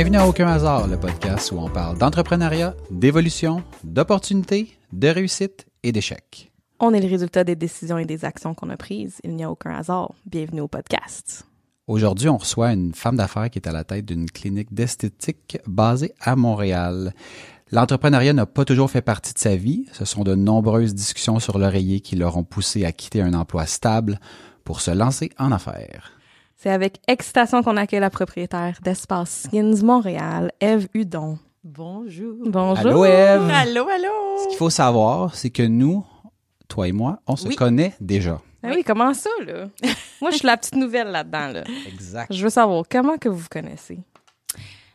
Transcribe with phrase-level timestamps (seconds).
[0.00, 5.92] Bienvenue à Aucun hasard, le podcast où on parle d'entrepreneuriat, d'évolution, d'opportunités, de réussite et
[5.92, 6.50] d'échecs.
[6.78, 9.18] On est le résultat des décisions et des actions qu'on a prises.
[9.24, 10.14] Il n'y a aucun hasard.
[10.24, 11.44] Bienvenue au podcast.
[11.86, 16.14] Aujourd'hui, on reçoit une femme d'affaires qui est à la tête d'une clinique d'esthétique basée
[16.18, 17.12] à Montréal.
[17.70, 19.84] L'entrepreneuriat n'a pas toujours fait partie de sa vie.
[19.92, 24.18] Ce sont de nombreuses discussions sur l'oreiller qui l'auront poussé à quitter un emploi stable
[24.64, 26.12] pour se lancer en affaires.
[26.62, 31.38] C'est avec excitation qu'on accueille la propriétaire d'Espace Skins Montréal, Eve Hudon.
[31.64, 32.34] Bonjour.
[32.44, 32.86] Bonjour.
[32.86, 33.50] Allô, Eve.
[33.50, 34.38] Allô, allô.
[34.42, 36.04] Ce qu'il faut savoir, c'est que nous,
[36.68, 37.56] toi et moi, on se Oui.
[37.56, 38.42] connaît déjà.
[38.62, 39.68] Ah oui, comment ça, là?
[40.20, 41.64] Moi, je suis la petite nouvelle là-dedans, là.
[41.90, 42.30] Exact.
[42.30, 43.98] Je veux savoir, comment que vous vous connaissez?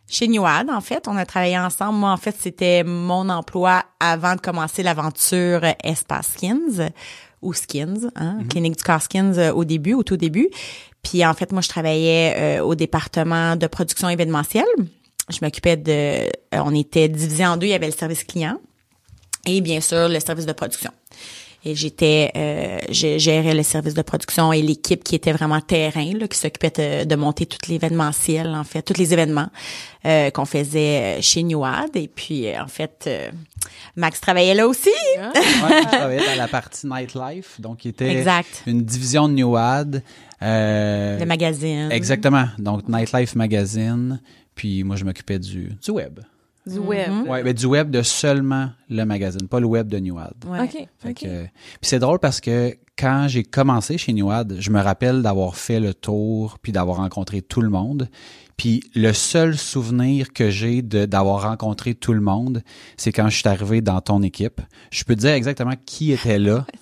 [0.08, 1.98] Chez Newad, en fait, on a travaillé ensemble.
[1.98, 6.92] Moi, en fait, c'était mon emploi avant de commencer l'aventure Espace Skins
[7.42, 10.50] ou Skins, hein, clinique du corps Skins euh, au début, au tout début.
[11.06, 14.66] Puis en fait, moi, je travaillais euh, au département de production événementielle.
[15.30, 17.68] Je m'occupais de, euh, on était divisé en deux.
[17.68, 18.58] Il y avait le service client
[19.46, 20.92] et bien sûr le service de production.
[21.68, 26.12] Et j'étais, euh, je gérais le service de production et l'équipe qui était vraiment terrain,
[26.14, 29.48] là, qui s'occupait de, de monter tout l'événementiel, en fait, tous les événements
[30.06, 31.96] euh, qu'on faisait chez Newad.
[31.96, 33.32] Et puis, euh, en fait, euh,
[33.96, 34.92] Max travaillait là aussi.
[35.18, 38.62] Ouais, je travaillais dans la partie nightlife, donc qui était Exact.
[38.68, 40.04] une division de New Ad.
[40.42, 41.90] Euh, Le magazine.
[41.92, 42.46] Exactement.
[42.60, 44.20] Donc Nightlife Magazine.
[44.56, 46.20] Puis moi, je m'occupais du, du web.
[46.66, 47.12] Du web.
[47.28, 50.34] Ouais, mais du web de seulement le magazine, pas le web de New Ad.
[50.48, 50.62] Ouais.
[50.64, 51.16] OK, Fait OK.
[51.20, 51.50] que, puis
[51.84, 55.80] c'est drôle parce que quand j'ai commencé chez New Ad, je me rappelle d'avoir fait
[55.80, 58.10] le tour puis d'avoir rencontré tout le monde.
[58.58, 62.64] Puis le seul souvenir que j'ai de d'avoir rencontré tout le monde,
[62.98, 64.62] c'est quand je suis arrivé dans ton équipe.
[64.92, 66.66] Je peux te dire exactement qui était là.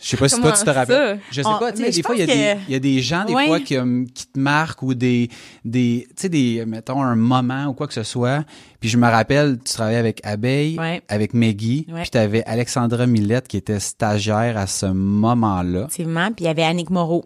[0.00, 1.20] Je sais pas si toi tu te rappelles.
[1.30, 2.72] Je sais On- pas, tu sais, mais des fois il y a des que- il
[2.72, 5.28] y a des gens des fois qui, euh, qui te marquent ou des
[5.64, 8.44] des tu sais des mettons un moment ou quoi que ce soit.
[8.80, 11.02] Puis je me rappelle, tu travaillais avec Abeille, Ouais.
[11.08, 12.02] avec Maggie, Ouais.
[12.02, 15.80] puis tu avais Alexandra Millette qui était stagiaire à ce moment-là.
[15.84, 16.26] Effectivement.
[16.26, 17.24] Puis il y avait Annick Moreau.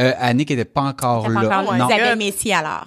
[0.00, 1.60] Euh, Annick était pas encore C'était pas là.
[1.60, 1.78] encore là.
[1.78, 1.88] Non.
[1.88, 2.86] Isabelle Messier, alors.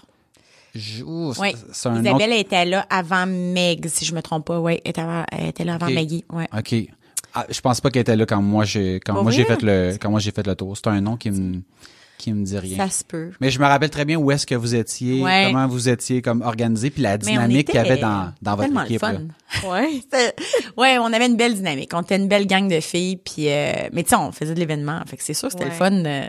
[0.73, 1.53] Oui.
[1.69, 4.59] Isabelle était là avant Meg, si je me trompe pas.
[4.59, 5.03] Oui, elle était,
[5.47, 5.93] était là avant Ok.
[5.93, 6.23] Maggie.
[6.31, 6.47] Ouais.
[6.57, 6.75] OK.
[7.33, 9.61] Ah, je pense pas qu'elle était là quand moi j'ai quand Pour moi j'ai fait
[9.61, 10.75] le quand moi j'ai fait le tour.
[10.75, 11.61] C'est un nom qui me
[12.17, 12.77] qui me dit rien.
[12.77, 13.31] Ça se peut.
[13.41, 15.45] Mais je me rappelle très bien où est-ce que vous étiez, Ouais.
[15.47, 18.99] comment vous étiez comme organisé puis la dynamique qu'il y avait dans dans votre équipe.
[18.99, 19.21] fun.
[19.67, 20.01] Ouais.
[20.77, 21.89] Ouais, on avait une belle dynamique.
[21.93, 24.59] On était une belle gang de filles, puis euh, mais tu sais, on faisait de
[24.59, 25.69] l'événement, fait que c'est sûr, c'était Ouais.
[25.71, 26.05] le fun.
[26.05, 26.27] euh,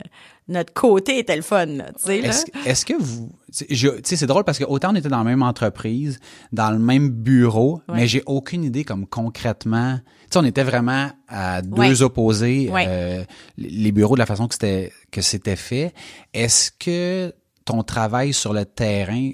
[0.48, 2.20] notre côté était le fun, tu sais.
[2.22, 2.28] là.
[2.28, 6.18] Est-ce est-ce que vous c'est- drôle parce que autant on était dans la même entreprise,
[6.52, 7.94] dans le même bureau, Ouais.
[7.96, 9.98] mais j'ai aucune idée comme concrètement.
[10.22, 12.02] Tu sais on était vraiment à deux Ouais.
[12.02, 12.86] opposés Ouais.
[12.88, 13.24] euh,
[13.58, 15.92] les bureaux de la façon que c'était que c'était fait.
[16.34, 17.32] Est-ce que
[17.64, 19.30] ton travail sur le terrain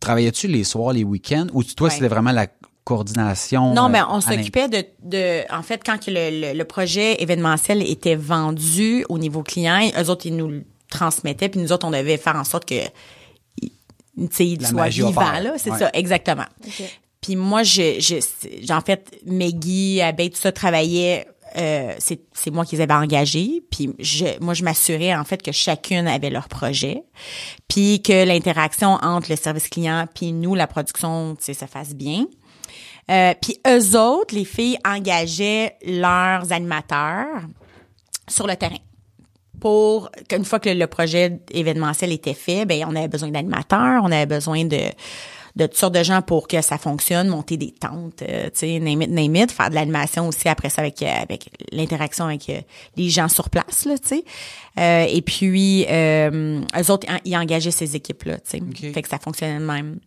[0.00, 2.46] travaillais-tu les soirs, les week-ends ou toi c'était vraiment la
[2.84, 7.20] coordination Non, euh, mais on s'occupait de, de, en fait, quand le, le, le projet
[7.22, 11.86] événementiel était vendu au niveau client, eux autres, ils nous le transmettaient, puis nous autres,
[11.86, 12.76] on devait faire en sorte que,
[14.18, 15.52] il- tu sais, il La soit vivant, là.
[15.56, 15.78] C'est Ouais.
[15.78, 16.46] ça, exactement.
[17.20, 18.16] Puis moi, je, je,
[18.62, 21.26] j'ai- en fait, Maggie, Abbey, tout ça travaillait.
[21.56, 25.42] Euh, c'est c'est moi qui les avais engagés puis je moi je m'assurais en fait
[25.42, 27.02] que chacune avait leur projet
[27.68, 31.94] puis que l'interaction entre le service client puis nous la production tu sais ça fasse
[31.94, 32.26] bien
[33.10, 37.40] euh, puis eux autres les filles engageaient leurs animateurs
[38.28, 38.76] sur le terrain
[39.60, 44.12] pour qu'une fois que le projet événementiel était fait, ben on avait besoin d'animateurs, on
[44.12, 44.78] avait besoin de
[45.58, 48.78] de toutes sortes de gens pour que ça fonctionne, monter des tentes, euh, tu sais,
[48.78, 52.48] name it, name it, faire de l'animation aussi après ça avec euh, avec l'interaction avec
[52.48, 52.60] euh,
[52.96, 54.24] les gens sur place, là, tu sais.
[54.78, 58.92] Euh, et puis euh, eux autres, ils engageaient ces équipes-là, tu sais.
[58.92, 59.98] Fait que ça fonctionnait de même.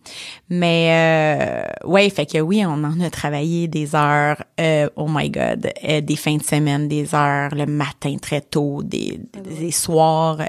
[0.50, 5.30] Mais euh, ouais, fait que oui, on en a travaillé des heures, euh, oh my
[5.30, 9.20] god, des fins de semaine, des heures le matin très tôt, des,
[9.60, 10.40] des soirs,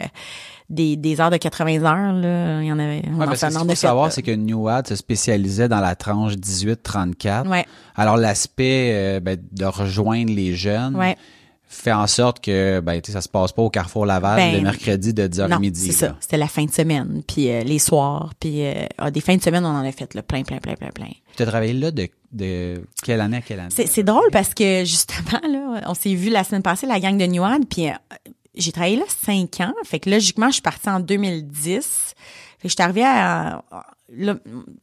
[0.73, 3.03] des, des heures de 80 heures là, il y en avait.
[3.09, 5.81] on Ouais, en parce ce qu'il faut savoir, c'est que New Ad se spécialisait dans
[5.81, 7.47] la tranche 18-34.
[7.49, 7.67] Ouais.
[7.95, 11.17] Alors, l'aspect euh, ben, de rejoindre les jeunes Ouais.
[11.69, 14.61] fait en sorte que ben, tu ça se passe pas au Carrefour Laval Ben, le
[14.63, 15.87] mercredi de 10h à Non, midi.
[15.87, 16.17] c'est ça.
[16.21, 19.43] C'était la fin de semaine, puis euh, les soirs, puis euh, ah, des fins de
[19.43, 21.11] semaine, on en a fait là, plein, plein, plein, plein, plein.
[21.37, 23.71] Tu as travaillé là de, de quelle année à quelle année?
[23.87, 27.27] C'est, drôle parce que justement là, on s'est vu la semaine passée la gang de
[27.27, 27.93] New Ad, puis euh,
[28.55, 32.15] j'ai travaillé là cinq ans, fait que logiquement je suis partie en 2010,
[32.59, 33.63] fait que je suis arrivée à
[34.15, 34.37] là,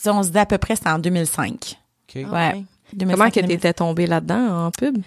[0.06, 1.54] on se dit à peu près c'était en 2005.
[2.10, 2.16] OK.
[2.16, 2.26] Ouais.
[2.26, 2.64] ouais.
[2.94, 3.48] 2005, Comment que 2005.
[3.48, 4.98] t'étais tombée là-dedans en pub?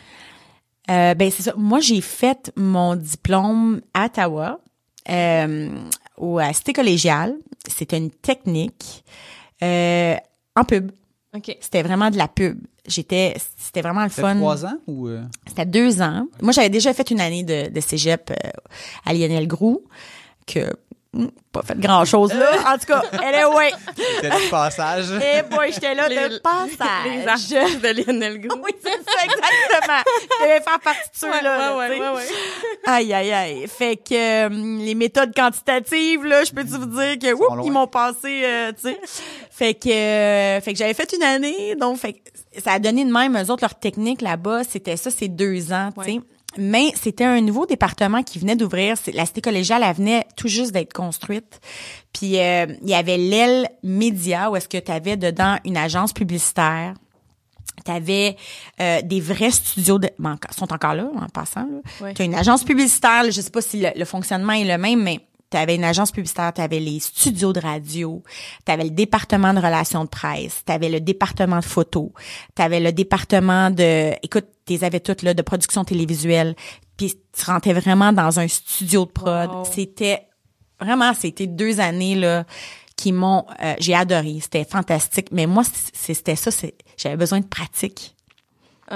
[0.90, 1.54] Euh, ben c'est ça.
[1.56, 4.60] Moi, j'ai fait mon diplôme à Ottawa,
[5.08, 5.68] euh,
[6.16, 7.34] au à Cité collégiale.
[7.68, 9.04] C'était une technique
[9.62, 10.16] Euh,
[10.56, 10.90] en pub.
[11.36, 11.56] OK.
[11.60, 12.60] C'était vraiment de la pub.
[12.86, 13.34] J'étais,
[13.74, 14.36] c'était vraiment le fun.
[14.36, 15.08] trois ans ou...
[15.08, 16.26] euh, C'était deux ans.
[16.42, 18.50] Moi, j'avais déjà fait une année de, de cégep euh,
[19.06, 19.82] à Lionel Groux,
[20.46, 20.60] que
[21.52, 22.52] pas fait grand chose là.
[22.72, 23.70] En tout cas, elle est ouais.
[24.16, 25.04] C'était le passage.
[25.10, 27.06] Et boy, j'étais là Les- de passage.
[27.06, 28.58] Les archives de Lionel Gros.
[28.64, 29.98] Oui, c'est ça, exactement.
[30.38, 31.76] Je devais faire partie de ceux-là.
[31.76, 32.08] ouais, là, tu sais.
[32.08, 32.28] ouais, ouais.
[32.86, 33.66] Aïe, aïe, aïe.
[33.68, 34.48] Fait que euh,
[34.84, 37.62] les méthodes quantitatives, là, je peux vous dire que oups, loin.
[37.64, 39.00] ils m'ont passé, euh, tu sais.
[39.50, 42.20] Fait que, euh, fait que j'avais fait une année, donc fait que
[42.64, 45.90] ça a donné de même, eux autres, leur technique là-bas, c'était ça, c'est deux ans,
[45.98, 46.20] tu sais.
[46.58, 48.96] Mais c'était un nouveau département qui venait d'ouvrir.
[49.14, 51.60] La cité collégiale, elle venait tout juste d'être construite.
[52.12, 56.12] Puis euh, il y avait l'aile média où est-ce que tu avais dedans une agence
[56.12, 56.94] publicitaire.
[57.84, 58.36] T'avais
[58.80, 61.80] euh, des vrais studios de bon, ils sont encore là en passant là.
[62.00, 62.14] Ouais.
[62.14, 65.02] T'as une agence publicitaire, là, je sais pas si le, le fonctionnement est le même
[65.02, 65.20] mais
[65.52, 68.22] T'avais une agence publicitaire, t'avais les studios de radio,
[68.64, 72.08] t'avais le département de relations de presse, t'avais le département de photos,
[72.54, 76.56] t'avais le département de, écoute, t'es avais toutes là de production télévisuelle,
[76.96, 79.50] puis tu rentrais vraiment dans un studio de prod.
[79.50, 79.64] Wow.
[79.70, 80.22] C'était
[80.80, 82.46] vraiment, c'était deux années là
[82.96, 85.28] qui m'ont, euh, j'ai adoré, c'était fantastique.
[85.32, 86.50] Mais moi, c'était ça,
[86.96, 88.16] j'avais besoin de pratique.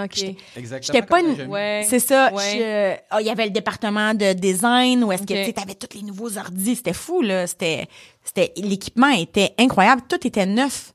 [0.05, 0.37] OK.
[0.57, 0.81] Exactement.
[0.95, 1.47] J'étais pas une-.
[1.49, 1.87] Ouais.
[1.89, 2.33] C'est ça.
[2.33, 3.01] Ouais.
[3.11, 5.75] je- oh, il y avait le département de design où est-ce que tu sais, t'avais
[5.75, 7.87] tous les nouveaux ordi, c'était fou là, c'était
[8.23, 10.93] c'était l'équipement était incroyable, tout était neuf.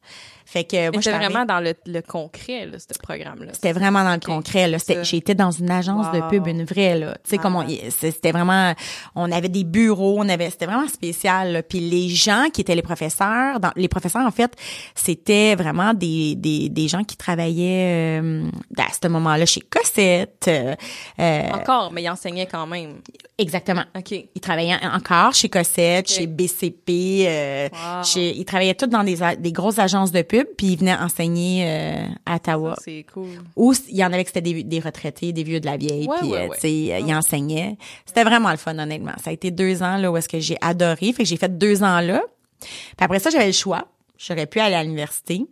[0.51, 3.53] Fait que moi suis vraiment dans le, le concret, là, ce programme-là.
[3.53, 7.13] c'était vraiment dans le concret là, j'étais dans une agence de pub une vraie là.
[7.23, 7.41] Tu sais Wow.
[7.43, 8.73] comment c'était vraiment
[9.15, 11.63] on avait des bureaux, on avait c'était vraiment spécial là.
[11.63, 14.51] Puis les gens qui étaient les professeurs, dans, les professeurs en fait,
[14.93, 18.43] c'était vraiment des, des, des gens qui travaillaient euh,
[18.77, 20.45] à ce moment-là chez Cossette.
[20.49, 20.75] euh,
[21.19, 22.95] euh, Encore, mais il enseignait quand même.
[23.37, 23.83] exactement.
[23.97, 24.11] OK.
[24.11, 28.03] Il travaillait encore chez Cossette, chez BCP, euh, Wow.
[28.03, 31.65] chez, il travaillait tous dans des, des grosses agences de pub, puis il venait enseigner
[31.67, 32.75] euh, à Ottawa.
[32.83, 33.29] C'est cool.
[33.55, 36.07] Ou il y en avait que c'était des, des retraités, des vieux de la vieille,
[36.07, 36.55] Ouais, puis ouais, euh, ouais.
[36.55, 37.77] tu sais, euh, il enseignait.
[38.05, 39.13] C'était vraiment le fun, honnêtement.
[39.23, 41.13] Ça a été deux ans là où est-ce que j'ai adoré.
[41.13, 42.21] Fait que j'ai fait deux ans là.
[42.59, 43.87] Puis après ça, j'avais le choix.
[44.17, 45.45] J'aurais pu aller à l'université.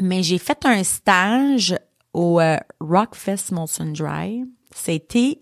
[0.00, 1.76] Mais j'ai fait un stage
[2.14, 4.44] au euh, Rockfest Molson Dry.
[4.74, 5.38] C'était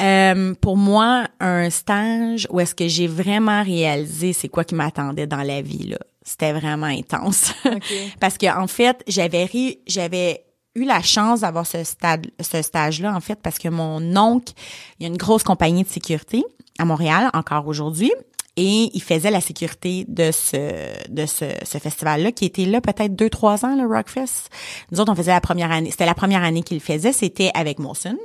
[0.00, 5.26] euh, pour moi un stage où est-ce que j'ai vraiment réalisé c'est quoi qui m'attendait
[5.26, 5.98] dans la vie là.
[6.24, 7.52] C'était vraiment intense.
[8.20, 10.44] Parce que en fait, j'avais ri, j'avais
[10.74, 14.52] eu la chance d'avoir ce stade ce stage là en fait parce que mon oncle,
[14.98, 16.44] il y a une grosse compagnie de sécurité
[16.80, 18.12] à Montréal encore aujourd'hui
[18.56, 22.80] et il faisait la sécurité de ce de ce, ce festival là qui était là
[22.80, 24.48] peut-être deux trois ans le Rockfest.
[24.90, 27.78] Nous autres on faisait la première année, c'était la première année qu'il faisait, c'était avec
[27.78, 28.18] Molson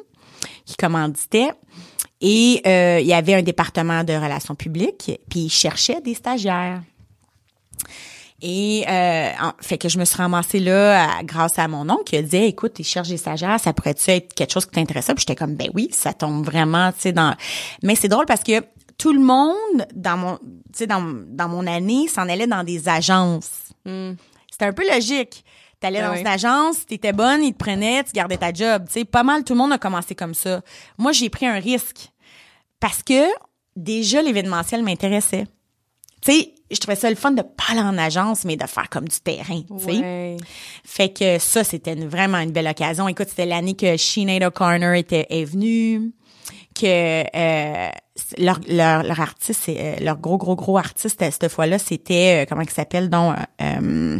[0.66, 1.52] qui commanditait.
[2.22, 6.81] Et euh, il y avait un département de relations publiques, puis il cherchait des stagiaires.
[8.42, 12.04] Et euh, en- fait que je me suis ramassée là à- grâce à mon oncle
[12.06, 15.14] qui a dit écoute, il cherche des stagiaires, ça pourrait-tu être quelque chose qui t'intéressait
[15.14, 17.36] Puis j'étais comme ben oui, ça tombe vraiment, tu sais dans
[17.84, 18.62] Mais c'est drôle parce que
[18.98, 20.44] tout le monde dans mon tu
[20.74, 23.50] sais dans, dans mon année s'en allait dans des agences.
[23.86, 24.14] Hmm.
[24.52, 25.44] C'était un peu logique.
[25.81, 28.83] T'allais Ben dans une agence, t'étais bonne, ils te prenaient, tu gardais ta job.
[28.88, 30.62] Tu sais, pas mal, tout le monde a commencé comme ça.
[30.98, 32.09] Moi, j'ai pris un risque
[32.81, 33.24] parce que
[33.78, 35.45] déjà l'événementiel m'intéressait.
[36.21, 38.90] Tu sais, je trouvais ça le fun de pas aller en agence, mais de faire
[38.90, 39.61] comme du terrain.
[39.61, 39.99] Tu sais.
[39.99, 40.38] Ouais.
[40.83, 43.07] Fait que ça, c'était une- vraiment une belle occasion.
[43.07, 46.11] Écoute, c'était l'année que Sinead O'Connor était est venue,
[46.80, 47.90] que euh,
[48.38, 52.45] leur, leur, leur artiste, euh, leur gros, gros, gros artiste, euh, cette fois-là, c'était, euh,
[52.47, 54.19] comment il s'appelle, donc, euh,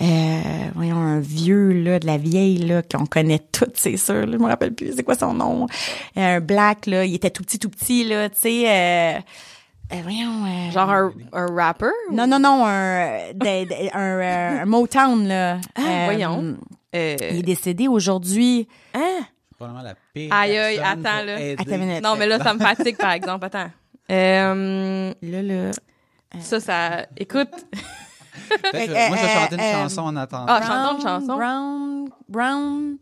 [0.00, 0.40] euh,
[0.74, 4.38] voyons, un vieux, là, de la vieille, là, qu'on connaît toutes, c'est sûr, là, je
[4.38, 5.66] me rappelle plus, c'est quoi son nom?
[6.16, 9.18] Un black, là, il était tout petit, tout petit, là, tu sais, euh,
[9.92, 11.90] euh, voyons, euh, Genre un, un rapper?
[12.10, 15.58] ou- non, non, non, un, de- de- un, euh, un Motown, là.
[15.76, 16.56] Ah, voyons.
[16.94, 18.68] Euh, Il est décédé aujourd'hui.
[18.94, 19.20] hein?
[19.56, 21.34] Probablement la pire Aïe, aïe, attends, là.
[21.58, 22.02] Attends une minute.
[22.02, 23.44] Non, mais là, ça me fatigue, par exemple.
[23.46, 23.70] Attends.
[24.10, 25.70] Euh, Là, là.
[26.40, 27.06] ça, ça...
[27.16, 27.50] Écoute.
[28.72, 30.46] Peut-être, Euh, moi, je vais euh, chanter une euh, chanson en attendant.
[30.48, 31.36] Ah, chantons une chanson.
[31.36, 32.96] Brown, Brown.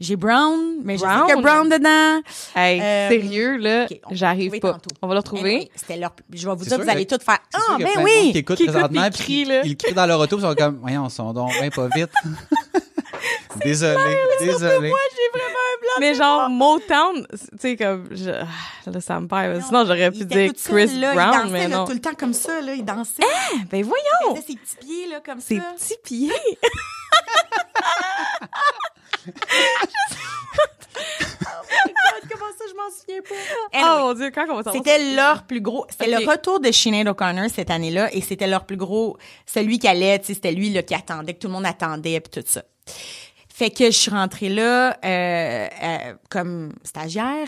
[0.00, 1.28] J'ai Brown, mais je Brown?
[1.28, 2.22] sais que Brown dedans.
[2.56, 4.72] Hey, Euh, sérieux, là, j'arrive pas.
[4.72, 4.88] tantôt.
[5.02, 5.50] On va le retrouver.
[5.56, 8.30] Anyway, C'était leur, je vais vous dire, vous allez que- tout faire, ah, ben oui!
[8.32, 9.60] Qui écoute Qui écoute présentement, les puis cris, là.
[9.62, 12.10] Ils crient dans leur auto, ils sont comme, voyons, ils sont donc bien pas vite.
[13.64, 14.88] désolé, désolé.
[14.88, 15.96] J'ai vraiment un blanc.
[16.00, 18.46] Mais genre, Motown, tu sais, comme, je, ah,
[18.90, 19.62] là, ça me perd.
[19.62, 21.84] Sinon, j'aurais Il pu dire seul, Chris là, il Brown, dansait, mais là, non.
[21.84, 23.22] tout le temps comme ça, là, il dansait.
[23.70, 24.30] Ben voyons!
[24.30, 25.74] Il faisait ses petits pieds, là, comme Ses ça.
[25.76, 26.32] petits pieds?
[31.42, 33.34] Oh my God, comment ça, je m'en souviens pas?
[33.74, 35.86] Oh mon Dieu, quand on va savoir C'était leur plus gros.
[35.90, 39.16] C'était le retour de Sinead O'Connor cette année-là et c'était leur plus gros.
[39.46, 42.46] Celui qui allait, c'était lui là, qui attendait, que tout le monde attendait puis tout
[42.48, 42.62] ça.
[43.48, 47.46] Fait que je suis rentrée là euh, euh, comme stagiaire,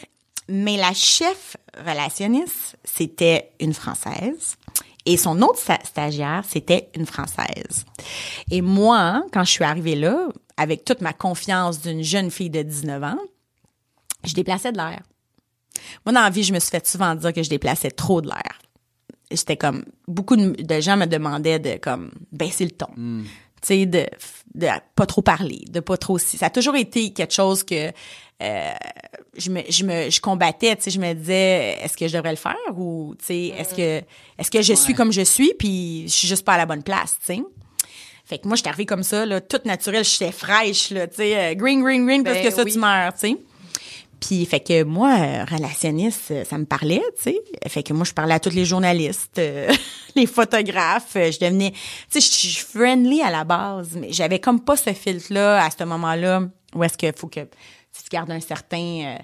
[0.48, 4.56] mais la chef relationniste, c'était une Française.
[5.04, 7.84] Et son autre sta- stagiaire, c'était une Française.
[8.50, 12.62] Et moi, quand je suis arrivée là, avec toute ma confiance d'une jeune fille de
[12.62, 13.18] 19 ans,
[14.24, 15.02] je déplaçais de l'air.
[16.04, 18.28] Moi, dans la vie, je me suis fait souvent dire que je déplaçais trop de
[18.28, 18.58] l'air.
[19.30, 22.88] J'étais comme, beaucoup de, de gens me demandaient de, comme, baisser le ton.
[23.62, 24.06] Tu sais, de,
[24.54, 26.36] de pas trop parler, de pas trop si.
[26.36, 27.92] Ça a toujours été quelque chose que,
[28.42, 28.72] euh,
[29.36, 32.32] je me, je me, je combattais, tu sais, je me disais, est-ce que je devrais
[32.32, 34.04] le faire ou, tu sais, est-ce que,
[34.38, 36.82] est-ce que je suis comme je suis puis je suis juste pas à la bonne
[36.82, 37.42] place, tu sais.
[38.32, 41.36] Fait que moi, j'étais arrivée comme ça, là, toute naturelle, j'étais fraîche, là, tu sais,
[41.36, 42.72] euh, green, green, green, parce Ben que ça, oui.
[42.72, 43.36] tu meurs, tu sais.
[44.20, 47.38] Puis, fait que moi, euh, relationniste, euh, ça me parlait, tu sais.
[47.68, 49.70] Fait que moi, je parlais à tous les journalistes, euh,
[50.16, 51.12] les photographes.
[51.14, 54.78] Je devenais, tu sais, je je suis friendly à la base, mais j'avais comme pas
[54.78, 58.78] ce filtre-là à ce moment-là où est-ce qu'il faut que tu te gardes un certain...
[58.78, 59.16] euh,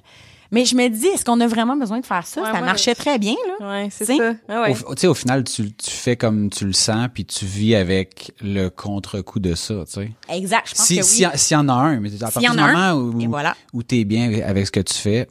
[0.51, 2.43] Mais je me dis, est-ce qu'on a vraiment besoin de faire ça?
[2.43, 3.69] Ouais, ça marchait très bien, là.
[3.69, 4.33] Ouais, c'est Tu sais, ça.
[4.49, 4.75] Ah ouais.
[4.87, 7.75] Au, tu sais, au final, tu, tu fais comme tu le sens, puis tu vis
[7.75, 10.13] avec le contre-coup de ça, tu sais.
[10.31, 11.07] Exact, je pense Si- que oui.
[11.07, 13.29] si- S'il y en a un, mais à partir y en du moment un, où,
[13.29, 13.55] voilà.
[13.75, 15.29] où tu es bien avec ce que tu fais,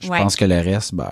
[0.00, 0.18] je Ouais.
[0.22, 1.10] pense que le reste, ben,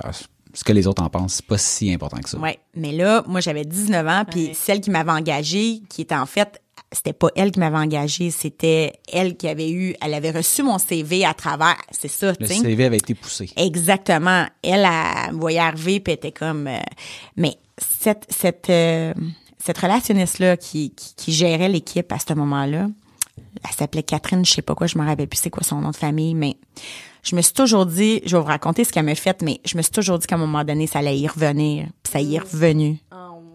[0.55, 2.39] ce que les autres en pensent, c'est pas si important que ça.
[2.39, 6.27] Ouais, mais là, moi j'avais 19 ans, puis celle qui m'avait engagée, qui était en
[6.27, 6.61] fait,
[6.93, 10.79] c'était pas elle qui m'avait engagée, c'était elle qui avait eu, elle avait reçu mon
[10.79, 12.49] CV à travers, c'est ça, tu Le.
[12.49, 13.51] CV avait été poussé.
[13.57, 14.47] Exactement.
[14.63, 16.67] Elle, elle me voyait arriver, puis elle était comme...
[16.67, 16.79] euh,
[17.37, 19.13] mais cette cette euh,
[19.59, 22.89] cette relationniste là qui, qui qui gérait l'équipe à ce moment-là,
[23.37, 25.91] elle s'appelait Catherine, je sais pas quoi, je me rappelle plus c'est quoi son nom
[25.91, 26.57] de famille, mais
[27.23, 29.77] je me suis toujours dit, je vais vous raconter ce qu'elle m'a fait, mais je
[29.77, 32.37] me suis toujours dit qu'à un moment donné, ça allait y revenir, puis ça y
[32.37, 32.99] est revenu.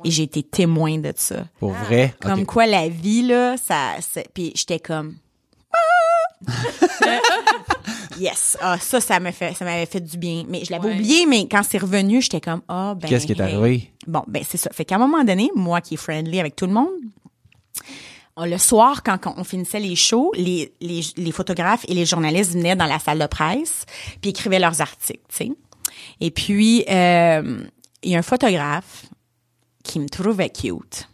[0.03, 1.45] Et j'ai été témoin de ça.
[1.59, 2.13] Pour vrai?
[2.21, 3.95] Comme quoi la vie là, ça,
[4.33, 5.15] puis j'étais comme
[8.19, 10.93] yes, ah ça ça m'a fait ça m'avait fait du bien, mais je l'avais Ouais.
[10.95, 13.53] oublié mais quand c'est revenu, j'étais comme ah ben Qu'est-ce qui est hey.
[13.55, 13.91] arrivé?
[14.07, 14.69] Bon, ben c'est ça.
[14.73, 16.89] Fait qu'à un moment donné, moi qui est friendly avec tout le monde,
[18.35, 22.51] on- le soir, quand on finissait les shows, les, les, les photographes et les journalistes
[22.53, 23.85] venaient dans la salle de presse
[24.21, 25.51] puis écrivaient leurs articles, tu sais.
[26.19, 27.59] Et puis, euh,
[28.01, 29.05] il y a un photographe
[29.83, 31.07] qui me trouvait cute.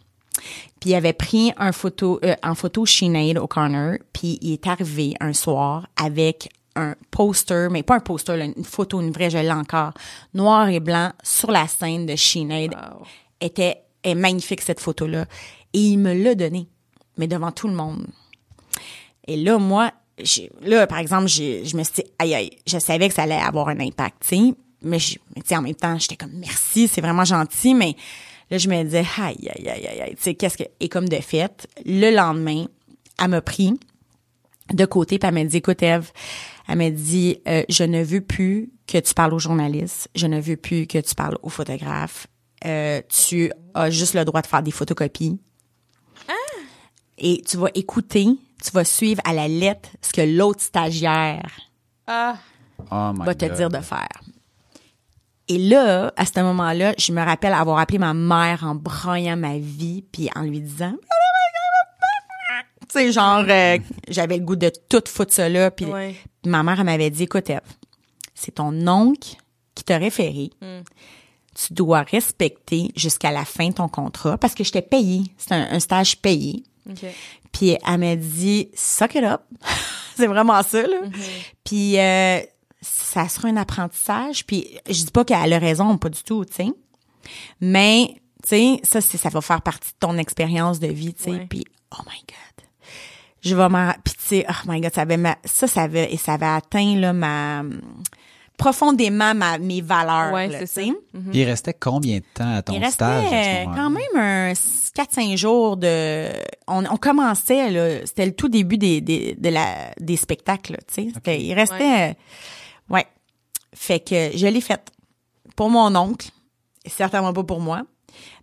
[0.80, 5.14] Puis il avait pris un photo, euh, en photo Sinead O'Connor, puis il est arrivé
[5.20, 9.36] un soir avec un poster, mais pas un poster, là, une photo, une vraie, je
[9.38, 9.92] l'ai encore,
[10.32, 12.72] noir et blanc, sur la scène de Sinead.
[12.72, 13.04] Wow.
[13.40, 15.26] Était est magnifique, cette photo-là.
[15.74, 16.66] Et il me l'a donné,
[17.18, 18.06] mais devant tout le monde.
[19.26, 19.92] Et là, moi,
[20.62, 23.68] là, par exemple, je me suis dit, aïe, aïe, je savais que ça allait avoir
[23.68, 24.54] un impact, tu sais.
[24.82, 27.94] Mais, je- mais tu sais, en même temps, j'étais comme, merci, c'est vraiment gentil, mais
[28.50, 30.64] là, je me disais, aïe, aïe, aïe, aïe, aïe, tu sais, qu'est-ce que...
[30.80, 32.66] Et comme de fait, le lendemain,
[33.22, 33.78] elle m'a pris
[34.72, 36.10] de côté, puis elle m'a dit, écoute, Eve,
[36.68, 40.40] elle m'a dit, euh, je ne veux plus que tu parles aux journalistes, je ne
[40.40, 42.26] veux plus que tu parles aux photographes,
[42.66, 45.38] Euh, tu as juste le droit de faire des photocopies.
[47.22, 48.26] Et tu vas écouter,
[48.62, 51.50] tu vas suivre à la lettre ce que l'autre stagiaire
[52.06, 52.36] Ah,
[52.90, 53.54] Oh my va te God.
[53.56, 54.08] dire de faire.
[55.52, 59.58] Et là, à ce moment-là, je me rappelle avoir appelé ma mère en broyant ma
[59.58, 60.94] vie, puis en lui disant...
[62.82, 63.78] Tu sais, genre, euh,
[64.08, 65.70] j'avais le goût de tout foutre ça là.
[65.70, 66.14] Puis Ouais.
[66.46, 67.60] ma mère, elle m'avait dit, écoute, Eve,
[68.34, 69.36] c'est ton oncle
[69.74, 70.50] qui t'a référé.
[70.60, 75.22] Tu dois respecter jusqu'à la fin ton contrat parce que je t'ai payé.
[75.36, 76.62] C'est un, un stage payé.
[77.52, 79.42] Puis elle m'a dit suck it up.
[80.16, 80.96] c'est vraiment ça là.
[81.64, 82.40] Puis euh,
[82.80, 84.46] ça sera un apprentissage.
[84.46, 86.68] Puis je dis pas qu'elle a raison, pas du tout, tu sais.
[87.60, 91.24] Mais tu sais, ça c'est ça va faire partie de ton expérience de vie, tu
[91.24, 91.30] sais.
[91.30, 91.46] Ouais.
[91.48, 92.64] Puis oh my god.
[93.42, 96.12] Je vais m'en puis tu sais, oh my god, ça avait ma- ça ça avait
[96.12, 97.62] et ça avait atteint là ma
[98.56, 100.66] profondément ma mes valeurs Ouais, là, ça.
[101.30, 103.32] Puis il restait combien de temps à ton Il restait stage?
[103.32, 106.28] euh, quand même un 4-5 jours de...
[106.68, 110.78] On, on commençait, là, c'était le tout début des, des, de la, des spectacles, là,
[110.88, 111.08] tu sais.
[111.14, 111.74] C'était- Il restait...
[111.76, 112.16] euh, Ouais.
[113.74, 114.88] Fait que je l'ai faite
[115.56, 116.28] pour mon oncle,
[116.84, 117.82] et certainement pas pour moi.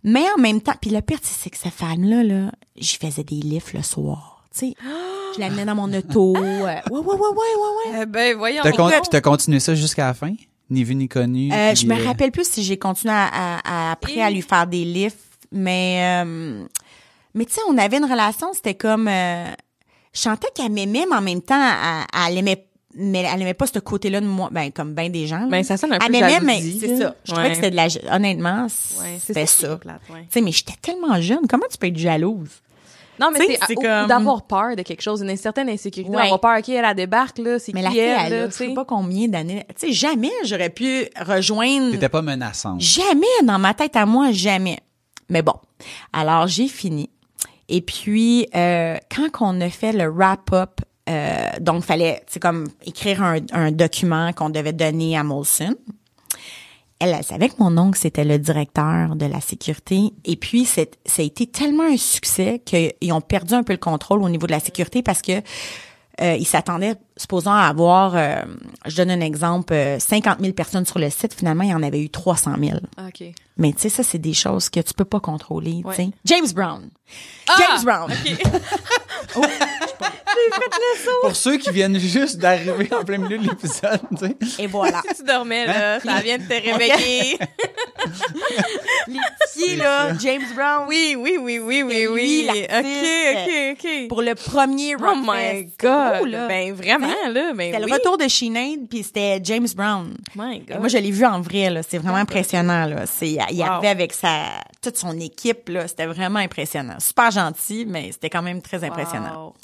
[0.02, 2.96] Mais en même temps, puis le pire, tu sais, c'est que cette femme-là, là, j'y
[2.96, 4.74] faisais des livres le soir, tu sais.
[5.34, 6.34] Je l'amenais dans mon auto.
[6.36, 7.98] euh, ouais, ouais, ouais, ouais, ouais, ouais.
[8.02, 8.62] Eh ben, voyons.
[8.62, 10.32] T'as con- t'as continué ça jusqu'à la fin?
[10.70, 11.52] Ni vu ni connu?
[11.52, 14.42] Euh, je me euh, rappelle plus si j'ai continué à, à- à- après à lui
[14.42, 15.14] faire des livres,
[15.52, 16.64] mais euh,
[17.34, 19.46] mais tu sais, on avait une relation, c'était comme euh,
[20.14, 23.66] je sentais qu'elle m'aimait, mais en même temps, elle, elle aimait mais elle aimait pas
[23.66, 25.40] ce côté-là de moi, ben comme ben des gens.
[25.40, 25.46] là.
[25.48, 27.14] Ben, ça sonne un peu Elle mais jalousie, c'est ça.
[27.24, 27.50] Je trouvais Ouais.
[27.50, 29.72] que c'était de la, honnêtement, Ouais, c'est c'était ça.
[29.74, 29.78] ouais.
[30.22, 31.46] Tu sais, mais j'étais tellement jeune.
[31.48, 32.50] Comment tu peux être jalouse?
[33.20, 36.22] Non, mais c'est comme- d'avoir peur de quelque chose, une certaine insécurité, Ouais.
[36.22, 38.52] d'avoir peur, OK, elle, elle débarque, là, c'est Mais qui la fille, elle, là, je
[38.52, 39.64] sais pas combien d'années.
[39.78, 41.90] Tu sais, jamais j'aurais pu rejoindre.
[41.90, 42.80] T'étais pas menaçante.
[42.80, 44.78] Jamais dans ma tête à moi, jamais.
[45.28, 45.54] Mais bon,
[46.12, 47.10] alors j'ai fini.
[47.68, 53.22] Et puis, euh, quand on a fait le wrap-up, euh, donc fallait, c'est comme écrire
[53.22, 55.74] un, un document qu'on devait donner à Molson.
[57.00, 60.12] Elle, elle savait que mon oncle, c'était le directeur de la sécurité.
[60.24, 63.78] Et puis, c'est, ça a été tellement un succès qu'ils ont perdu un peu le
[63.78, 65.40] contrôle au niveau de la sécurité parce que
[66.20, 68.36] euh, ils s'attendaient, supposons, avoir, euh,
[68.86, 71.34] je donne un exemple, euh, 50 000 personnes sur le site.
[71.34, 72.78] Finalement, il y en avait eu 300 000.
[73.06, 73.24] OK.
[73.58, 75.82] Mais tu sais, ça, c'est des choses que tu peux pas contrôler.
[75.88, 76.02] tu sais.
[76.04, 76.10] Ouais.
[76.24, 76.88] James Brown.
[77.48, 77.54] Ah!
[77.58, 78.12] James Brown.
[81.22, 84.36] Pour ceux qui viennent juste d'arriver en plein milieu de l'épisode, tu sais.
[84.62, 85.02] Et voilà.
[85.16, 87.38] Tu dormais, là, ça vient de te réveiller.
[89.08, 89.18] Les
[89.54, 90.86] pieds, là, James Brown.
[90.88, 92.48] oui, oui, oui, oui, oui, oui.
[92.52, 92.86] lui, OK.
[93.34, 94.08] OK, OK.
[94.08, 96.28] Pour le premier Oh my God.
[96.28, 96.46] là.
[96.46, 97.90] Ben, vraiment, là, ben C'était oui.
[97.90, 100.14] le retour de Sinead, puis c'était James Brown.
[100.34, 100.78] My Et God.
[100.80, 101.82] moi, je l'ai vu en vrai, là.
[101.82, 103.06] C'est vraiment impressionnant, là.
[103.06, 103.62] C'est, il Wow.
[103.64, 104.44] arrivait avec sa,
[104.82, 105.86] toute son équipe, là.
[105.88, 106.96] C'était vraiment impressionnant.
[106.98, 109.46] Super gentil, mais c'était quand même très impressionnant.
[109.46, 109.54] Wow.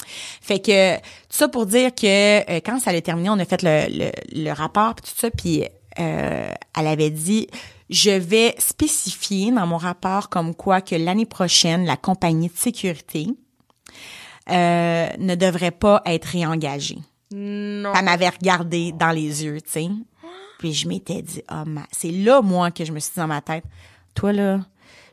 [0.40, 3.62] Fait que tout ça pour dire que euh, quand ça allait terminer, on a fait
[3.62, 4.10] le, le,
[4.44, 5.64] le rapport puis tout ça, puis
[6.00, 6.48] euh,
[6.78, 7.46] elle avait dit
[7.90, 13.26] je vais spécifier dans mon rapport comme quoi que l'année prochaine la compagnie de sécurité
[14.50, 16.98] euh, ne devrait pas être réengagée.
[17.36, 17.92] Non.
[17.98, 19.88] Elle m'avait regardé dans les yeux, tu sais.
[20.60, 21.82] Puis je m'étais dit, oh, ma...
[21.90, 23.64] c'est là, moi, que je me suis dit dans ma tête,
[24.14, 24.60] toi, là,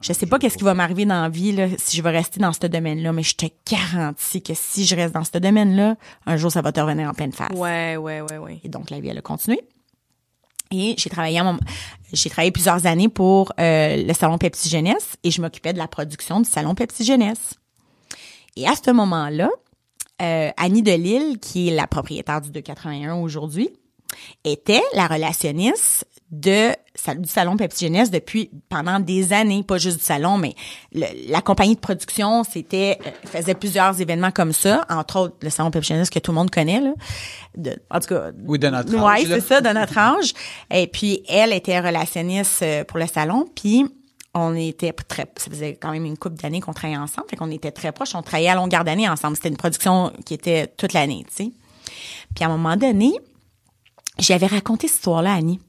[0.02, 2.40] je sais pas qu'est-ce qui va m'arriver dans la vie, là, si je vais rester
[2.40, 5.96] dans ce domaine-là, mais je te garantis que si je reste dans ce domaine-là,
[6.28, 7.52] un jour, ça va te revenir en pleine face.
[7.56, 8.62] Ouais, ouais, ouais, ouais.
[8.64, 9.60] Et donc, la vie, elle a continué.
[10.70, 11.60] Et j'ai travaillé à mon-
[12.14, 15.88] j'ai travaillé plusieurs années pour euh, le salon Pepsi Jeunesse et je m'occupais de la
[15.88, 17.56] production du salon Pepsi Jeunesse.
[18.56, 19.50] Et à ce moment-là,
[20.22, 23.70] euh, Annie Delille, qui est la propriétaire du 281 aujourd'hui,
[24.44, 26.70] était la relationniste de
[27.18, 30.54] du salon Pepsi Jeunesse depuis pendant des années, pas juste du salon, mais
[30.94, 35.50] le- la compagnie de production, c'était euh, faisait plusieurs événements comme ça, entre autres le
[35.50, 36.94] salon Pepsi Jeunesse que tout le monde connaît là.
[37.58, 39.36] De- en tout cas, Oui, de notre âge, Ouais, là.
[39.40, 40.34] c'est ça, de notre âge.
[40.74, 43.86] Et puis elle était relationniste euh, pour le salon, puis
[44.34, 47.52] on était très ça faisait quand même une couple d'années qu'on travaillait ensemble, fait qu'on
[47.52, 50.94] était très proches, on travaillait à longueur d'année ensemble, c'était une production qui était toute
[50.94, 51.52] l'année, tu sais.
[52.36, 53.12] Puis à un moment donné,
[54.20, 55.60] j'avais raconté cette histoire-là à Annie.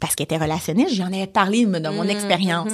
[0.00, 2.72] Parce qu'elle était relationniste, j'en avais parlé de mon expérience.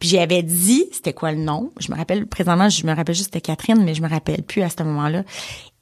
[0.00, 1.70] Puis j'avais dit, c'était quoi le nom?
[1.78, 4.62] Je me rappelle, présentement, je me rappelle juste c'était Catherine, mais je me rappelle plus
[4.62, 5.24] à ce moment-là.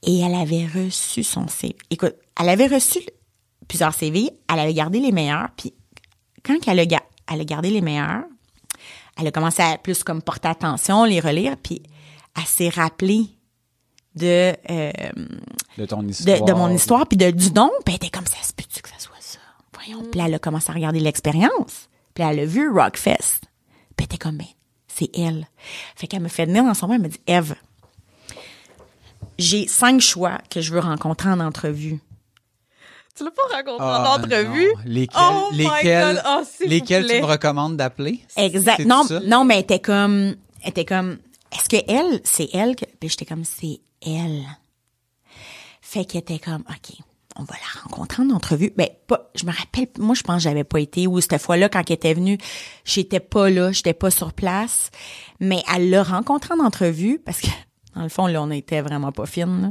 [0.02, 1.76] Et elle avait reçu son CV.
[1.90, 2.98] Écoute, elle avait reçu
[3.68, 5.72] plusieurs CV, elle avait gardé les meilleurs, puis
[6.44, 7.00] quand elle a,
[7.32, 8.24] elle a gardé les meilleurs,
[9.18, 11.82] elle a commencé à plus comme porter attention, les relire, puis
[12.36, 13.26] elle s'est rappelée
[14.14, 14.54] de...
[14.70, 14.90] euh,
[15.78, 16.42] De ton histoire.
[16.44, 18.88] de mon histoire puis de du don puis elle était comme ça se peut-tu que
[18.88, 19.38] ça soit ça?
[19.74, 20.02] Voyons.
[20.10, 21.88] Puis elle a commencé à regarder l'expérience.
[22.14, 23.40] Puis elle a vu Rockfest.
[23.96, 24.46] Puis elle était comme ben
[24.88, 25.46] c'est elle.
[25.96, 27.54] Fait qu'elle me fait venir dans son bain elle me dit Eve
[29.38, 32.00] j'ai cinq choix que je veux rencontrer en entrevue
[33.16, 34.66] Tu l'as pas rencontré Ah, en entrevue?
[34.68, 34.80] non.
[34.86, 38.20] Lesquels, Oh my lesquels, God, oh, lesquels tu me recommandes d'appeler?
[38.36, 41.18] exact non non mais elle était comme elle était comme
[41.52, 44.42] est-ce que elle c'est elle que puis j'étais comme c'est elle
[45.82, 46.96] fait qu'elle était comme ok
[47.36, 48.74] on va la rencontrer en entrevue.
[48.76, 51.70] Ben, pas, je me rappelle, moi, je pense que j'avais pas été, ou cette fois-là,
[51.70, 52.36] quand elle était venue,
[52.84, 54.90] j'étais pas là, j'étais pas sur place.
[55.40, 57.46] Mais elle l'a rencontrée en entrevue, parce que,
[57.94, 59.68] dans le fond, là, on était vraiment pas fines, là.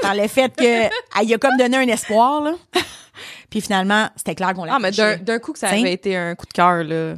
[0.00, 0.62] Par le fait que,
[1.20, 2.54] elle y a comme donné un espoir, là.
[3.50, 5.80] Puis finalement, c'était clair qu'on l'a Ah, mais d'un, coup que ça T'sais?
[5.80, 7.14] avait été un coup de cœur, là.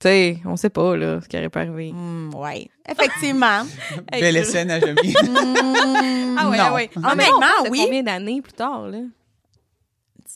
[0.00, 1.92] Tu sais, on sait pas, là, ce qui aurait pu arriver.
[1.92, 2.68] Hmm, ouais.
[2.88, 3.62] Effectivement.
[4.10, 5.14] Belle je- essai, Najami.
[6.38, 6.64] Ah ouais, Non.
[6.64, 6.90] ah ouais.
[7.02, 7.80] Ah, Honnêtement, on parle de oui.
[7.84, 8.98] combien d'années plus tard, là?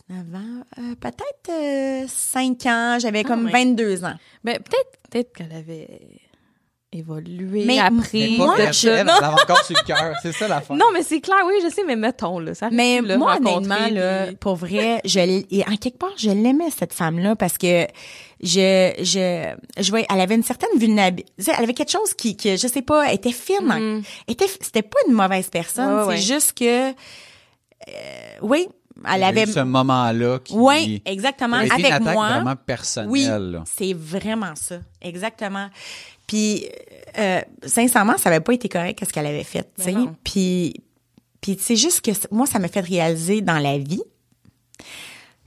[0.09, 3.53] 19 ans, euh, peut-être euh, 5 ans, j'avais comme ouais.
[3.53, 4.15] 22 ans.
[4.43, 6.01] Ben, peut-être, peut-être qu'elle avait
[6.95, 8.09] évolué Mais- après.
[8.13, 10.15] Mais Moi, je- elle, elle encore sur le cœur.
[10.23, 10.77] C'est ça l'affaire.
[10.77, 12.55] Non, mais c'est clair, oui, je sais, mais mettons, là.
[12.55, 16.71] Ça Mais là, moi, honnêtement, là, pour vrai, je et en quelque part, je l'aimais
[16.77, 17.87] cette femme-là parce que
[18.43, 21.33] je, je, je voyais, elle avait une certaine vulnérabilité.
[21.57, 23.71] Elle avait quelque chose qui, que je sais pas, était fine.
[23.71, 24.01] hein.
[24.27, 25.87] Elle était, c'était pas une mauvaise personne.
[25.89, 25.97] Mm.
[25.97, 26.37] Ouais, c'est ouais.
[26.37, 26.93] juste que, euh,
[28.43, 28.69] oui,
[29.13, 29.47] elle eu avait.
[29.47, 31.57] ce moment-là qui Oui, exactement.
[31.57, 32.29] Avec moi.
[32.29, 33.11] vraiment personnelle.
[33.11, 35.69] Oui, c'est vraiment ça, exactement.
[36.27, 36.67] Puis,
[37.19, 39.93] euh, sincèrement, ça avait pas été correct ce qu'elle avait fait, tu sais.
[39.93, 40.17] Mais non.
[40.25, 40.75] Puis,
[41.41, 44.03] Puis c'est juste que moi, ça m'a fait réaliser dans la vie.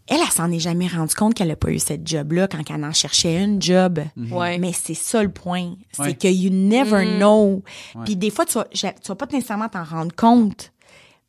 [0.10, 2.86] Elle, elle s'en est jamais rendue compte qu'elle a pas eu cette job-là quand elle
[2.86, 4.00] en cherchait une job.
[4.32, 4.58] Ouais.
[4.58, 5.74] Mais c'est ça le point.
[5.92, 6.13] C'est Ouais.
[6.16, 7.18] que you never Mm.
[7.18, 7.63] know.
[8.06, 10.72] Puis des fois, tu vas, tu vas pas nécessairement t'en rendre compte.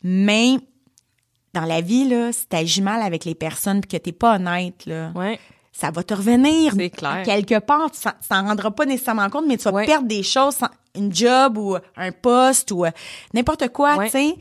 [0.05, 0.59] Mais
[1.55, 4.87] dans la vie, là, si t'agis mal avec les personnes puis que t'es pas honnête,
[4.87, 5.41] là, Ouais.
[5.79, 6.73] Ça va te revenir.
[6.77, 7.23] C'est clair.
[7.25, 9.87] Quelque part, tu t'en rendras pas nécessairement compte, mais tu vas Ouais.
[9.87, 12.91] perdre des choses, sans- une job ou un poste ou euh,
[13.35, 14.07] n'importe quoi, Ouais.
[14.07, 14.37] tu sais.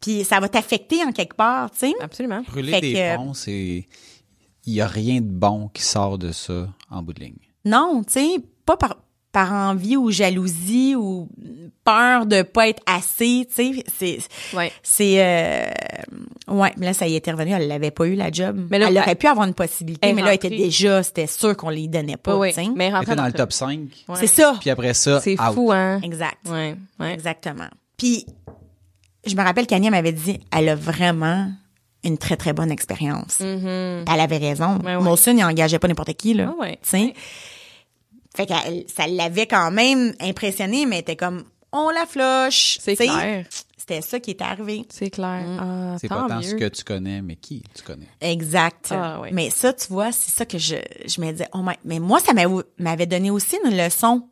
[0.00, 1.94] Puis ça va t'affecter en quelque part, tu sais.
[2.00, 2.42] Absolument.
[2.48, 3.86] Brûler Fait des que- ponts, c'est.
[4.64, 7.36] Il n'y a rien de bon qui sort de ça en bout de ligne.
[7.64, 8.96] Non, tu sais, pas par,
[9.38, 11.28] par envie ou jalousie ou
[11.84, 13.84] peur de pas être assez, tu sais.
[13.96, 14.18] C'est,
[14.56, 14.72] Ouais.
[14.82, 15.70] c'est, euh,
[16.48, 18.66] ouais, mais là, ça y était revenu, elle l'avait pas eu, la job.
[18.68, 21.56] Mais là, elle aurait pu avoir une possibilité, mais là, elle était déjà, c'était sûr
[21.56, 22.68] qu'on les donnait pas, Ouais, tu sais.
[22.74, 24.16] Mais Elle était dans le top 5, Ouais.
[24.16, 24.56] C'est ça.
[24.60, 26.00] puis après ça, C'est fou, hein?
[26.02, 26.38] Exact.
[26.48, 26.74] Ouais.
[26.98, 27.12] Ouais.
[27.14, 27.68] Exactement.
[27.96, 28.26] Puis,
[29.24, 31.48] je me rappelle qu'Ania m'avait dit, elle a vraiment
[32.02, 33.38] une très, très bonne expérience.
[33.38, 34.04] Mhm.
[34.12, 34.78] Elle avait raison.
[34.84, 35.00] Ouais, ouais.
[35.02, 36.52] Molson, il engageait pas n'importe qui, là.
[36.56, 36.78] Ah ouais.
[38.36, 38.52] Fait que
[38.94, 42.78] ça l'avait quand même impressionnée, mais elle était comme, on la floche.
[42.80, 43.46] C'est clair.
[43.76, 44.84] C'était ça qui était arrivé.
[44.90, 45.44] C'est clair.
[45.60, 46.42] Ah, C'est pas tant mieux.
[46.42, 48.08] ce que tu connais, mais qui tu connais?
[48.20, 48.88] Exact.
[48.90, 49.30] Ah, ouais.
[49.32, 52.20] Mais ça, tu vois, c'est ça que je, je me disais, oh my, mais moi,
[52.20, 54.28] ça m'avait m'avait donné aussi une leçon.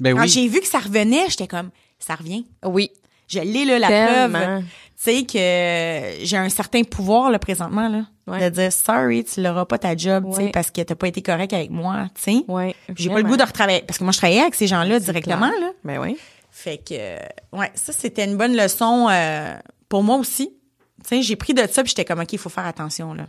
[0.00, 0.28] Ben Quand oui.
[0.28, 2.46] j'ai vu que ça revenait, j'étais comme, ça revient.
[2.64, 2.90] Oui.
[3.32, 4.38] Je l'ai, là, la Tellement.
[4.38, 4.62] preuve.
[4.62, 8.04] Tu sais que j'ai un certain pouvoir, là, présentement, là.
[8.28, 8.38] Ouais.
[8.50, 11.22] De dire, sorry, tu l'auras pas ta job, tu sais, parce que t'as pas été
[11.22, 12.44] correct avec moi, tu sais.
[12.46, 12.74] Ouais.
[12.94, 13.82] J'ai pas le goût de retravailler.
[13.86, 15.60] Parce que moi, je travaillais avec ces gens-là directement, clair.
[15.60, 15.70] là.
[15.82, 16.16] Ben oui.
[16.50, 17.16] Fait que, euh,
[17.52, 19.56] ouais, ça, c'était une bonne leçon euh,
[19.88, 20.50] pour moi aussi.
[21.02, 23.24] Tu sais, j'ai pris de ça, puis j'étais comme, OK, il faut faire attention, là.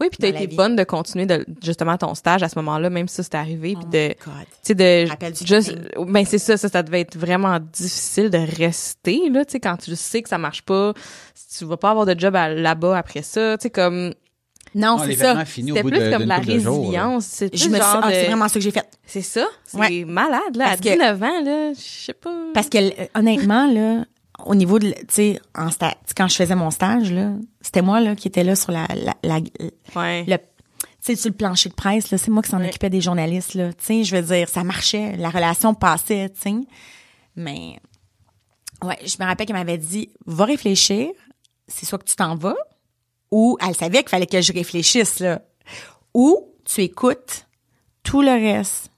[0.00, 0.56] Oui, puis t'as été vie.
[0.56, 3.74] bonne de continuer de, justement ton stage à ce moment-là, même si ça c'était arrivé,
[3.74, 4.34] puis de, Oh God.
[4.44, 5.74] tu sais, de, Rappel juste,
[6.06, 9.76] ben c'est ça, ça, ça devait être vraiment difficile de rester, là, tu sais, quand
[9.76, 10.92] tu sais que ça marche pas,
[11.56, 14.14] tu vas pas avoir de job là-bas après ça, tu sais, comme,
[14.74, 15.44] Non, Non, c'est ça.
[15.44, 18.48] fini au c'était bout plus de, comme la de résilience, c'est ah, de- c'est vraiment
[18.48, 18.88] ça que j'ai fait.
[19.04, 20.04] c'est ça, c'est Ouais.
[20.06, 22.30] malade, là, Parce à que- 19 ans, là, je sais pas.
[22.54, 24.04] Parce que, euh, honnêtement, là,
[24.46, 25.68] au niveau de, tu sais, en
[26.16, 29.14] quand je faisais mon stage, là, c'était moi, là, qui était là sur la, la,
[29.22, 29.40] la-
[30.00, 30.24] ouais.
[30.26, 30.44] le, tu
[31.00, 32.68] sais, sur le plancher de presse, là, c'est moi qui s'en Ouais.
[32.68, 33.72] occupais des journalistes, là.
[33.72, 36.54] Tu sais, je veux dire, ça marchait, la relation passait, tu sais.
[37.36, 37.78] Mais,
[38.84, 41.10] ouais, je me rappelle qu'elle m'avait dit, va réfléchir,
[41.68, 42.56] c'est soit que tu t'en vas,
[43.30, 45.42] ou elle savait qu'il fallait que je réfléchisse, là.
[46.14, 47.46] Ou tu écoutes
[48.02, 48.90] tout le reste,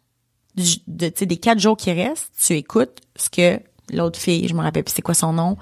[0.57, 3.61] du- de, tu sais, des quatre jours qui restent, tu écoutes ce que
[3.93, 5.57] l'autre fille, je me rappelle plus c'est quoi son nom,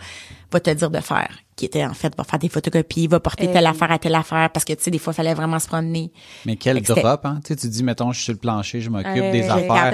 [0.50, 1.28] va te dire de faire.
[1.56, 3.70] Qui était, en fait, va faire des photocopies, va porter telle Euh.
[3.70, 6.10] affaire à telle affaire, parce que, tu sais, des fois, il fallait vraiment se promener.
[6.46, 7.40] Mais quel drop, hein?
[7.44, 9.92] Tu sais, tu dis, mettons, je suis sur le plancher, je m'occupe Euh, des affaires.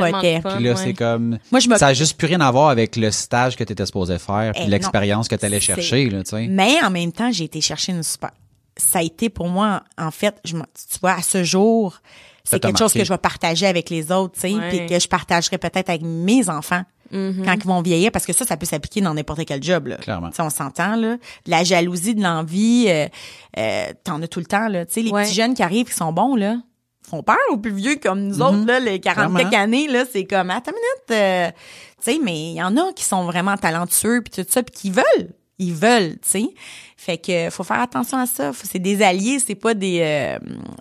[0.57, 0.77] Puis là, ouais.
[0.77, 1.38] c'est comme.
[1.51, 3.73] Moi, je me- Ça a juste plus rien à voir avec le stage que tu
[3.73, 6.47] étais supposé faire, puis Eh, l'expérience que tu allais chercher, là, tu sais.
[6.49, 8.31] Mais en même temps, j'ai été chercher une super.
[8.77, 11.99] Ça a été pour moi, en fait, je, tu vois, à ce jour,
[12.45, 14.69] c'est quelque chose que je vais partager avec les autres, tu sais, Ouais.
[14.69, 17.44] puis que je partagerai peut-être avec mes enfants Mm-hmm.
[17.44, 19.97] quand ils vont vieillir, parce que ça, ça peut s'appliquer dans n'importe quel job, là.
[19.97, 20.29] Clairement.
[20.31, 21.14] Tu sais, on s'entend, là.
[21.16, 23.07] De la jalousie, de l'envie, euh,
[23.59, 24.85] euh, t'en as tout le temps, là.
[24.87, 25.25] Tu sais, les Ouais.
[25.25, 26.57] petits jeunes qui arrivent, qui sont bons, là,
[27.09, 29.38] font peur aux plus vieux comme nous autres, là, les 40 Clairement.
[29.38, 31.51] quelques années, là, c'est comme, attends une minute, euh,
[32.05, 34.75] tu sais, mais il y en a qui sont vraiment talentueux, puis tout ça, puis
[34.75, 35.31] qui veulent.
[35.61, 36.44] Ils veulent, tu sais.
[36.97, 38.53] Fait que faut faire attention à ça.
[38.53, 40.01] Faut- C'est des alliés, c'est pas des...
[40.03, 40.38] euh,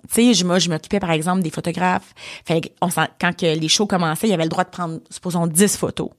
[0.08, 2.14] tu sais, je- moi, je m'occupais, par exemple, des photographes.
[2.44, 4.70] Fait que on s'en- quand que les shows commençaient, il y avait le droit de
[4.70, 6.10] prendre, supposons, 10 photos.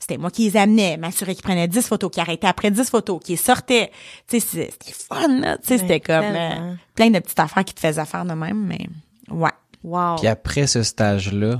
[0.00, 3.20] C'était moi qui les amenais, m'assurer qu'ils prenaient 10 photos, qu'ils arrêtaient après 10 photos,
[3.22, 3.90] qu'ils sortaient.
[4.28, 5.58] Tu sais, c'était fun, là.
[5.58, 8.64] Tu sais, c'était comme euh, plein de petites affaires qui te faisaient faire de même,
[8.64, 8.86] mais
[9.30, 9.50] ouais.
[9.84, 10.16] Wow.
[10.18, 11.56] Puis après ce stage-là,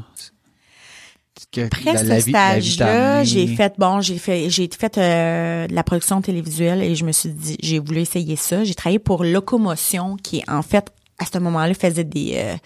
[1.53, 5.83] que Après la- ce stage-là, j'ai fait bon, j'ai fait j'ai fait euh, de la
[5.83, 8.65] production télévisuelle et je me suis dit j'ai voulu essayer ça.
[8.65, 12.57] J'ai travaillé pour Locomotion qui en fait à ce moment-là faisait des euh,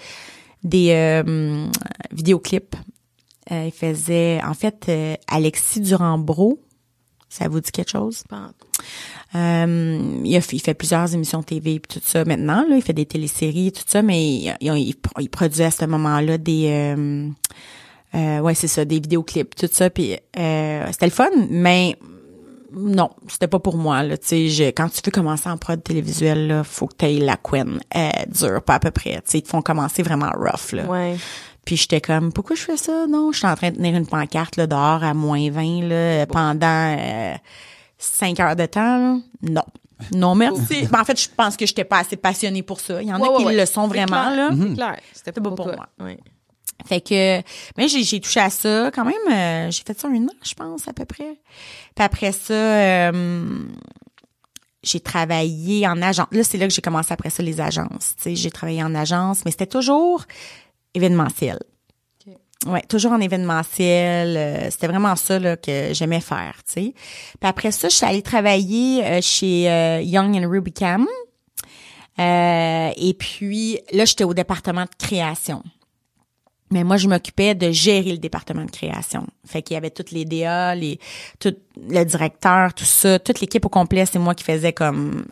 [0.65, 1.67] des euh,
[2.13, 2.77] vidéoclips.
[3.51, 6.61] Euh, il faisait en fait euh, Alexis Durand-Bro.
[7.29, 8.25] Ça vous dit quelque chose?
[9.35, 12.65] Euh, il, a fait, il fait plusieurs émissions TV et tout ça maintenant.
[12.69, 15.71] Là, il fait des téléséries et tout ça, mais il, il, il, il produit à
[15.71, 17.29] ce moment-là des euh,
[18.15, 19.91] euh, ouais, c'est ça, des vidéoclips, tout ça.
[19.91, 21.97] Puis euh, c'était le fun, mais
[22.75, 24.03] non, c'était pas pour moi.
[24.03, 27.05] Là, tu sais, je- quand tu veux commencer en prod télévisuel, là, faut que tu
[27.07, 29.17] aies la couenne euh, dure, pas à peu près.
[29.17, 30.73] Tu sais, ils te font commencer vraiment rough.
[30.73, 30.85] Là.
[30.87, 31.17] Ouais.
[31.65, 33.07] Puis j'étais comme, pourquoi je fais ça?
[33.09, 36.27] Non, je suis en train de tenir une pancarte là, dehors à moins 20 là,
[36.27, 37.35] pendant euh,
[37.99, 38.99] 5 heures de temps.
[38.99, 39.19] là.
[39.43, 39.63] Non.
[40.13, 40.89] Non, merci.
[40.91, 43.01] Ben, en fait, je pense que j'étais pas assez passionnée pour ça.
[43.01, 44.07] Il y en a qui ouais, le sont vraiment.
[44.33, 44.35] clair.
[44.35, 44.51] là.
[44.51, 44.97] C'est clair.
[45.13, 45.87] C'était pas pas pour moi.
[46.01, 46.19] Ouais.
[46.87, 47.41] Fait que,
[47.77, 49.15] mais j'ai, j'ai touché à ça quand même.
[49.33, 51.39] euh, j'ai fait ça un an, je pense, à peu près.
[51.95, 53.59] Puis après ça, euh,
[54.83, 56.27] j'ai travaillé en agence.
[56.33, 58.15] Là, c'est là que j'ai commencé après ça les agences.
[58.17, 60.25] Tu sais, j'ai travaillé en agence, mais c'était toujours
[60.95, 61.59] événementiel.
[62.65, 64.37] Ouais, toujours en événementiel.
[64.37, 66.95] euh, c'était vraiment ça là, que j'aimais faire, tu sais.
[66.95, 71.07] Puis après ça, je suis allée travailler euh, chez euh, Young and Rubicam.
[72.21, 75.65] Euh, et puis là, j'étais au département de création.
[76.73, 79.27] Mais moi, je m'occupais de gérer le département de création.
[79.47, 80.99] Fait qu'il y avait toutes les DA, les,
[81.39, 85.27] tout le directeur, tout ça, toute l'équipe au complet, c'est moi qui faisais comme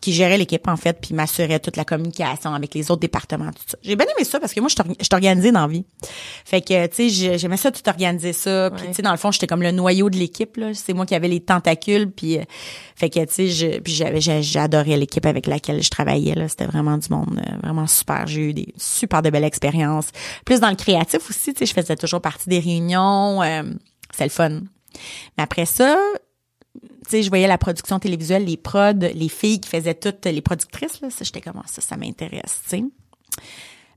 [0.00, 3.62] qui gérait l'équipe en fait puis m'assurait toute la communication avec les autres départements tout
[3.66, 3.78] ça.
[3.82, 5.84] J'ai bien aimé ça parce que moi je suis organisée dans la vie.
[6.44, 8.88] Fait que tu sais j'ai- j'aimais ça tout organiser ça puis Ouais.
[8.90, 11.14] tu sais dans le fond j'étais comme le noyau de l'équipe là, c'est moi qui
[11.14, 12.42] avais les tentacules puis euh,
[12.96, 16.98] fait que tu sais puis j'avais j'adorais l'équipe avec laquelle je travaillais là, c'était vraiment
[16.98, 20.08] du monde euh, vraiment super, j'ai eu des super de belles expériences.
[20.44, 23.62] Plus dans le créatif aussi, tu sais je faisais toujours partie des réunions, euh,
[24.14, 24.60] c'est le fun.
[25.36, 25.96] Mais après ça,
[27.08, 31.00] sais, je voyais la production télévisuelle, les prods, les filles qui faisaient toutes les productrices,
[31.00, 32.84] là, ça, j'étais comme, Ah, ça, ça m'intéresse, tu sais.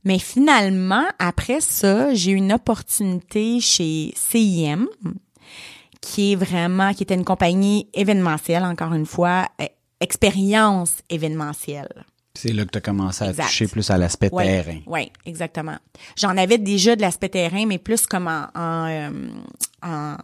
[0.04, 4.88] Mais finalement, après ça, j'ai eu une opportunité chez CIM,
[6.02, 9.66] qui est vraiment, qui était une compagnie événementielle, encore une fois, euh,
[10.00, 12.06] expérience événementielle.
[12.34, 13.44] C'est là que tu as commencé à Exact.
[13.46, 14.80] toucher plus à l'aspect terrain.
[14.88, 15.78] oui, exactement.
[16.16, 19.30] J'en avais déjà de l'aspect terrain, mais plus comme en, en, euh,
[19.84, 20.18] en-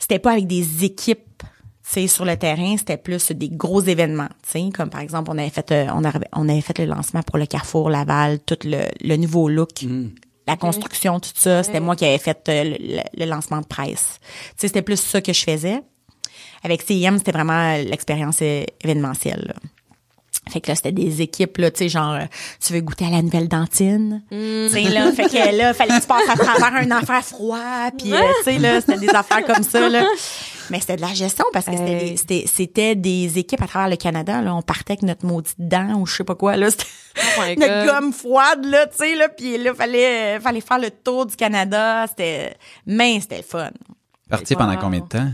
[0.00, 1.46] c'était pas avec des équipes, tu
[1.82, 5.38] sais, sur le terrain, c'était plus des gros événements, tu sais, comme par exemple, on
[5.38, 8.58] avait fait, euh, on avait, on avait fait le lancement pour le Carrefour Laval, tout
[8.64, 9.84] le, le nouveau look.
[10.46, 12.76] La construction, tout ça, c'était moi qui avais fait euh,
[13.16, 14.18] le, lancement de presse.
[14.20, 15.80] Tu sais, c'était plus ça que je faisais.
[16.64, 19.44] Avec CIM, c'était vraiment l'expérience euh, événementielle.
[19.46, 19.54] là.
[20.48, 22.24] Fait que là, c'était des équipes, là, tu sais, genre, euh,
[22.64, 24.22] tu veux goûter à la nouvelle dentine?
[24.30, 27.90] Tu sais, là, fait que là, fallait que tu passes à travers un affaire froid,
[27.96, 30.04] puis, euh, tu sais, là, c'était des affaires comme ça, là.
[30.70, 33.96] Mais c'était de la gestion parce que c'était c'était c'était des équipes à travers le
[33.96, 34.54] Canada, là.
[34.54, 36.70] On partait avec notre maudite dent ou je sais pas quoi, là.
[36.70, 36.84] C'était
[37.38, 39.28] Oh notre gomme froide, là, tu sais, là.
[39.28, 42.06] Puis là, fallait, fallait faire le tour du Canada.
[42.08, 43.70] C'était, mais c'était fun.
[44.30, 45.28] Parti pendant combien de temps?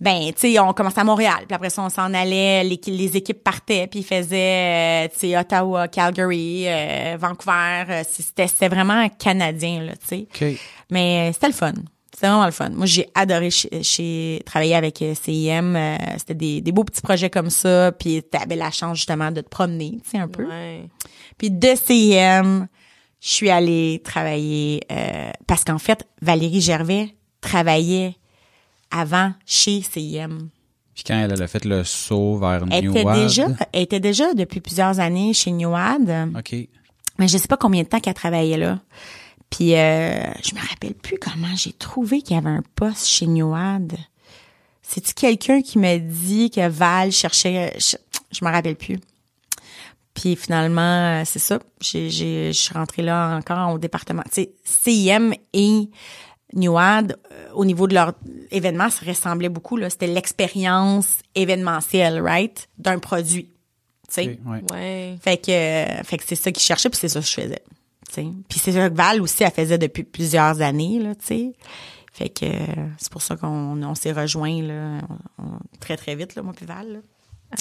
[0.00, 3.16] Ben, tu sais, on commençait à Montréal, puis après ça, on s'en allait, les, les
[3.16, 8.68] équipes partaient, puis ils faisaient, euh, tu sais, Ottawa, Calgary, euh, Vancouver, euh, c'était c'était
[8.68, 10.26] vraiment canadien, là, tu sais.
[10.52, 10.58] OK.
[10.90, 11.72] Mais c'était le fun.
[12.14, 12.70] C'était vraiment le fun.
[12.70, 15.76] Moi, j'ai adoré chez, chez- travailler avec CIM.
[15.76, 19.40] euh, c'était des, des beaux petits projets comme ça, puis t'avais la chance, justement, de
[19.40, 20.44] te promener, tu sais, un peu.
[20.44, 20.88] Ouais.
[21.36, 22.66] Puis de CIM,
[23.20, 28.16] je suis allée travailler euh, parce qu'en fait, Valérie Gervais travaillait
[28.90, 30.48] avant chez CIM.
[30.94, 34.34] Puis quand elle a fait le saut vers Elle New était déjà, elle était déjà
[34.34, 36.54] depuis plusieurs années chez Newad, OK.
[37.18, 38.80] mais je sais pas combien de temps qu'elle travaillait là.
[39.50, 43.26] Puis euh, je me rappelle plus comment j'ai trouvé qu'il y avait un poste chez
[43.26, 43.96] Newad.
[44.82, 47.96] C'est-tu quelqu'un qui m'a dit que Val cherchait, je,
[48.32, 48.98] je me rappelle plus.
[50.14, 51.60] Puis finalement, euh, c'est ça.
[51.80, 54.22] J'ai, je suis rentrée là encore au département.
[54.32, 55.88] Tu sais, CIM et
[56.54, 58.14] Newad, euh, au niveau de leur
[58.50, 59.76] événement, ça ressemblait beaucoup.
[59.76, 63.44] Là, c'était l'expérience événementielle, right, d'un produit.
[64.08, 64.38] Tu sais.
[64.44, 64.62] OK, ouais.
[64.72, 65.18] Ouais.
[65.20, 67.62] Fait que, euh, fait que c'est ça qu'ils cherchaient, puis c'est ça que je faisais.
[68.08, 68.26] tu sais.
[68.48, 71.52] Puis c'est ça que Val aussi, elle faisait depuis plusieurs années, là, tu sais.
[72.12, 75.00] Fait que euh, c'est pour ça qu'on on s'est rejoints là,
[75.38, 76.92] on- très, très vite, là, moi puis Val.
[76.94, 76.98] là.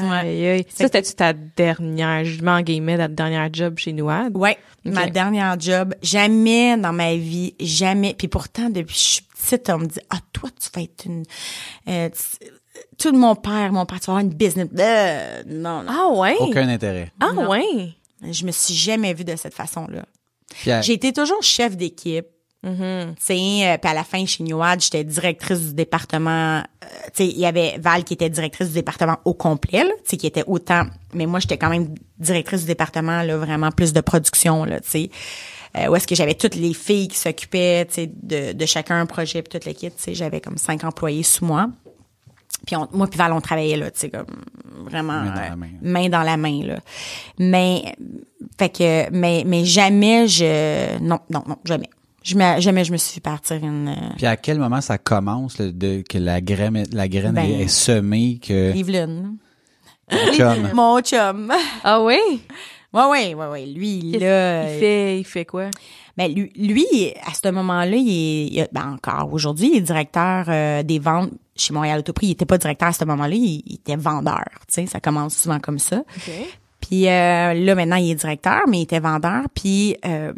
[0.02, 0.66] Aïe, aïe.
[0.70, 4.36] Ça, c'était-tu ta dernière, je m'en guillemets, ta dernière job chez Nouad?
[4.36, 4.94] Ouais, Ok.
[4.94, 8.14] ma dernière job, jamais dans ma vie, jamais.
[8.18, 11.06] Puis pourtant, depuis que je suis petite, on me dit, ah, toi, tu vas être
[11.06, 11.24] une...
[11.88, 12.48] euh, tu-
[12.98, 14.68] tout mon père, mon père, tu vas avoir une business.
[14.78, 15.92] Euh, non, non.
[15.92, 16.36] Ah ouais?
[16.40, 17.12] Aucun intérêt.
[17.20, 17.50] Ah Non.
[17.50, 17.94] ouais?
[18.30, 20.06] Je me suis jamais vue de cette façon-là.
[20.82, 22.26] J'ai été toujours chef d'équipe.
[23.16, 26.58] Tu sais, euh, puis à la fin, chez Newad, j'étais directrice du département.
[26.60, 26.62] euh,
[27.08, 30.12] tu sais, il y avait Val qui était directrice du département au complet, là, tu
[30.12, 30.84] sais, qui était autant.
[31.14, 34.90] Mais moi, j'étais quand même directrice du département, là, vraiment plus de production, là, tu
[34.90, 35.10] sais.
[35.78, 39.00] Euh, où est-ce que j'avais toutes les filles qui s'occupaient, tu sais, de, de chacun
[39.00, 41.68] un projet, puis toute l'équipe, tu sais, j'avais comme cinq employés sous moi.
[42.66, 44.26] Puis on- moi puis Val, on travaillait là, tu sais, comme
[44.90, 45.68] vraiment Main dans la euh, main.
[45.82, 46.80] main dans la main là.
[47.38, 47.94] Mais
[48.58, 51.90] fait que mais mais jamais je non non non jamais.
[52.28, 54.98] Je me, jamais je me suis fait partir une euh, Puis à quel moment ça
[54.98, 59.36] commence là, de, que la graine, la graine Ben, est, est semée que Evelyn.
[60.34, 60.70] chum.
[60.74, 61.54] Mon chum.
[61.84, 62.20] Ah ouais?
[62.94, 65.70] Ouais ouais ouais ouais, lui là il fait, il fait quoi?
[66.18, 66.86] Ben lui, lui,
[67.26, 70.98] à ce moment-là, il est il a- ben encore aujourd'hui, il est directeur euh, des
[70.98, 72.28] ventes chez Montréal Autoprix.
[72.28, 74.44] Il était pas directeur à ce moment-là, il, il était vendeur.
[74.68, 75.98] Tu sais, ça commence souvent comme ça.
[76.16, 76.32] OK.
[76.82, 79.44] Puis euh, là maintenant, il est directeur, mais il était vendeur.
[79.54, 80.34] Puis euh,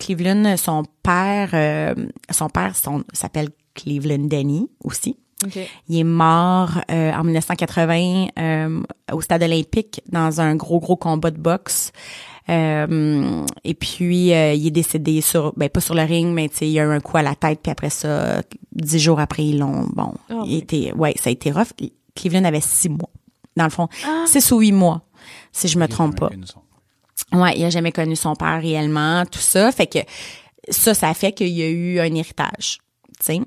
[0.00, 1.94] Cleveland, son père, euh,
[2.30, 5.16] son père son- s'appelle Cleveland Denny aussi.
[5.88, 8.80] Il est mort euh, en 1980 euh,
[9.12, 11.92] au stade olympique dans un gros, gros combat de boxe.
[12.48, 16.56] Euh, et puis, euh, il est décédé sur, ben pas sur le ring, mais tu
[16.58, 19.18] sais, il y a eu un coup à la tête, puis après ça, dix jours
[19.20, 21.68] après, ils l'ont, bon, Oh, il était, ouais, ça a été rough.
[22.14, 23.08] Cleveland avait six mois,
[23.56, 23.88] dans le fond,
[24.26, 25.02] six ou huit mois,
[25.52, 26.30] si je me trompe pas.
[27.32, 29.70] Ouais, il a jamais connu son père réellement, tout ça.
[29.72, 29.98] Fait que
[30.68, 32.78] ça, ça fait qu'il y a eu un héritage,
[33.18, 33.40] tu sais.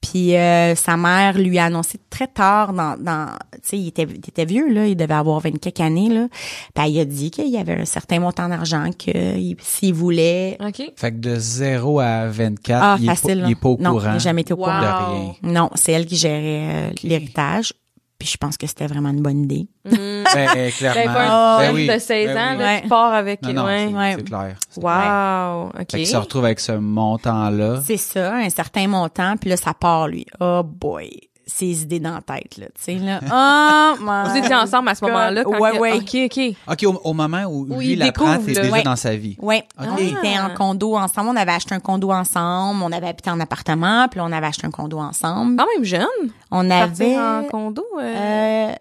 [0.00, 4.04] Puis euh, sa mère lui a annoncé très tard dans, dans tu sais, il était,
[4.10, 6.26] il était vieux là, il devait avoir 20 quelques années là.
[6.74, 10.56] Puis il a dit qu'il y avait un certain montant d'argent que il- s'il voulait.
[10.66, 10.82] OK.
[10.96, 13.42] Fait que de 0 à 24, Ah, il, est pas, facile.
[13.44, 14.64] il est pas au non, courant il n'a jamais été au Wow.
[14.64, 14.80] courant.
[14.80, 15.34] de rien.
[15.42, 17.74] Non, c'est elle qui gérait euh, l'héritage.
[18.20, 19.66] Puis je pense que c'était vraiment une bonne idée.
[19.84, 21.14] Ben, Ben, clairement.
[21.14, 22.58] pas un Ben jeune oui, de 16 ben ans oui.
[22.58, 23.42] là, qui part avec...
[23.42, 23.86] Non, non, ouais.
[23.88, 24.14] c'est Ouais.
[24.18, 24.56] c'est clair.
[24.76, 25.66] Wow.
[25.68, 25.74] OK.
[25.78, 27.80] Fait qu'il se retrouve avec ce montant-là.
[27.84, 30.26] C'est ça, un certain montant, puis là, ça part, lui.
[30.38, 31.10] Oh boy,
[31.50, 33.20] ses idées dans la tête, là, tu sais, là.
[34.00, 35.44] Oh, Vous étiez ensemble à ce moment-là?
[35.44, 35.92] quand Ouais, que- ouais.
[35.94, 36.56] OK, OK.
[36.72, 38.38] OK, au, au moment où Où lui il t'es là.
[38.38, 38.82] déjà Ouais.
[38.82, 39.36] dans sa vie.
[39.40, 39.86] Oui, Ok.
[39.90, 41.30] on était en condo ensemble.
[41.30, 42.82] On avait acheté un condo ensemble.
[42.82, 45.56] On avait habité en appartement, puis là, on avait acheté un condo ensemble.
[45.56, 46.06] Quand même jeune.
[46.50, 47.18] On Partir avait...
[47.18, 47.84] en condo.
[47.98, 48.72] euh, euh,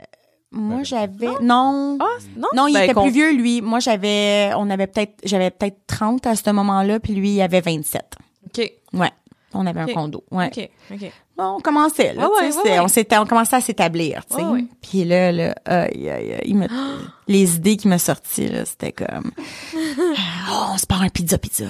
[0.52, 1.28] moi, j'avais...
[1.42, 1.98] Non.
[2.00, 2.06] Ah,
[2.38, 2.48] non?
[2.56, 3.62] Non, il Ben, était con- plus vieux, lui.
[3.62, 4.52] Moi, j'avais...
[4.58, 5.14] On avait peut-être...
[5.24, 8.04] J'avais peut-être 30 à ce moment-là, puis lui, il avait 27.
[8.48, 8.72] OK.
[8.94, 9.12] Ouais.
[9.54, 10.24] On avait un condo.
[10.32, 10.48] Ouais.
[10.56, 10.70] OK.
[10.94, 11.12] OK.
[11.38, 12.80] Bon, on commençait, là, Ouais, tu ouais, sais, ouais, c'était- ouais.
[12.82, 14.44] on s'était, on commençait à s'établir, tu sais.
[14.44, 14.66] Ouais, ouais.
[14.82, 16.68] Puis là, là, aïe, aïe, aïe, il me-
[17.28, 19.32] les idées qui me sorties, là, c'était comme,
[19.76, 21.66] oh, on se part un pizza, pizza,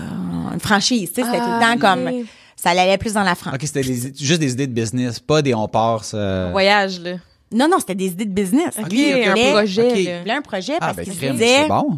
[0.53, 2.09] une franchise, tu sais, c'était tout le Ah, temps comme,
[2.55, 3.55] ça allait plus dans la franchise.
[3.61, 6.49] OK, c'était des- juste des idées de business, pas des on part ça.
[6.51, 7.13] Voyage, là.
[7.51, 8.75] Non, non, c'était des idées de business.
[8.79, 9.97] OK, Lui, il un projet, ok.
[9.97, 10.35] Il là.
[10.37, 11.97] un projet Ah, parce ben, qu'il se disait, bon.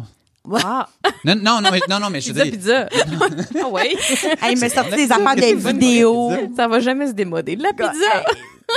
[0.64, 0.88] Ah,
[1.24, 2.88] Non, non, non, mais, non, non, mais je pizza, dis, pizza.
[3.62, 3.94] ah ouais.
[4.42, 6.32] Hey, il me sortit des affaires de vidéos.
[6.56, 7.54] Ça va jamais se démoder.
[7.56, 8.24] De la pizza.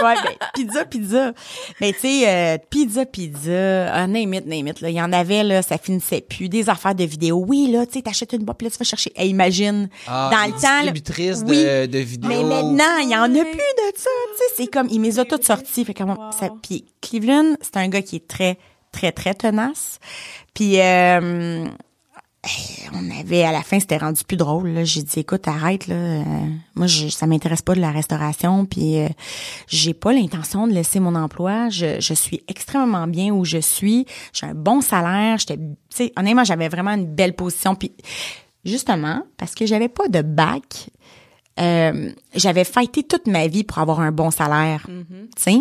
[0.03, 1.33] ouais, ben, pizza, pizza.
[1.81, 4.89] Mais tu sais, euh, pizza, pizza, ah, name it, name it, là.
[4.89, 6.49] Il y en avait, là, ça finissait plus.
[6.49, 7.43] Des affaires de vidéos.
[7.47, 9.11] Oui, là, tu sais, t'achètes une boîte, puis là, tu vas chercher.
[9.15, 11.01] Hey, imagine, Ah, dans le temps, là, oui.
[11.01, 12.29] de, de vidéos.
[12.29, 14.53] mais maintenant, il y en a plus de ça, tu sais.
[14.57, 15.83] C'est comme, il me les a toutes sorties.
[15.83, 18.57] Fait comme, ça, puis Cleveland, c'est un gars qui est très,
[18.95, 19.99] très, très tenace.
[20.53, 21.65] Puis, euh,
[22.93, 24.85] on avait, à la fin, c'était rendu plus drôle.
[24.85, 25.95] J'ai dit, écoute, arrête, là.
[25.95, 26.23] Euh,
[26.75, 29.09] moi, je, ça m'intéresse pas de la restauration, puis euh,
[29.67, 31.69] j'ai pas l'intention de laisser mon emploi.
[31.69, 34.05] Je, je suis extrêmement bien où je suis.
[34.31, 35.37] J'ai un bon salaire.
[35.39, 37.75] J'étais, tu sais, honnêtement, j'avais vraiment une belle position.
[37.75, 37.91] Puis,
[38.63, 40.89] justement, parce que j'avais pas de bac,
[41.59, 44.95] euh, j'avais fighté toute ma vie pour avoir un bon salaire, tu
[45.37, 45.57] sais?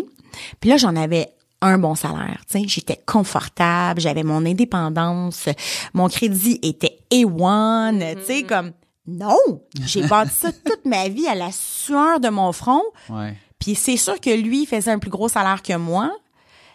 [0.61, 1.29] Puis là, j'en avais
[1.65, 2.41] un bon salaire.
[2.67, 5.49] J'étais confortable, j'avais mon indépendance,
[5.93, 8.73] mon crédit était A1, tu sais, comme...
[9.07, 9.37] Non,
[9.85, 12.83] j'ai bâti ça toute ma vie à la sueur de mon front.
[13.11, 13.37] Ouais.
[13.59, 16.11] Puis c'est sûr que lui faisait un plus gros salaire que moi,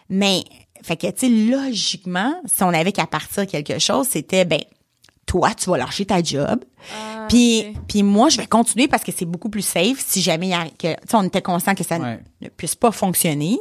[0.08, 0.44] mais
[0.82, 4.60] fait que tu sais logiquement, si on avait qu'à partir quelque chose, c'était ben
[5.30, 6.64] toi tu vas lâcher ta job.
[7.28, 7.82] puis ok.
[7.86, 10.54] puis moi je vais continuer parce que c'est beaucoup plus safe si jamais il y
[10.54, 13.56] a que tu sais on était conscient que ça ne puisse pas fonctionner.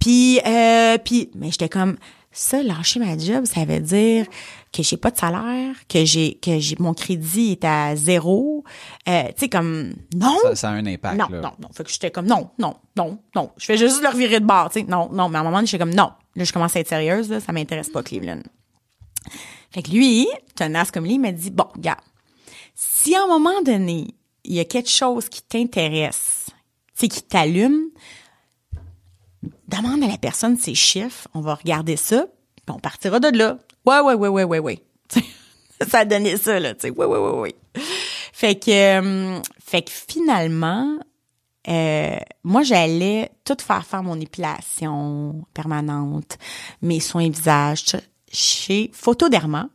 [0.00, 1.96] Puis euh, puis mais j'étais comme
[2.32, 4.26] ça lâcher ma job, ça veut dire
[4.72, 8.64] que j'ai pas de salaire, que j'ai que j'ai mon crédit est à zéro.
[9.08, 10.36] Euh, tu sais comme non.
[10.42, 11.18] Ça, ça a un impact.
[11.18, 11.40] Non, là.
[11.40, 11.68] non, non.
[11.72, 13.52] Fait que j'étais comme non, non, non, non.
[13.58, 14.86] Je fais juste le revirer de bord, tu sais.
[14.86, 15.28] Non, non.
[15.28, 16.10] Mais à un moment, j'étais comme non.
[16.34, 17.38] Là, je commence à être sérieuse, là.
[17.38, 18.42] Ça m'intéresse pas, Cleveland.
[19.76, 21.98] Fait que lui, tenace comme lui, il m'a dit bon, gars,
[22.74, 24.06] si à un moment donné,
[24.44, 26.46] il y a quelque chose qui t'intéresse,
[26.94, 27.90] sais, qui t'allume,
[29.68, 32.24] demande à la personne ses chiffres, on va regarder ça,
[32.64, 33.58] puis on partira de là.
[33.84, 34.82] Ouais, ouais, ouais, ouais, ouais, ouais.
[35.90, 36.90] Ça a donné ça, là, tu sais.
[36.90, 37.54] Ouais, ouais, ouais, ouais.
[38.32, 40.98] Fait que, euh, fait que finalement,
[41.68, 46.38] euh, moi, j'allais tout faire faire mon épilation permanente,
[46.80, 47.84] mes soins visage,
[48.32, 49.68] chez Photoderma.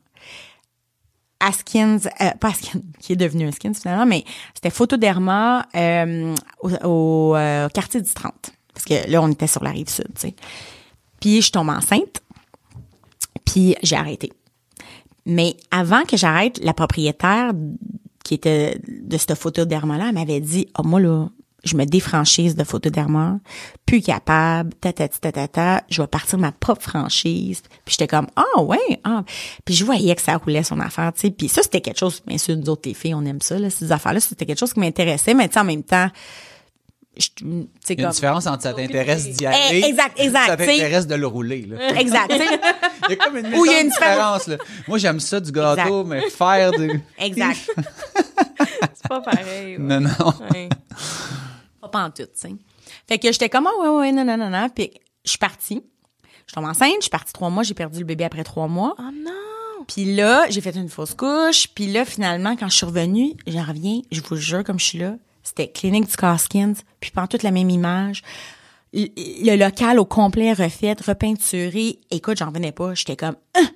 [1.39, 4.23] Askins, euh, pas Askins, qui est devenu un Skins finalement, mais
[4.53, 8.51] c'était Photoderma euh, au, au, euh, quartier du 30.
[8.73, 10.35] Parce que là, on était sur la rive sud, tu sais.
[11.19, 12.21] Puis je tombe enceinte,
[13.45, 14.31] puis j'ai arrêté.
[15.25, 17.51] Mais avant que j'arrête, la propriétaire
[18.23, 21.29] qui était de cette photoderma-là, elle m'avait dit, oh, moi, là,
[21.63, 23.39] je me défranchise de photoderma,
[23.85, 27.61] plus capable, ta, ta, ta, ta, ta, ta, je vais partir ma propre franchise.
[27.85, 29.23] Puis j'étais comme, ah ouais, ah.
[29.65, 31.29] Puis je voyais que ça roulait son affaire, tu sais.
[31.31, 33.69] Puis ça, c'était quelque chose, bien sûr, nous autres, les filles, on aime ça, là,
[33.69, 36.09] ces affaires-là, c'était quelque chose qui m'intéressait, mais tu sais, en même temps,
[37.17, 37.45] je- tu
[37.85, 39.83] sais, Il y a une différence entre ça t'intéresse d'y aller.
[39.83, 41.99] exact, exact, Ça t'intéresse de le rouler, là.
[41.99, 42.31] Exact.
[43.09, 44.55] Il y a comme une Ou il y a une différence, là.
[44.87, 46.07] Moi, j'aime ça du gâteau, Exact.
[46.07, 47.01] mais faire du.
[47.19, 47.59] Exact.
[48.93, 49.75] C'est pas pareil.
[49.75, 49.77] ouais.
[49.79, 50.33] Non, non.
[50.51, 50.69] Ouais.
[51.81, 52.55] Pas pantoute, tu sais.
[53.07, 54.69] Fait que j'étais comme, ah, ouais, ouais, non, non, non, non.
[54.69, 54.91] Puis
[55.25, 55.83] je suis partie.
[56.47, 58.95] Je tombe enceinte, je suis partie trois mois, j'ai perdu le bébé après trois mois.
[58.99, 59.85] Oh non!
[59.87, 61.67] Puis là, j'ai fait une fausse couche.
[61.73, 64.97] Puis là, finalement, quand je suis revenue, j'en reviens, je vous jure, comme je suis
[64.99, 68.21] là, c'était clinique du Caskins, puis pendant toute la même image.
[68.93, 71.99] Le, le local au complet refait, repeinturé.
[72.11, 72.93] Écoute, j'en revenais pas.
[72.93, 73.69] J'étais comme, Hein!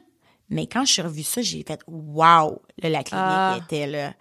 [0.50, 3.58] mais quand je suis revue ça, j'ai fait, wow, là, la clinique Ah.
[3.64, 4.14] était là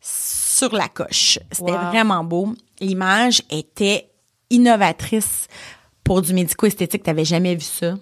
[0.00, 1.38] sur la coche.
[1.52, 1.90] C'était Wow.
[1.90, 2.54] vraiment beau.
[2.80, 4.10] L'image était
[4.50, 5.46] innovatrice
[6.04, 7.02] pour du médico-esthétique.
[7.02, 7.94] T'avais jamais vu ça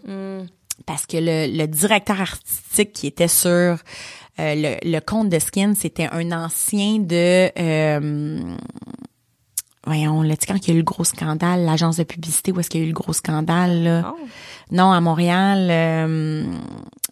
[0.87, 3.77] parce que le, le directeur artistique qui était sur euh,
[4.39, 7.51] le, le compte de Skin, c'était un ancien de...
[7.59, 8.41] euh,
[9.85, 12.53] voyons, là, tu sais, quand il y a eu le gros scandale, l'agence de publicité,
[12.53, 14.15] où est-ce qu'il y a eu le gros scandale, là?
[14.15, 14.27] Oh.
[14.71, 16.45] Non, à Montréal, euh,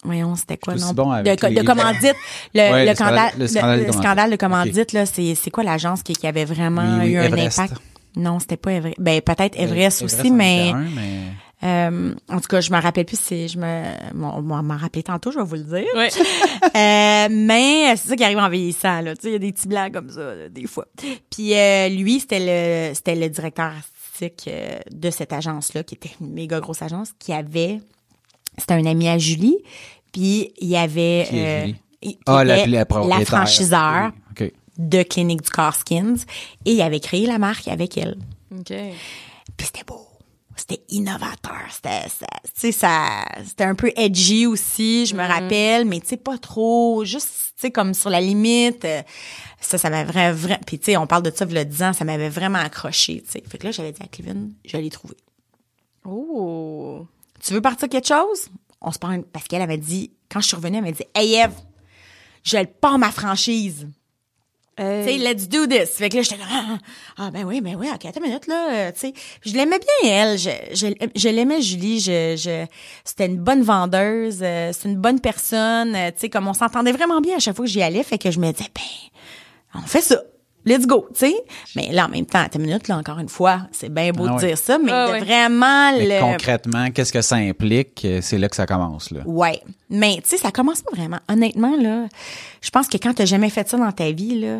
[0.06, 0.92] voyons, c'était quoi, non?
[0.92, 2.14] bon les- de commandite.
[2.54, 5.06] Le, Ouais, le, le scandale- scandale, le scandale le, des le scandale de commandite, là,
[5.06, 7.74] c'est, c'est quoi l'agence qui, qui avait vraiment Oui, oui, eu un impact?
[8.16, 8.96] Non, c'était pas Everest.
[8.98, 10.68] Ben, peut-être Everest, aussi, mais...
[10.68, 11.20] était un, mais...
[11.64, 13.82] Euh, en tout cas, je me rappelle plus si je me,
[14.14, 15.86] bon, on m'en rappelé tantôt, je vais vous le dire.
[16.76, 19.14] Euh, mais c'est ça qui arrive en vieillissant, là.
[19.16, 20.86] Tu sais, il y a des petits blancs comme ça, là, des fois.
[21.30, 22.40] Puis euh, lui, c'était
[22.90, 24.50] le, c'était le directeur artistique
[24.90, 27.80] de cette agence-là, qui était une méga grosse agence, qui avait,
[28.58, 29.56] c'était un ami à Julie,
[30.16, 33.26] puis il y avait, Qui est euh, il- Ah, la, la propriétaire.
[33.26, 34.12] franchiseur
[34.78, 36.16] de Clinique du Skins,
[36.66, 38.18] et il avait créé la marque avec elle.
[38.52, 38.66] OK.
[38.68, 40.06] Puis c'était beau.
[40.54, 41.56] C'était innovateur.
[41.70, 46.08] C'était, ça- tu sais, ça, c'était un peu edgy aussi, je me rappelle, mais tu
[46.08, 48.86] sais, pas trop, juste, tu sais, comme sur la limite.
[49.62, 51.64] Ça, ça m'avait vraiment, vrai, puis tu sais, on parle de ça, il y a
[51.64, 53.42] 10 ans, ça m'avait vraiment accroché, tu sais.
[53.48, 55.14] Fait que là, j'avais dit à Kevin, je l'ai trouvé.
[56.04, 57.06] Oh.
[57.42, 58.48] Tu veux partir quelque chose?
[58.80, 61.34] On se parle, parce qu'elle avait dit, quand je suis revenue, elle m'a dit, hey
[61.34, 61.54] Eve,
[62.44, 63.88] je le pars ma franchise.
[64.78, 65.88] Tu sais, let's do this.
[65.92, 66.78] Fait que là, j'étais comme, ah,
[67.16, 69.14] ah, ben oui, ben oui, ok, attends une minute, là, euh, tu sais.
[69.42, 70.38] Je l'aimais bien, elle.
[70.38, 71.98] Je, je, je l'aimais, Julie.
[71.98, 72.66] Je, je,
[73.02, 74.40] c'était une bonne vendeuse.
[74.42, 75.94] euh, c'est une bonne personne.
[75.96, 78.02] euh, tu sais, comme on s'entendait vraiment bien à chaque fois que j'y allais.
[78.02, 80.20] Fait que je me disais, ben, on fait ça.
[80.66, 81.34] Let's go, tu sais.
[81.76, 84.26] Mais là, en même temps, attends une minute, là, encore une fois, c'est bien beau
[84.28, 85.20] Ah de dire ça, mais Ah de ouais.
[85.20, 86.20] vraiment Mais le...
[86.20, 88.04] concrètement, qu'est-ce que ça implique?
[88.04, 89.20] Euh, C'est là que ça commence, là.
[89.24, 89.62] Ouais.
[89.90, 91.20] Mais, tu sais, ça commence pas vraiment.
[91.28, 92.06] Honnêtement, là,
[92.60, 94.58] je pense que quand t'as jamais fait ça dans ta vie, là,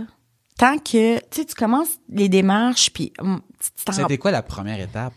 [0.56, 4.18] tant que, tu sais, tu commences les démarches, puis hum, tu tu t'en rends- C'était
[4.18, 5.12] quoi la première étape?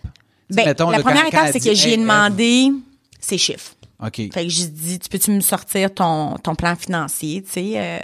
[0.49, 2.71] Ben, mettons, la là, première étape, c'est que j'ai demandé
[3.19, 3.75] ses chiffres.
[4.01, 4.15] OK.
[4.15, 7.99] Fait que j'ai dit, tu peux-tu me sortir ton, ton plan financier, tu sais, euh,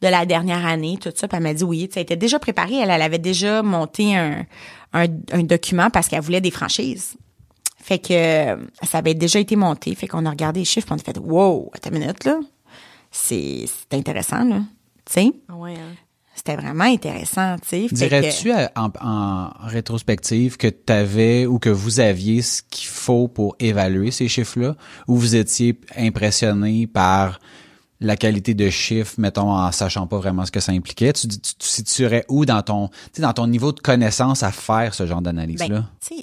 [0.00, 1.26] de la dernière année, tout ça?
[1.26, 1.88] Puis elle m'a dit oui.
[1.88, 2.76] Tu sais, elle était déjà préparée.
[2.76, 4.46] Elle, elle avait déjà monté un,
[4.92, 7.16] un, un document parce qu'elle voulait des franchises.
[7.82, 9.94] Fait que euh, ça avait déjà été monté.
[9.94, 12.38] Fait qu'on a regardé les chiffres puis on a fait, wow, attends une minute, là.
[13.10, 14.60] C'est c'est intéressant, là.
[15.04, 15.96] Tu sais, Ah ouais, hein.
[16.46, 22.00] C'était vraiment intéressant, que- Dirais-tu à- en, en rétrospective que tu avais ou que vous
[22.00, 24.74] aviez ce qu'il faut pour évaluer ces chiffres-là?
[25.06, 27.40] Ou vous étiez impressionné par
[28.00, 31.12] la qualité de chiffres, mettons, en sachant pas vraiment ce que ça impliquait?
[31.12, 32.88] Tu, tu, tu situerais où dans ton,
[33.18, 35.68] dans ton niveau de connaissance à faire ce genre d'analyse-là?
[35.68, 36.16] Ben,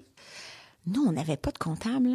[0.87, 2.09] nous, on n'avait pas de comptable.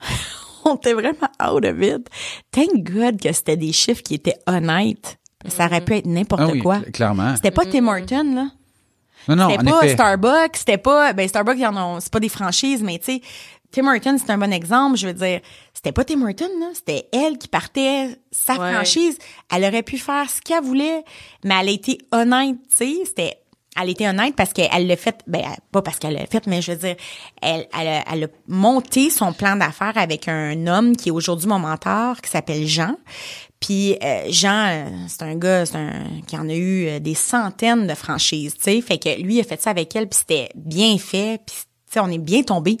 [0.64, 2.08] on était vraiment out of it.
[2.52, 5.18] Thank God que c'était des chiffres qui étaient honnêtes.
[5.48, 6.78] Ça aurait pu être n'importe ah oui, quoi.
[6.78, 7.34] cl- clairement.
[7.36, 8.46] C'était pas Tim Hortons, là.
[9.28, 9.94] Non, non, C'était pas effet.
[9.94, 13.20] Starbucks, c'était pas ben Starbucks ils en ont c'est pas des franchises mais tu sais
[13.70, 15.40] Tim Hortons c'est un bon exemple, je veux dire,
[15.74, 18.72] c'était pas Tim Hortons là, c'était elle qui partait sa Ouais.
[18.72, 19.18] franchise,
[19.54, 21.04] elle aurait pu faire ce qu'elle voulait,
[21.44, 23.36] mais elle a été honnête, tu sais, c'était
[23.80, 26.72] elle était honnête parce qu'elle l'a fait, ben pas parce qu'elle l'a fait, mais je
[26.72, 26.96] veux dire,
[27.40, 31.46] elle, elle, a, elle a monté son plan d'affaires avec un homme qui est aujourd'hui
[31.46, 32.96] mon mentor, qui s'appelle Jean.
[33.60, 35.92] Puis euh, Jean, euh, c'est un gars, c'est un
[36.26, 38.80] qui en a eu euh, des centaines de franchises, tu sais.
[38.80, 41.92] Fait que lui il a fait ça avec elle, puis c'était bien fait, puis tu
[41.94, 42.78] sais, on est bien tombé.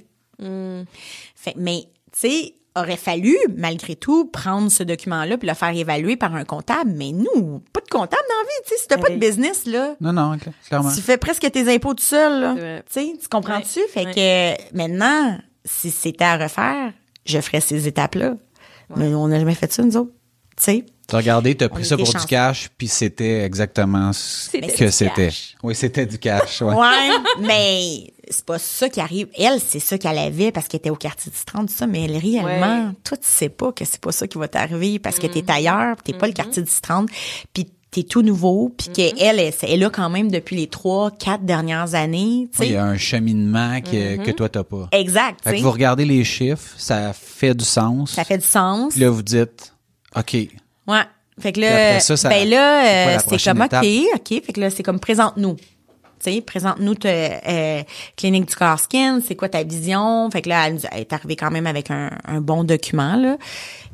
[1.34, 6.16] Fait, mais, tu sais, aurait fallu, malgré tout, prendre ce document-là puis le faire évaluer
[6.16, 6.92] par un comptable.
[6.94, 8.76] Mais nous, pas de comptable dans la vie, tu sais.
[8.80, 10.92] Si t'as pas de business, là, Non, non, cl- clairement.
[10.94, 12.54] tu fais presque tes impôts tout seul, là.
[12.82, 13.80] Tu sais, tu comprends-tu?
[13.80, 13.88] Ouais.
[13.88, 14.56] Fait Ouais.
[14.72, 16.92] que maintenant, si c'était à refaire,
[17.26, 18.34] je ferais ces étapes-là.
[18.96, 20.12] Mais on n'a jamais fait ça, nous autres.
[20.62, 20.84] Tu sais?
[21.06, 22.20] T'as regardé, t'as pris ça pour chanceux.
[22.20, 25.30] du cash, puis c'était exactement ce que c'était.
[25.62, 26.72] Oui, c'était du cash, ouais.
[26.74, 27.08] Ouais,
[27.40, 29.26] mais c'est pas ça qui arrive.
[29.36, 32.04] Elle, c'est ça qu'elle avait parce qu'elle était au quartier du 30, tout ça, mais
[32.04, 32.94] elle, réellement, Ouais.
[33.02, 35.44] toi, tu sais pas que c'est pas ça qui va t'arriver parce que Mm-hmm.
[35.46, 37.08] t'es ailleurs, puis t'es pas le quartier du 30,
[37.52, 38.92] puis t'es tout nouveau, puis Mm-hmm.
[39.16, 42.72] qu'elle, elle, elle est là quand même depuis les trois, quatre dernières années, Oui, Il
[42.74, 44.22] y a un cheminement que, Mm-hmm.
[44.26, 44.88] que toi, t'as pas.
[44.92, 45.62] Exact, Fait tu que sais.
[45.64, 48.12] vous regardez les chiffres, ça fait du sens.
[48.12, 48.92] Ça fait du sens.
[48.92, 49.69] Puis là, vous dites,
[50.16, 50.34] OK,
[50.86, 51.02] Ouais.
[51.40, 52.84] Fait que là, ça, ça- ben là,
[53.14, 53.82] euh, c'est prochaine comme étape?
[53.84, 54.44] OK, OK.
[54.44, 55.56] Fait que là, c'est comme présente-nous.
[55.56, 57.82] Tu sais, présente-nous ta euh,
[58.14, 60.30] clinique du corps skin, c'est quoi ta vision?
[60.30, 63.38] Fait que là, elle, elle est arrivée quand même avec un, un bon document, là.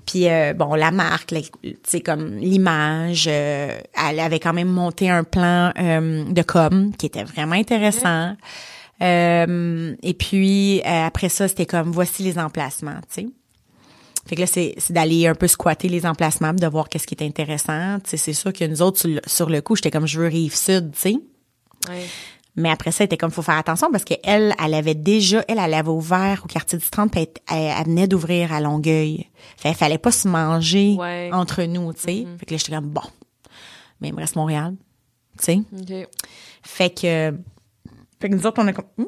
[0.06, 5.08] Puis, euh, bon, la marque, tu sais, comme l'image, euh, elle avait quand même monté
[5.08, 8.34] un plan euh, de com qui était vraiment intéressant.
[9.02, 13.26] Euh, et puis, euh, après ça, c'était comme, voici les emplacements, tu sais.
[14.26, 17.22] Fait que là, c'est, d'aller un peu squatter les emplacements, de voir qu'est-ce qui est
[17.24, 17.98] intéressant.
[18.04, 20.92] C'est sûr que nous autres, sur le, sur le coup, j'étais comme, je veux Rive-Sud,
[20.92, 21.16] tu sais.
[22.58, 25.58] Mais après ça, elle était comme, faut faire attention parce qu'elle, elle avait déjà, elle,
[25.58, 29.26] elle avait ouvert au quartier du 30, puis elle, elle- elle venait d'ouvrir à Longueuil.
[29.58, 31.28] Fait qu'il fallait pas se manger Ouais.
[31.32, 32.26] entre nous, tu sais.
[32.38, 33.02] Fait que là, j'étais comme, bon.
[34.00, 34.74] Mais il me reste Montréal,
[35.38, 35.58] tu sais.
[35.78, 36.08] OK.
[36.62, 37.34] Fait que,
[38.20, 39.04] fait que nous autres, on a, com- Hmm?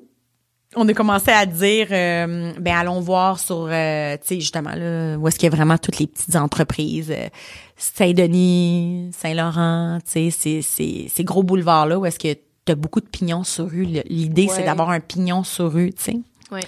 [0.76, 5.16] On a commencé à dire, euh, ben allons voir sur, euh, tu sais, justement, là,
[5.16, 7.28] où est-ce qu'il y a vraiment toutes les petites entreprises, euh,
[7.76, 13.06] Saint-Denis, Saint-Laurent, tu sais, ces, ces, ces gros boulevards-là, où est-ce que t'as beaucoup de
[13.06, 13.86] pignons sur rue.
[14.08, 16.20] L'idée, c'est d'avoir un pignon sur rue, tu sais.
[16.52, 16.64] Ouais.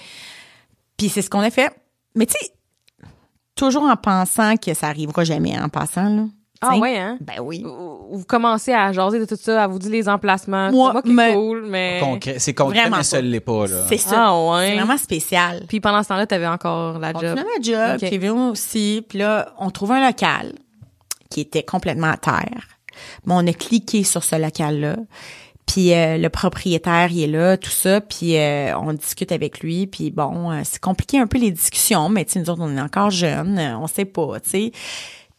[0.97, 1.71] Puis c'est ce qu'on a fait.
[2.15, 2.51] Mais tu sais,
[3.55, 6.23] toujours en pensant que ça arrivera jamais, en passant, là.
[6.63, 7.17] Ah ouais, hein?
[7.21, 7.63] Ben oui.
[7.63, 10.71] Vous vous commencez à jaser de tout ça, à vous dire les emplacements.
[10.71, 11.99] Moi, qui mais- cool, mais...
[12.01, 13.85] Concret- C'est concret, mais ça l'est pas, là.
[13.89, 14.27] C'est ça.
[14.27, 14.69] Ah ouais.
[14.69, 15.63] C'est vraiment spécial.
[15.67, 17.35] Puis pendant ce temps-là, t'avais encore la On job.
[17.37, 17.61] tenait la
[17.93, 18.09] job, Ok.
[18.09, 19.03] Kevin aussi.
[19.09, 20.53] Puis là, on trouve un local
[21.31, 22.67] qui était complètement à terre.
[23.25, 24.97] Mais on a cliqué sur ce local-là.
[25.65, 28.01] Puis euh, le propriétaire, il est là, tout ça.
[28.01, 29.87] Puis euh, on discute avec lui.
[29.87, 32.75] Puis bon, euh, c'est compliqué un peu les discussions, mais tu sais, nous autres, on
[32.77, 34.71] est encore jeunes, on sait pas, tu sais.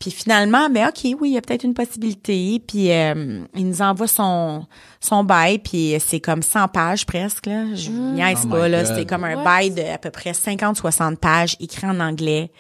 [0.03, 2.61] Puis finalement, ben ok, oui, il y a peut-être une possibilité.
[2.67, 4.67] Puis euh, il nous envoie son
[4.99, 7.73] son bail, puis c'est comme 100 pages presque là.
[7.73, 9.45] Je niaise Oh pas là, c'était comme un What?
[9.45, 12.51] bail de à peu près 50-60 pages, écrit en anglais.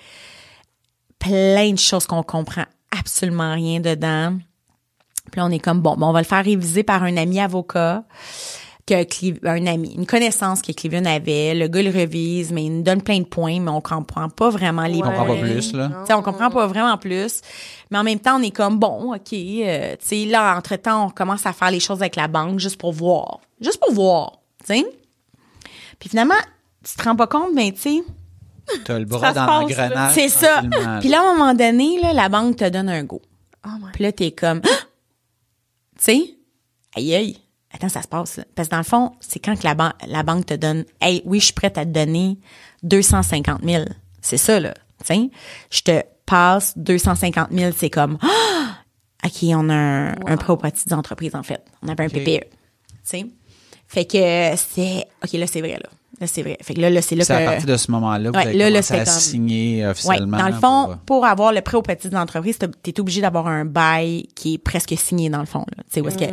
[1.18, 2.62] Plein de choses qu'on comprend
[2.96, 4.38] absolument rien dedans.
[5.32, 7.40] Puis là, on est comme bon, bon, on va le faire réviser par un ami
[7.40, 8.04] avocat
[8.86, 11.54] que Cleve- un ami, une connaissance que Cleveland avait.
[11.54, 14.50] Le gars le révise, mais il nous donne plein de points, mais on comprend pas
[14.50, 15.36] vraiment les On comprend points.
[15.36, 15.88] pas plus, là.
[16.00, 17.40] Tu sais, on comprend pas vraiment plus.
[17.90, 19.32] Mais en même temps, on est comme, bon, OK.
[19.32, 22.76] euh, tu sais, là, entre-temps, on commence à faire les choses avec la banque juste
[22.76, 23.38] pour voir.
[23.60, 24.84] Juste pour voir, tu sais.
[26.00, 26.34] Puis finalement,
[26.84, 28.02] tu te rends pas compte, mais tu sais,
[28.84, 30.14] T'as le bras dans l'engrenage.
[30.14, 30.62] c'est ça.
[31.00, 33.20] Puis là, à un moment donné, là, la banque te donne un go.
[33.64, 34.68] Oh Puis là, t'es comme, Ah!
[35.98, 36.34] tu sais,
[36.96, 37.36] aïe, aïe,
[37.72, 38.36] attends, ça se passe.
[38.36, 38.44] là.
[38.54, 41.22] Parce que dans le fond, c'est quand que la, ban- la banque te donne, hey,
[41.24, 42.38] oui, je suis prête à te donner
[42.82, 43.84] 250 000.
[44.20, 44.74] C'est ça, là.
[45.04, 45.30] Tu sais,
[45.70, 48.76] je te passe 250 000, c'est comme, ah!
[49.24, 51.62] OK, on a un, un prêt aux petites entreprises, en fait.
[51.82, 52.08] On avait un.
[52.08, 52.24] PPE.
[52.24, 52.48] Tu
[53.04, 53.26] sais.
[53.86, 55.88] Fait que c'est, OK, là, c'est vrai, là.
[56.20, 56.56] Là, c'est vrai.
[56.62, 57.42] Fait que là, là c'est là C'est que...
[57.42, 60.38] à partir de ce moment-là que Ouais, là, là, à comme- signer Ouais, officiellement.
[60.38, 63.46] dans le fond, pour- pour, avoir le prêt aux petites entreprises, t'as- t'es obligé d'avoir
[63.48, 65.64] un bail qui est presque signé dans le fond.
[65.68, 66.24] Tu sais, où est-ce que,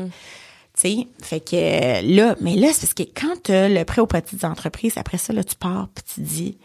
[0.80, 4.01] tu sais, fait que euh, là, mais là, c'est parce que quand t'as le prêt
[4.01, 6.57] aux petites entreprises, après ça, là, tu pars, puis tu dis,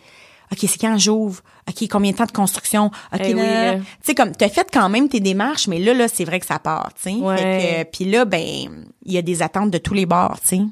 [0.53, 1.43] OK, c'est quand j'ouvre?
[1.69, 2.87] OK, combien de temps de construction?
[3.13, 3.41] OK, Eh oui,
[3.81, 6.47] tu sais, comme, t'as fait quand même tes démarches, mais là, là, c'est vrai que
[6.47, 7.17] ça part, tu sais.
[7.17, 7.37] Ouais.
[7.37, 10.49] Fait que, puis là, ben, il y a des attentes de tous les bords, tu
[10.49, 10.63] sais.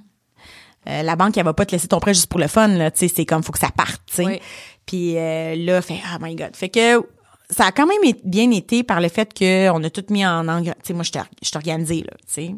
[0.88, 2.90] Euh, la banque, elle va pas te laisser ton prêt juste pour le fun, là,
[2.90, 4.40] tu sais, c'est comme, faut que ça parte, tu sais.
[4.86, 6.54] Puis euh, là, fait, oh my God.
[6.54, 7.02] Fait que
[7.50, 10.44] ça a quand même bien été par le fait qu'on a tout mis en.
[10.62, 11.10] Tu sais, moi, je
[11.42, 12.54] suis organisée, là, tu sais.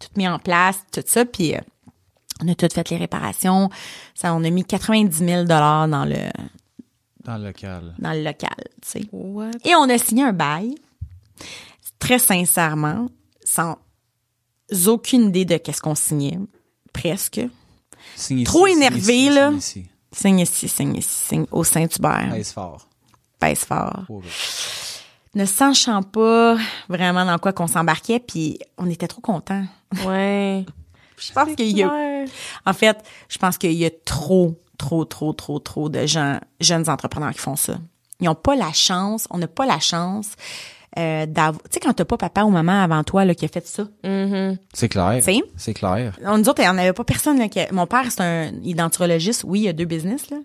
[0.00, 1.60] Tout mis en place, tout ça, puis euh,
[2.42, 3.68] on a tout fait les réparations.
[4.14, 6.16] Ça, on a mis 90 000 dans le,
[7.24, 7.94] Dans le local.
[7.98, 9.04] dans le local, tu sais.
[9.12, 9.50] What?
[9.64, 10.74] Et on a signé un bail,
[11.98, 13.08] très sincèrement,
[13.44, 13.76] sans
[14.86, 16.38] aucune idée de qu'est-ce qu'on signait,
[16.92, 17.40] presque.
[18.14, 19.50] Signe Trop ici, signe énervé, ici, là.
[19.50, 19.86] signe ici.
[20.10, 22.30] Signe ici, signe ici, signe au Saint-Hubert.
[22.32, 22.88] Pèse fort.
[23.38, 24.04] Pèse fort.
[24.08, 24.30] Oh, oui.
[25.34, 26.56] ne sachant pas
[26.88, 29.64] vraiment dans quoi qu'on s'embarquait, puis on était trop contents.
[30.04, 30.64] Ouais.
[31.18, 32.24] Je pense qu'il y a,
[32.64, 36.88] en fait, je pense qu'il y a trop, trop, trop, trop, trop de gens, jeunes
[36.88, 37.78] entrepreneurs qui font ça.
[38.20, 40.36] Ils n'ont pas la chance, on n'a pas la chance
[40.98, 43.48] euh, d'avoir, tu sais, quand t'as pas papa ou maman avant toi là, qui a
[43.48, 43.84] fait ça.
[44.04, 44.56] Mhm.
[44.72, 45.16] C'est clair.
[45.18, 45.40] Tu sais?
[45.56, 46.16] C'est clair.
[46.24, 48.70] On nous autres, on n'avait pas personne là, qui a- mon père c'est un il
[48.70, 50.38] est denturologiste, oui, il a deux business là.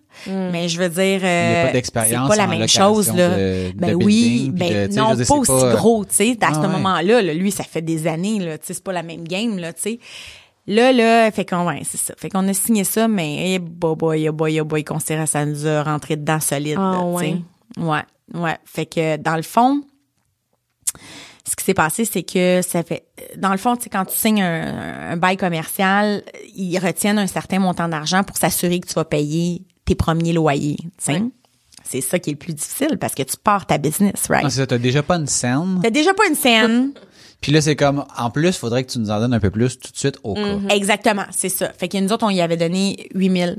[0.52, 3.14] Mais je veux dire Il n'y a euh, pas d'expérience c'est pas la même chose
[3.14, 3.30] là.
[3.30, 6.38] de- de ben oui, ben de- tu sais, non, pas aussi pas- gros, tu sais,
[6.42, 6.68] à Ah ce ouais.
[6.68, 9.58] moment-là, là, lui ça fait des années là, tu sais, c'est pas la même game
[9.58, 10.00] là, tu sais.
[10.68, 12.14] Là là, fait qu'on ouais, c'est ça.
[12.18, 15.26] Fait qu'on a signé ça mais eh boy boy oh boy oh boy qu'on s'est-
[15.26, 17.38] ça nous a rentré dedans solide Ah, là, ouais.
[17.78, 18.02] Ouais,
[18.34, 19.82] ouais, fait que dans le fond
[21.46, 23.06] ce qui s'est passé, c'est que ça fait,
[23.38, 26.24] dans le fond, tu sais, quand tu signes un, un bail commercial,
[26.56, 30.78] ils retiennent un certain montant d'argent pour s'assurer que tu vas payer tes premiers loyers.
[31.08, 31.24] Ouais.
[31.84, 34.46] C'est ça qui est le plus difficile parce que tu pars ta business, right?
[34.46, 35.80] Ah, c'est ça, t'as déjà pas une scène.
[35.84, 36.94] T'as déjà pas une scène.
[37.42, 39.78] Puis là, c'est comme, en plus, faudrait que tu nous en donnes un peu plus
[39.78, 40.60] tout de suite au cas.
[40.70, 41.74] Exactement, c'est ça.
[41.74, 43.58] Fait que nous autres, on y avait donné 8000.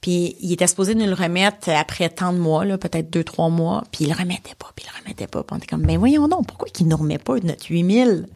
[0.00, 3.48] Puis il était supposé nous le remettre après tant de mois, là, peut-être deux, trois
[3.50, 3.84] mois.
[3.92, 5.42] Puis il le remettait pas, puis il le remettait pas.
[5.42, 8.26] Puis on était comme, ben voyons donc, pourquoi qu'il nous remet pas notre 8000?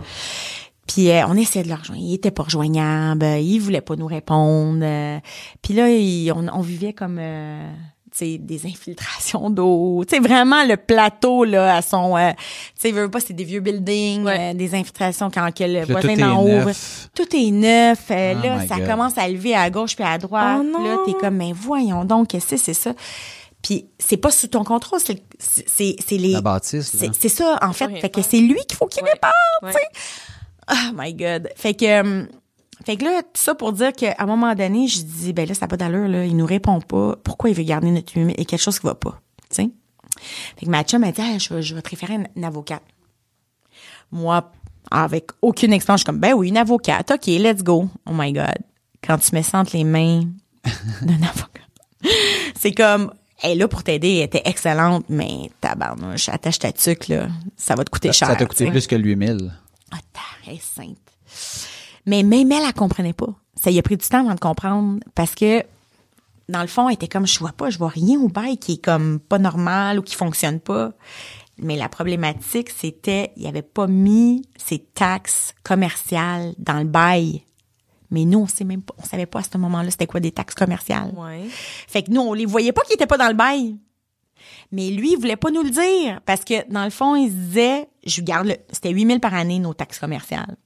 [0.86, 2.02] Puis euh, on essayait de le rejoindre.
[2.02, 3.24] Il était pas rejoignable.
[3.40, 4.80] Il voulait pas nous répondre.
[4.84, 5.18] euh.
[5.62, 5.86] puis là,
[6.36, 7.16] on, on vivait comme...
[7.18, 7.72] euh,
[8.22, 12.36] des infiltrations d'eau, tu sais, vraiment le plateau, là, à son, euh, tu
[12.76, 14.52] sais, il veut pas, c'est des vieux buildings, Ouais.
[14.52, 16.70] euh, des infiltrations quand que le voisin d'en haut,
[17.14, 18.04] tout est neuf.
[18.10, 18.86] euh, Oh là, my ça God.
[18.88, 20.60] commence à lever à gauche puis à droite.
[20.60, 21.04] Oh là, non.
[21.04, 22.92] t'es comme, mais voyons donc, qu'est-ce que c'est ça?
[23.62, 27.08] Puis c'est pas sous ton contrôle, c'est c'est c'est les La bâtisse, là.
[27.18, 29.10] c'est ça en fait, fait que c'est lui qu'il faut qu'il Ouais.
[29.12, 29.72] répare, Ouais.
[29.72, 29.88] tu sais.
[30.70, 31.48] Oh my god.
[31.56, 32.26] Fait que euh,
[32.84, 35.54] fait que là tout ça pour dire qu'à un moment donné, je dis ben là
[35.54, 37.16] ça n'a pas d'allure là, il nous répond pas.
[37.22, 39.20] Pourquoi il veut garder notre numéro et quelque chose qui va pas,
[39.50, 39.70] tu sais?
[40.58, 42.44] Fait que ma chum m'a dit Ah, je, vais- je vais te référer une, une
[42.44, 42.82] avocate.
[44.12, 44.50] Moi
[44.90, 47.10] avec aucune expérience, je suis comme ben oui, une avocate.
[47.10, 47.88] OK, let's go.
[48.06, 48.58] Oh my god.
[49.02, 50.22] Quand tu me sens entre les mains
[51.02, 51.62] d'un avocat.
[52.58, 53.12] C'est comme
[53.42, 57.28] elle est là pour t'aider, elle était excellente, mais tabarnouche, attache ta tuque, là.
[57.56, 58.28] Ça va te coûter cher.
[58.28, 59.52] Ça t'a coûté plus que 8000.
[59.90, 59.96] Ah,
[60.44, 60.96] t'es sainte.
[62.06, 63.34] Mais même elle, elle comprenait pas.
[63.56, 65.62] Ça y a pris du temps avant de comprendre parce que,
[66.48, 68.74] dans le fond, elle était comme, je vois pas, je vois rien au bail qui
[68.74, 70.92] est comme pas normal ou qui fonctionne pas.
[71.58, 77.44] Mais la problématique, c'était, il avait pas mis ses taxes commerciales dans le bail.
[78.10, 80.32] Mais nous, on sait même pas, on savait pas à ce moment-là c'était quoi des
[80.32, 81.12] taxes commerciales.
[81.16, 81.46] Ouais.
[81.50, 83.76] Fait que nous, on les voyait pas qu'ils étaient pas dans le bail.
[84.72, 87.34] Mais lui, il voulait pas nous le dire parce que dans le fond, il se
[87.34, 90.56] disait, je garde le, c'était 8000 par année nos taxes commerciales.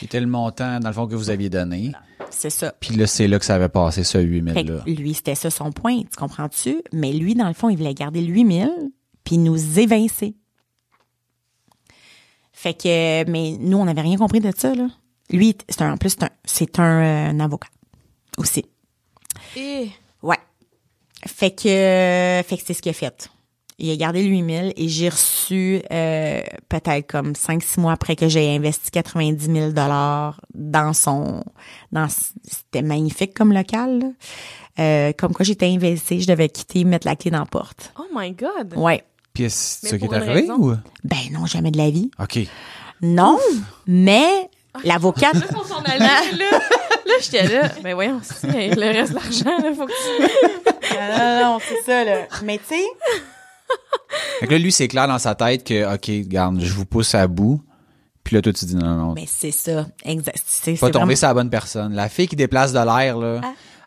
[0.00, 1.92] C'était le montant, dans le fond, que vous aviez donné.
[2.30, 2.72] C'est ça.
[2.78, 4.82] Puis là, c'est là que ça avait passé, ce Fait 8000-là.
[4.84, 6.82] que lui, c'était ça son point, tu comprends-tu?
[6.92, 8.70] Mais lui, dans le fond, il voulait garder le 8000
[9.24, 10.34] puis nous évincer.
[12.52, 14.88] Fait que, mais nous, on n'avait rien compris de ça, là.
[15.30, 17.68] Lui, c'est un, en plus, c'est un, c'est un, euh, un avocat
[18.36, 18.64] aussi.
[19.56, 19.90] Et
[20.22, 20.38] Ouais.
[21.26, 21.62] Fait que,
[22.46, 23.28] fait que c'est ce qu'il a fait.
[23.80, 28.26] Il a gardé le 8000 et j'ai reçu euh, peut-être comme 5-6 mois après que
[28.28, 31.44] j'ai investi 90 000 dollars dans son...
[31.92, 34.00] dans C'était magnifique comme local.
[34.00, 34.06] là.
[34.80, 37.92] Euh, comme quoi j'étais investi, je devais quitter, mettre la clé dans la porte.
[37.98, 38.74] oh my god.
[38.76, 39.04] Ouais.
[39.32, 40.74] Puis c'est Mais ça qui est arrivé ou?
[41.04, 42.10] Ben non, jamais de la vie.
[42.18, 42.38] OK.
[43.00, 43.38] Non,
[43.86, 44.50] mais
[44.82, 45.34] l'avocate...
[45.34, 45.98] Là, s'en allait,
[46.36, 46.50] là.
[47.06, 47.68] Là, j'étais là.
[47.82, 50.96] Ben voyons, si, le reste de l'argent, là, faut que tu...
[50.96, 52.26] non, non, c'est ça, là.
[52.42, 52.84] Mais tu sais...
[54.40, 57.14] Fait que là, lui, c'est clair dans sa tête que, OK, regarde, je vous pousse
[57.14, 57.62] à bout.
[58.24, 60.42] Puis là, toi, tu dis non, non, Mais c'est ça, exact.
[60.46, 61.94] C'est, pas tomber vraiment- sur la bonne personne.
[61.94, 63.40] La fille qui déplace de l'air, là,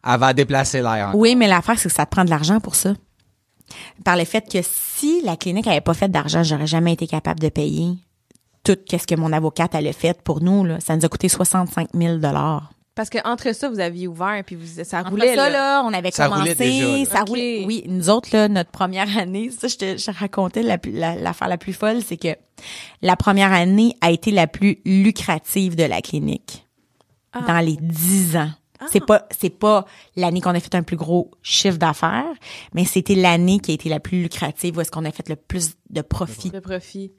[0.03, 1.11] elle va déplacer l'air.
[1.13, 2.93] Oui, mais l'affaire, c'est que ça te prend de l'argent pour ça.
[4.03, 7.39] Par le fait que si la clinique avait pas fait d'argent, j'aurais jamais été capable
[7.39, 7.93] de payer
[8.63, 10.65] tout ce que mon avocate elle a fait pour nous.
[10.65, 10.79] Là.
[10.79, 12.17] Ça nous a coûté 65 000
[12.93, 15.49] Parce que entre ça, vous aviez ouvert, puis vous, ça roulait, ça, là.
[15.49, 17.05] là, on avait Ça commencé, roulait déjà, là.
[17.05, 17.63] ça roulait.
[17.65, 20.77] Oui, nous autres, là, notre première année, ça, je te, je racontais la
[21.15, 22.35] l'affaire la, plus folle, c'est que
[23.01, 26.67] la première année a été la plus lucrative de la clinique
[27.33, 27.41] Ah.
[27.47, 28.51] dans les dix ans.
[28.91, 29.85] C'est pas, c'est pas
[30.17, 32.25] l'année qu'on a fait un plus gros chiffre d'affaires,
[32.73, 35.35] mais c'était l'année qui a été la plus lucrative où est-ce qu'on a fait le
[35.37, 36.49] plus de profit.
[36.49, 37.13] De profit.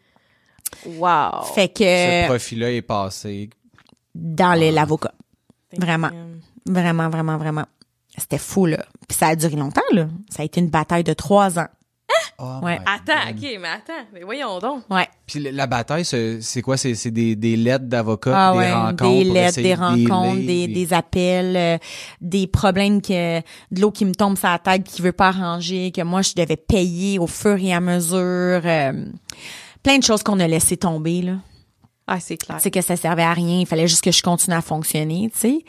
[0.87, 1.45] Wow.
[1.55, 3.49] Fait que Ce profil-là est passé.
[4.15, 5.15] dans les l'avocat,
[5.79, 6.11] vraiment,
[6.67, 7.65] vraiment, vraiment, vraiment,
[8.17, 8.79] c'était fou là.
[9.09, 10.07] Puis ça a duré longtemps là.
[10.31, 11.69] Ça a été une bataille de trois ans.
[12.39, 12.79] Oh Ouais.
[12.87, 13.37] Attends, God.
[13.37, 14.07] OK, mais attends.
[14.13, 14.83] Mais voyons donc.
[14.91, 15.07] Ouais.
[15.27, 16.77] Puis la- bataille, c'est quoi?
[16.77, 19.03] C'est c'est des, des lettres d'avocats, Ah des ouais, rencontres.
[19.11, 21.79] des lettres, des de rencontres, des, des appels, euh,
[22.21, 25.91] des problèmes que de l'eau qui me tombe sur la tête qui veut pas arranger,
[25.93, 28.19] que moi je devais payer au fur et à mesure,
[28.65, 29.07] euh,
[29.83, 31.33] plein de choses qu'on a laissé tomber là.
[32.07, 32.59] Ah, c'est clair.
[32.59, 35.31] Tu sais que ça servait à rien, il fallait juste que je continue à fonctionner,
[35.33, 35.65] tu sais.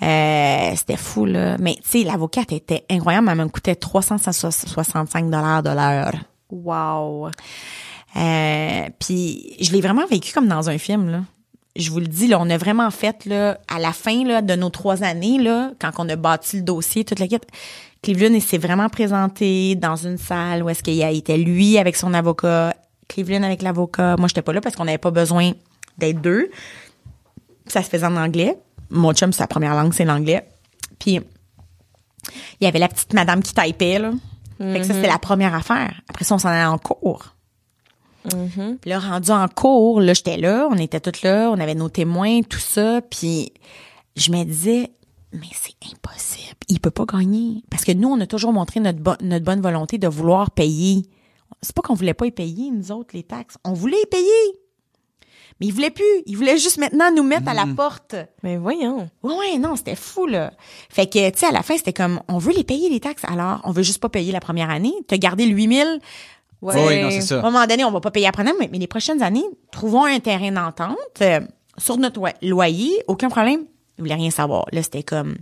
[0.00, 5.62] Euh, c'était fou là, mais tu sais l'avocate était incroyable, elle me coûtait 365 dollars
[5.64, 6.12] de l'heure.
[6.50, 7.30] Wow.
[8.16, 11.20] Euh, puis je l'ai vraiment vécu comme dans un film là.
[11.74, 14.54] Je vous le dis là, on a vraiment fait là à la fin là de
[14.54, 17.48] nos trois années là, quand on a bâti le dossier, toute la quête.
[18.00, 21.76] Cleveland il s'est vraiment présenté dans une salle où est-ce qu'il y a été lui
[21.76, 22.72] avec son avocat,
[23.08, 24.14] Cleveland avec l'avocat.
[24.16, 25.52] Moi j'étais pas là parce qu'on n'avait pas besoin
[25.98, 26.50] d'être deux.
[27.66, 28.56] Ça se faisait en anglais.
[28.90, 30.48] Mon chum sa première langue c'est l'anglais.
[30.98, 31.20] Puis
[32.60, 34.12] il y avait la petite madame qui typait là.
[34.58, 36.00] Fait que ça c'était la première affaire.
[36.08, 37.34] Après ça on s'en allait en cours.
[38.80, 41.88] Puis là, rendu en cours, là, j'étais là, on était toutes là, on avait nos
[41.88, 43.52] témoins, tout ça, puis
[44.16, 44.90] je me disais,
[45.32, 47.62] mais c'est impossible, il peut pas gagner.
[47.70, 51.02] Parce que nous, on a toujours montré notre, bo- notre bonne volonté de vouloir payer.
[51.62, 53.56] C'est pas qu'on voulait pas y payer, nous autres, les taxes.
[53.64, 54.58] On voulait y payer.
[55.60, 56.04] Mais il voulait plus.
[56.26, 58.14] Il voulait juste maintenant nous mettre à la porte.
[58.42, 59.08] Mais voyons.
[59.22, 60.52] Ouais, ouais, non, c'était fou, là.
[60.88, 63.24] Fait que, tu sais, à la fin, c'était comme, on veut les payer, les taxes.
[63.26, 64.92] Alors, on veut juste pas payer la première année.
[65.08, 65.98] T'as gardé le 8000.
[66.62, 66.74] Ouais.
[66.86, 67.42] Oui, non, c'est À un ça.
[67.42, 70.50] moment donné, on va pas payer après, mais, mais les prochaines années, trouvons un terrain
[70.52, 71.40] d'entente euh,
[71.76, 73.60] sur notre loyer, aucun problème.
[73.96, 74.64] Il voulait rien savoir.
[74.70, 75.36] Là, c'était comme,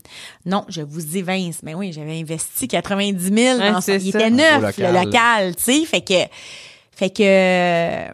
[0.47, 1.61] non, je vous évince.
[1.63, 4.05] Mais oui, j'avais investi 90 000 Ouais, dans c'est ça.
[4.07, 4.19] Il ça.
[4.19, 5.05] était neuf, le local.
[5.05, 5.85] local, tu sais.
[5.85, 6.15] Fait que,
[6.93, 8.09] fait que, euh,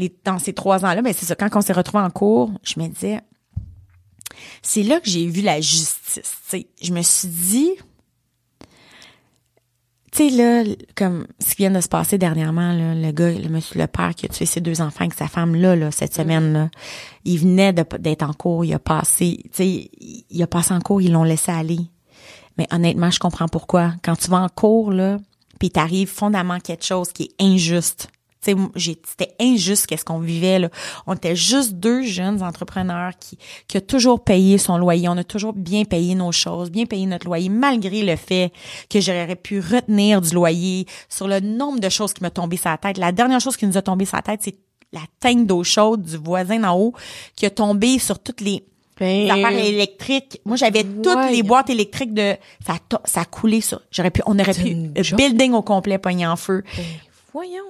[0.00, 1.34] les, dans ces trois ans-là, ben, c'est ça.
[1.34, 3.20] Quand on s'est retrouvés en cours, je me disais,
[4.62, 6.66] c'est là que j'ai vu la justice, tu sais.
[6.82, 7.70] Je me suis dit,
[10.12, 10.64] tu sais, là,
[10.96, 14.14] comme ce qui vient de se passer dernièrement, là, le gars, le monsieur, le père
[14.14, 16.70] qui a tué ses deux enfants avec sa femme, là, là, cette semaine, là,
[17.24, 20.80] il venait d'être en cours, il a passé, tu sais, il il a passé en
[20.80, 21.80] cours, ils l'ont laissé aller.
[22.58, 23.94] Mais honnêtement, je comprends pourquoi.
[24.02, 25.18] Quand tu vas en cours, là,
[25.58, 28.08] puis t'arrives fondamentalement quelque chose qui est injuste.
[28.42, 30.68] C'était injuste qu'est-ce qu'on vivait là.
[31.06, 33.36] On était juste deux jeunes entrepreneurs qui
[33.68, 35.08] qui a toujours payé son loyer.
[35.08, 38.52] On a toujours bien payé nos choses, bien payé notre loyer, malgré le fait
[38.88, 42.70] que j'aurais pu retenir du loyer sur le nombre de choses qui me tombaient sur
[42.70, 42.96] la tête.
[42.98, 44.56] La dernière chose qui nous a tombé sur la tête, c'est
[44.92, 46.94] la teigne d'eau chaude du voisin d'en haut
[47.36, 48.64] qui a tombé sur toutes les
[48.98, 50.40] Ben, affaires électriques.
[50.44, 52.34] Moi, j'avais toutes les boîtes électriques de
[52.66, 53.80] ça a, ça a coulé sur.
[53.90, 55.18] J'aurais pu on aurait pu joke.
[55.18, 56.64] building au complet pogné en feu.
[56.76, 56.84] ben,
[57.32, 57.64] voyons.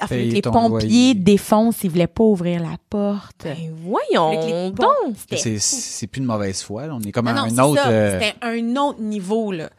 [0.00, 3.44] En fait, Payer les pompiers défoncent, ils voulaient pas ouvrir la porte.
[3.44, 5.16] Ben, voyons donc.
[5.30, 6.86] C'est, plus de mauvaise foi.
[6.88, 6.94] là.
[6.94, 7.82] On est comme Non, à non, un autre.
[7.86, 9.70] euh, C'était un autre niveau, là.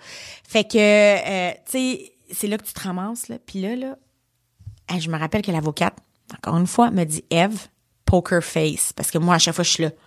[0.47, 3.37] Fait que, euh, tu sais, c'est là que tu te ramasses, là.
[3.45, 3.97] Puis là, là,
[4.99, 5.95] je me rappelle que l'avocate,
[6.37, 7.67] encore une fois, me dit, Eve,
[8.05, 8.93] poker face.
[8.93, 9.91] Parce que moi, à chaque fois, je suis là.
[9.91, 9.97] Tu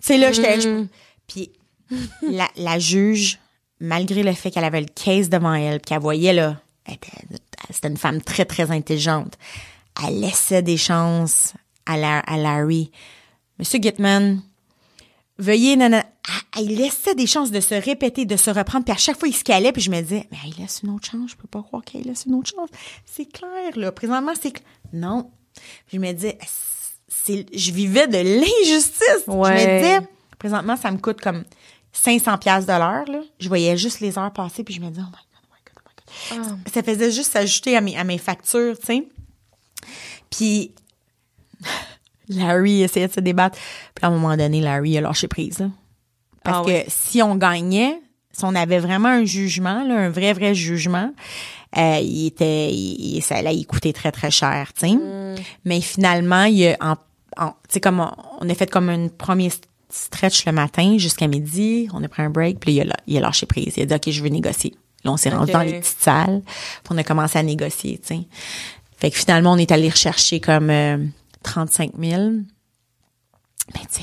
[0.00, 0.60] sais, là, j'étais...
[0.60, 0.86] je-
[1.28, 1.52] Puis
[2.22, 3.38] la, la juge,
[3.78, 7.10] malgré le fait qu'elle avait le case devant elle, qu'elle voyait, là, elle était-
[7.70, 9.38] c'était une femme très, très intelligente,
[10.06, 11.54] elle laissait des chances
[11.86, 12.90] à, la, à Larry.
[13.58, 14.42] Monsieur Gitman,
[15.38, 18.98] veuillez, nana, ah, il laissait des chances de se répéter, de se reprendre, puis à
[18.98, 21.30] chaque fois, il se calait, puis je me disais, mais il laisse une autre chance,
[21.30, 22.68] je peux pas croire qu'il laisse une autre chance.
[23.04, 24.66] C'est clair, là, présentement, c'est clair.
[24.92, 25.30] Non.
[25.86, 26.38] Puis je me disais,
[27.28, 29.24] je vivais de l'injustice.
[29.26, 31.44] Je me disais, présentement, ça me coûte comme
[31.92, 33.20] 500 pièces de l'heure, là.
[33.38, 35.31] Je voyais juste les heures passer, puis je me disais, oh my
[36.32, 36.58] oh God.
[36.72, 39.08] Ça faisait juste s'ajouter à mes, à mes factures, tu sais.
[40.30, 40.72] Puis
[42.28, 43.58] Larry essayait de se débattre.
[43.94, 45.58] Puis à un moment donné, Larry a lâché prise.
[45.58, 45.70] là.
[46.44, 46.86] Parce Ah que ouais.
[46.88, 48.00] si on gagnait,
[48.32, 51.12] si on avait vraiment un jugement, là, un vrai, vrai jugement,
[51.76, 54.92] euh, il était, il, ça allait coûter très, très cher, tu sais.
[54.94, 55.36] Mm.
[55.64, 56.96] Mais finalement, il a, en,
[57.46, 58.10] en- comme on,
[58.40, 62.22] on a fait comme un premier st- stretch le matin jusqu'à midi, on a pris
[62.22, 63.74] un break, puis il a, il a lâché prise.
[63.76, 64.74] Il a dit, OK, je veux négocier.
[65.04, 65.52] Là, on s'est rendu Ok.
[65.52, 68.20] dans les petites salles, puis on a commencé à négocier, tu sais.
[68.98, 70.96] Fait que finalement, on est allé rechercher comme euh,
[71.42, 72.22] 35 000.
[73.74, 74.00] Mais tu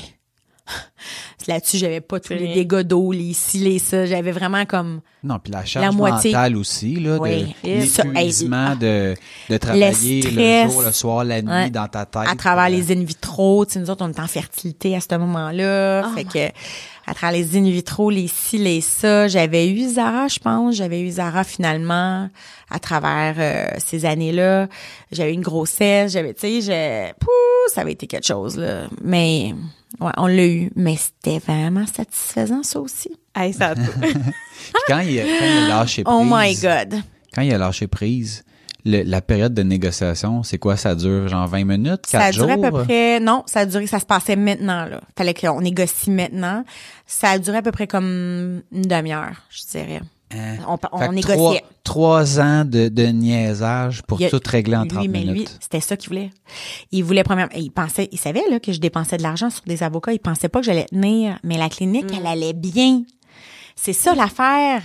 [1.48, 4.04] là-dessus, j'avais pas tous les dégâts d'eau, les ci, les ça.
[4.04, 6.32] J'avais vraiment comme Non, puis la charge La moitié.
[6.32, 7.54] mentale aussi, là, Oui.
[7.64, 7.68] de
[8.04, 9.14] l'épuisement de,
[9.48, 10.70] de travailler le, stress.
[10.72, 11.70] jour, le soir, la nuit Ouais.
[11.70, 12.28] dans ta tête.
[12.28, 13.64] à travers euh, les in vitro.
[13.64, 16.04] Tu sais, nous autres, on était en fertilité à ce moment-là.
[16.06, 16.54] Oh fait que
[17.10, 19.26] à travers les in vitro, les ci, les ça.
[19.26, 20.76] J'avais eu Zara, je pense.
[20.76, 22.28] J'avais eu Zara finalement
[22.70, 24.68] à travers euh, ces années-là.
[25.10, 26.12] J'avais eu une grossesse.
[26.12, 28.84] J'avais, tu sais, j'ai- pouh, ça avait été quelque chose, là.
[29.02, 29.54] Mais,
[29.98, 30.70] ouais, on l'a eu.
[30.76, 33.10] Mais c'était vraiment satisfaisant, ça aussi.
[33.34, 33.82] Hey, ça a tout.
[34.00, 34.12] Puis
[34.86, 37.02] quand il, a- quand il a lâché prise, Oh my God.
[37.34, 38.44] quand il a lâché prise,
[38.84, 40.76] le- la période de négociation, c'est quoi?
[40.76, 42.46] Ça dure genre 20 minutes, 4 Ça a jours?
[42.46, 45.00] duré à peu près, non, ça a duré, ça se passait maintenant, là.
[45.16, 46.64] Fallait qu'on négocie maintenant.
[47.06, 50.00] Ça a duré à peu près comme une demi-heure, je dirais.
[50.32, 50.58] Hein?
[50.68, 51.34] On, on négociait.
[51.36, 55.32] Trois, trois ans de, de niaisage pour a- tout régler en 30 lui, mais lui,
[55.32, 55.58] minutes.
[55.60, 56.30] c'était ça qu'il voulait.
[56.92, 59.82] Il voulait premièrement, il pensait, il savait, là, que je dépensais de l'argent sur des
[59.82, 60.12] avocats.
[60.12, 62.16] Il pensait pas que j'allais tenir, mais la clinique, Mm.
[62.20, 63.02] elle allait bien.
[63.82, 64.82] C'est ça l'affaire.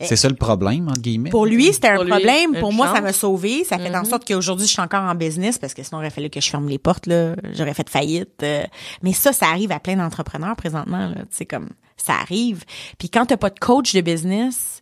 [0.00, 1.30] C'est ça le problème, entre guillemets?
[1.30, 2.54] Pour lui, c'était un Pour problème.
[2.60, 3.64] Pour moi, ça m'a sauvé.
[3.64, 4.04] Ça fait en Mm-hmm.
[4.08, 6.48] sorte qu'aujourd'hui, je suis encore en business parce que sinon, il aurait fallu que je
[6.48, 7.34] ferme les portes, là.
[7.54, 8.42] J'aurais fait faillite.
[8.44, 8.62] euh.
[9.02, 11.14] Mais ça, ça arrive à plein d'entrepreneurs présentement, là.
[11.22, 12.62] Tu sais, comme, ça arrive.
[12.98, 14.80] Puis quand t'as pas de coach de business,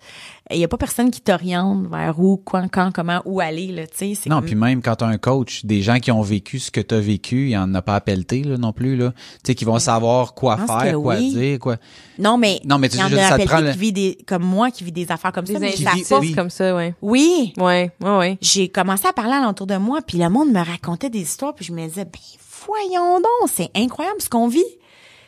[0.55, 3.87] il y a pas personne qui t'oriente vers où, quand, quand, comment, où aller, là.
[3.87, 6.11] Tu sais, c'est Non, comme- puis même quand tu as un coach, des gens qui
[6.11, 8.57] ont vécu ce que tu as vécu, il n'y en a pas à pelleter là,
[8.57, 8.97] non plus.
[8.97, 9.13] Là.
[9.13, 11.33] Tu sais, qui vont savoir quoi faire, quoi oui.
[11.33, 11.77] dire, quoi.
[12.19, 13.79] Non, mais, Non, mais tu il y en sais, a ça te appelé prend qui
[13.79, 16.19] vit des, comme moi, qui vit des affaires comme ça, Des ça pas.
[16.21, 16.33] oui.
[16.33, 16.95] comme ça, ouais.
[17.03, 17.53] Oui.
[17.57, 18.39] Ouais, ouais, ouais.
[18.41, 21.65] J'ai commencé à parler alentour de moi, puis le monde me racontait des histoires, puis
[21.65, 22.21] je me disais, ben
[22.67, 24.63] voyons donc, c'est incroyable ce qu'on vit.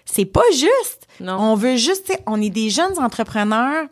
[0.05, 1.07] C'est pas juste.
[1.21, 1.37] Non.
[1.39, 3.87] On veut juste, tu sais, on est des jeunes entrepreneurs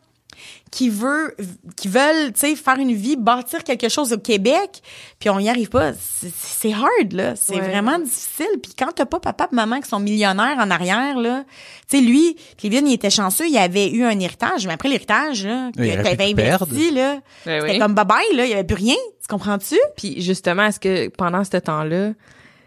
[0.75, 1.37] qui veut
[1.77, 4.83] qui veulent tu sais faire une vie bâtir quelque chose au Québec
[5.21, 5.93] puis on y arrive pas.
[5.95, 7.37] C'est c'est hard là.
[7.37, 7.61] C'est Ouais.
[7.69, 8.59] vraiment difficile.
[8.61, 11.45] Puis quand t'as pas papa et maman qui sont millionnaires en arrière là
[11.89, 15.47] tu sais lui Clévin il était chanceux il avait eu un héritage mais après l'héritage
[15.47, 17.79] là que t'avais investi là Ben c'était oui.
[17.79, 19.77] comme bye bye là il y avait plus rien tu comprends-tu?
[19.97, 22.15] Puis justement, est-ce que pendant ce temps-là, tu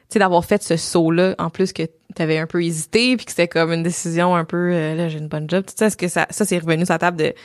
[0.10, 1.84] sais, d'avoir fait ce saut-là, en plus que
[2.16, 5.20] t'avais un peu hésité, puis que c'était comme une décision un peu, euh, là, j'ai
[5.20, 7.36] une bonne job, tout ça, est-ce que ça, ça c'est revenu sur la table de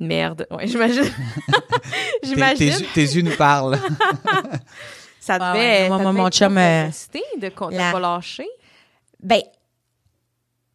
[0.00, 0.46] merde?
[0.50, 1.04] Ouais, j'imagine.
[2.22, 2.72] Tes, j'imagine.
[2.72, 3.78] tes- tes yeux nous parlent.
[5.20, 6.86] Ça Ah devait, ouais, ça moi, devait mon être chum, euh,
[7.40, 8.48] de, de la- pas lâcher.
[9.22, 9.42] Ben,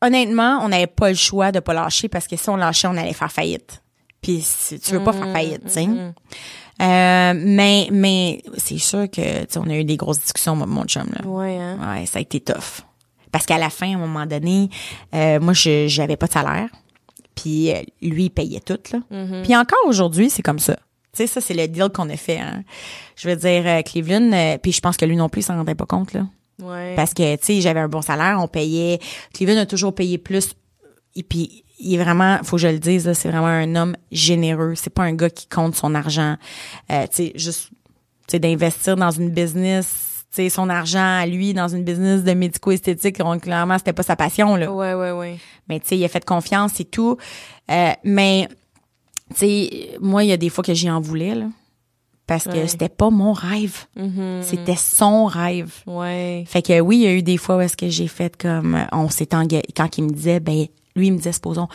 [0.01, 2.95] honnêtement, on n'avait pas le choix de pas lâcher parce que si on lâchait, on
[2.97, 3.82] allait faire faillite.
[4.21, 5.88] Puis si tu veux pas faire faillite, tu sais.
[6.82, 10.67] Euh, mais mais c'est sûr que tu sais, on a eu des grosses discussions moi,
[10.67, 11.26] mon chum là.
[11.26, 11.78] Ouais, hein.
[11.93, 12.82] Ouais, ça a été tough.
[13.32, 14.69] Parce qu'à la fin, à un moment donné,
[15.13, 16.69] euh, moi je j'avais pas de salaire.
[17.36, 18.99] Puis euh, lui il payait tout là.
[19.43, 20.75] Puis encore aujourd'hui, c'est comme ça.
[21.11, 22.63] Tu sais ça c'est le deal qu'on a fait hein.
[23.15, 25.55] Je veux dire euh, Cleveland euh, puis je pense que lui non plus il s'en
[25.55, 26.25] rendait pas compte là.
[26.61, 26.93] Ouais.
[26.95, 28.99] Parce que, tu sais, j'avais un bon salaire, on payait.
[29.33, 30.53] Cleveland a toujours payé plus.
[31.15, 33.95] Et puis, il est vraiment, faut que je le dise, là, c'est vraiment un homme
[34.11, 34.73] généreux.
[34.75, 36.38] C'est pas un gars qui compte son argent.
[36.91, 37.69] Euh, tu sais, juste,
[38.27, 42.33] tu sais, d'investir dans une business, sais, son argent à lui dans une business de
[42.33, 44.71] médico-esthétique, on- clairement, c'était pas sa passion, là.
[44.71, 45.38] Ouais, ouais, ouais.
[45.69, 47.17] Mais tu sais, il a fait confiance et tout.
[47.71, 48.47] Euh, mais
[49.31, 51.45] tu sais, moi, il y a des fois que j'y en voulais là,
[52.27, 54.41] parce que c'était pas mon rêve, Mhm.
[54.41, 55.71] c'était son rêve.
[55.86, 56.43] Ouais.
[56.47, 58.75] Fait que oui, il y a eu des fois où est-ce que j'ai fait comme
[58.75, 60.65] euh, on s'est engagé quand il me disait ben
[60.95, 61.67] lui il me disait supposons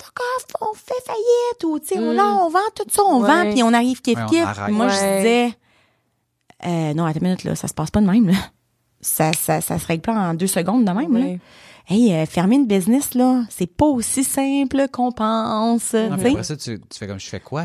[0.00, 3.22] fuck off, on fait faillite ou tu sais on- là on vend tout ça, on
[3.22, 3.28] Ouais.
[3.28, 5.54] vend puis on arrive kiff Ouais, moi je disais
[6.66, 8.36] euh, non attends une minute là, ça se passe pas de même là.
[9.00, 11.36] Ça ça ça se règle pas en deux secondes de même là.
[11.88, 15.94] Hey, euh, fermer une business là, c'est pas aussi simple qu'on pense.
[15.94, 17.64] Non, mais après ça, tu, tu fais comme je fais quoi?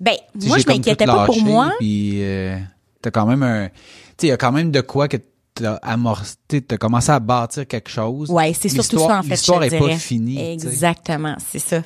[0.00, 1.72] Ben Tu moi je m'inquiétais pas pour moi.
[1.78, 2.58] Puis euh,
[3.00, 3.74] t'as quand même un, tu
[4.18, 5.16] sais, il y a quand même de quoi que
[5.54, 6.36] t'as amorcé,
[6.66, 8.28] t'as commencé à bâtir quelque chose.
[8.30, 9.28] Ouais, c'est surtout L'histoire- ça en fait.
[9.30, 10.38] L'histoire est pas finie.
[10.52, 11.80] Exactement, c'est ça.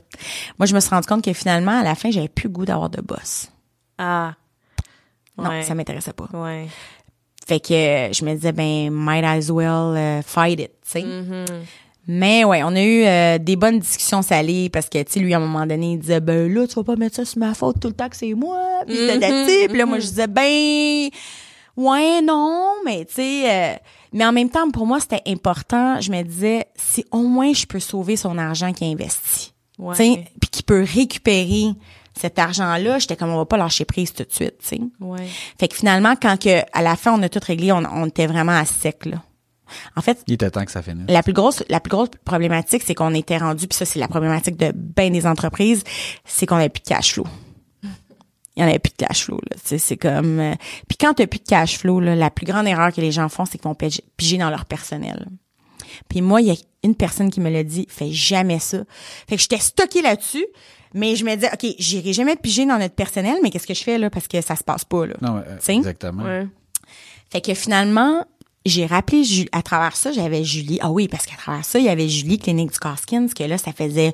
[0.58, 2.64] Moi, je me suis rendu compte que finalement, à la fin, j'avais plus le goût
[2.64, 3.52] d'avoir de boss.
[3.98, 4.34] Ah.
[5.38, 5.62] Non, Ouais.
[5.62, 6.28] ça m'intéressait pas.
[6.34, 6.66] Ouais.
[7.46, 11.02] Fait que euh, je me disais, ben, might as well euh, fight it, tu sais.
[11.02, 11.44] Mhm.
[12.10, 15.34] Mais ouais, on a eu euh, des bonnes discussions salées parce que, tu sais, lui,
[15.34, 17.52] à un moment donné, il disait, ben là, tu vas pas mettre ça sur ma
[17.54, 18.60] faute tout le temps que c'est moi.
[18.86, 19.68] Puis Mhm, tatati.
[19.68, 21.08] Puis là, moi, je disais, ben,
[21.76, 23.42] ouais, non, mais tu sais...
[23.50, 23.76] euh,
[24.14, 26.00] mais en même temps, pour moi, c'était important.
[26.00, 29.52] Je me disais, si au moins je peux sauver son argent qu'il a investi.
[29.78, 29.94] Ouais.
[29.94, 31.66] tu sais, puis qu'il peut récupérer
[32.18, 34.80] cet argent-là, j'étais comme on va pas lâcher prise tout de suite, tu sais.
[35.00, 35.26] Ouais.
[35.58, 38.26] Fait que finalement, quand que à la fin on a tout réglé, on, on était
[38.26, 39.22] vraiment à sec là.
[39.96, 41.06] En fait, Il était temps que ça finisse.
[41.08, 44.08] la plus grosse la plus grosse problématique, c'est qu'on était rendu, puis ça c'est la
[44.08, 45.84] problématique de bien des entreprises,
[46.24, 47.26] c'est qu'on avait plus de cash flow.
[48.56, 50.54] Il y en avait plus de cash flow là, c'est comme euh,
[50.88, 53.28] puis quand tu plus de cash flow là, la plus grande erreur que les gens
[53.28, 55.28] font, c'est qu'ils vont piger, piger dans leur personnel.
[56.08, 58.78] Puis moi, il y a une personne qui me l'a dit, fais jamais ça.
[59.28, 60.46] Fait que j'étais stockée là-dessus,
[60.98, 63.82] mais je me disais OK, j'irai jamais piger dans notre personnel, mais qu'est-ce que je
[63.82, 65.14] fais là parce que ça se passe pas là.
[65.22, 66.24] Non, euh, exactement.
[66.24, 66.46] Ouais.
[67.30, 68.24] Fait que finalement,
[68.66, 69.22] j'ai rappelé
[69.52, 70.78] à travers ça, j'avais Julie.
[70.82, 73.56] Ah oui, parce qu'à travers ça, il y avait Julie, clinique du Corskins, que là,
[73.58, 74.12] ça faisait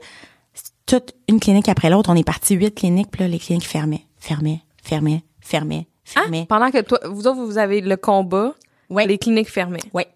[0.86, 2.10] toute une clinique après l'autre.
[2.10, 6.46] On est parti huit cliniques, puis là, les cliniques fermaient, fermaient, fermaient, fermaient, Ah, fermaient.
[6.46, 8.54] pendant que toi, vous autres, vous avez le combat,
[8.90, 9.06] Ouais.
[9.06, 9.80] les cliniques fermées.
[9.94, 10.06] Ouais.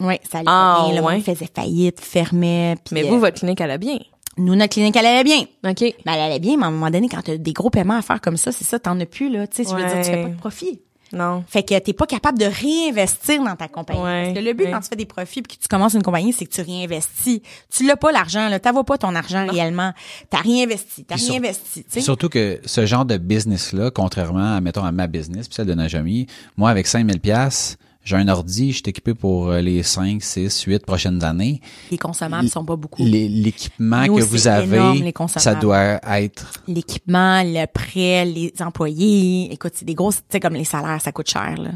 [0.00, 0.96] Ouais, ça allait Ah, bien.
[1.00, 1.14] Le ouais.
[1.14, 2.74] monde faisait faillite, fermait.
[2.84, 3.96] Puis, Mais euh, vous, votre clinique, elle a bien.
[4.38, 5.40] Nous, notre clinique, elle allait bien.
[5.42, 5.80] OK.
[5.80, 7.96] Mais elle allait bien, mais à un moment donné, quand tu as des gros paiements
[7.96, 9.46] à faire comme ça, c'est ça, t'en as plus, là.
[9.46, 10.80] Tu sais, je veux dire, tu fais pas de profit.
[11.12, 11.44] Non.
[11.46, 14.00] Fait que t'es pas capable de réinvestir dans ta compagnie.
[14.00, 14.70] Ouais, Parce que le but ouais.
[14.72, 17.40] quand tu fais des profits puis que tu commences une compagnie, c'est que tu réinvestis.
[17.70, 18.58] Tu l'as pas l'argent, là.
[18.58, 19.92] T'as pas ton argent réellement.
[20.30, 21.04] T'as réinvesti.
[21.04, 21.84] T'as sur- réinvesti.
[21.84, 22.00] tu sais.
[22.00, 25.74] Surtout que ce genre de business-là, contrairement à, mettons, à ma business, puis celle de
[25.74, 26.26] Najami,
[26.56, 30.62] moi, avec 5000 pièces j'ai un ordi, je suis équipé pour euh, les 5, 6,
[30.64, 31.60] 8 prochaines années.
[31.90, 33.02] Les consommables sont pas beaucoup.
[33.02, 36.52] L'équipement que vous avez, énorme, les ça doit être...
[36.68, 39.50] L'équipement, le prêt, les employés.
[39.52, 41.70] Écoute, c'est des grosses, tu sais, comme les salaires, ça coûte cher, là.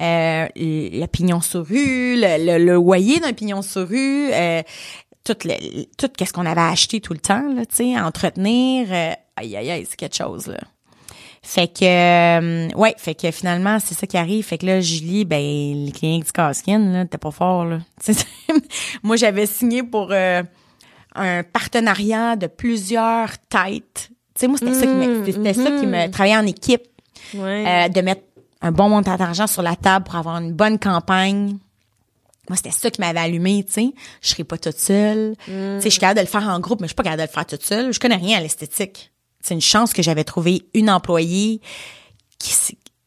[0.00, 4.62] Euh, le pignon sur rue, le, le, le loyer d'un pignon sur rue, euh,
[5.22, 8.86] tout le, tout qu'est-ce qu'on avait acheté tout le temps, là, tu sais, entretenir.
[8.90, 10.58] euh, aïe, aïe, aïe, c'est quelque chose, là.
[11.42, 14.44] Fait que, euh, ouais, fait que finalement, c'est ça qui arrive.
[14.44, 17.78] Fait que là, Julie, ben, les cliniques du Caskin, là, t'es pas fort, là.
[19.02, 20.42] Moi, j'avais signé pour euh,
[21.14, 24.10] un partenariat de plusieurs têtes.
[24.34, 26.82] Tu sais, moi, c'était ça qui me, c'était ça qui me travaillait en équipe,
[27.34, 27.64] Ouais.
[27.66, 28.22] euh, de mettre
[28.60, 31.58] un bon montant d'argent sur la table pour avoir une bonne campagne.
[32.48, 33.92] moi, c'était ça qui m'avait allumé, tu sais.
[34.22, 35.34] Je serais pas toute seule.
[35.46, 37.22] Tu sais, je suis capable de le faire en groupe, mais je suis pas capable
[37.22, 37.92] de le faire toute seule.
[37.92, 39.12] Je connais rien à l'esthétique.
[39.42, 41.60] C'est une chance que j'avais trouvé une employée
[42.38, 42.54] qui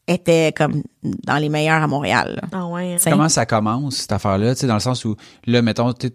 [0.08, 2.38] était comme dans les meilleurs à Montréal.
[2.42, 2.48] là.
[2.52, 2.96] Ah ouais.
[2.98, 3.10] Sais.
[3.10, 4.54] Comment ça commence, cette affaire-là?
[4.54, 5.16] Tu sais, dans le sens où,
[5.46, 6.14] là, mettons, tu sais,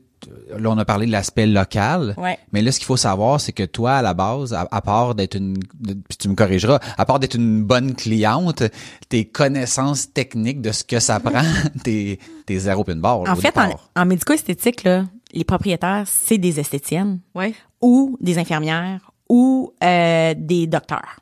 [0.57, 2.13] là, on a parlé de l'aspect local.
[2.18, 2.38] Ouais.
[2.51, 5.15] Mais là, ce qu'il faut savoir, c'est que toi, à la base, à, à part
[5.15, 8.63] d'être une, de- puis tu me corrigeras, à part d'être une bonne cliente,
[9.09, 11.41] tes connaissances techniques de ce que ça prend,
[11.84, 13.22] t'es, t'es zéro pin barre.
[13.28, 17.53] En fait, en, en médico-esthétique, là, les propriétaires, c'est des esthétiennes Ouais.
[17.82, 21.19] ou des infirmières ou euh, des docteurs.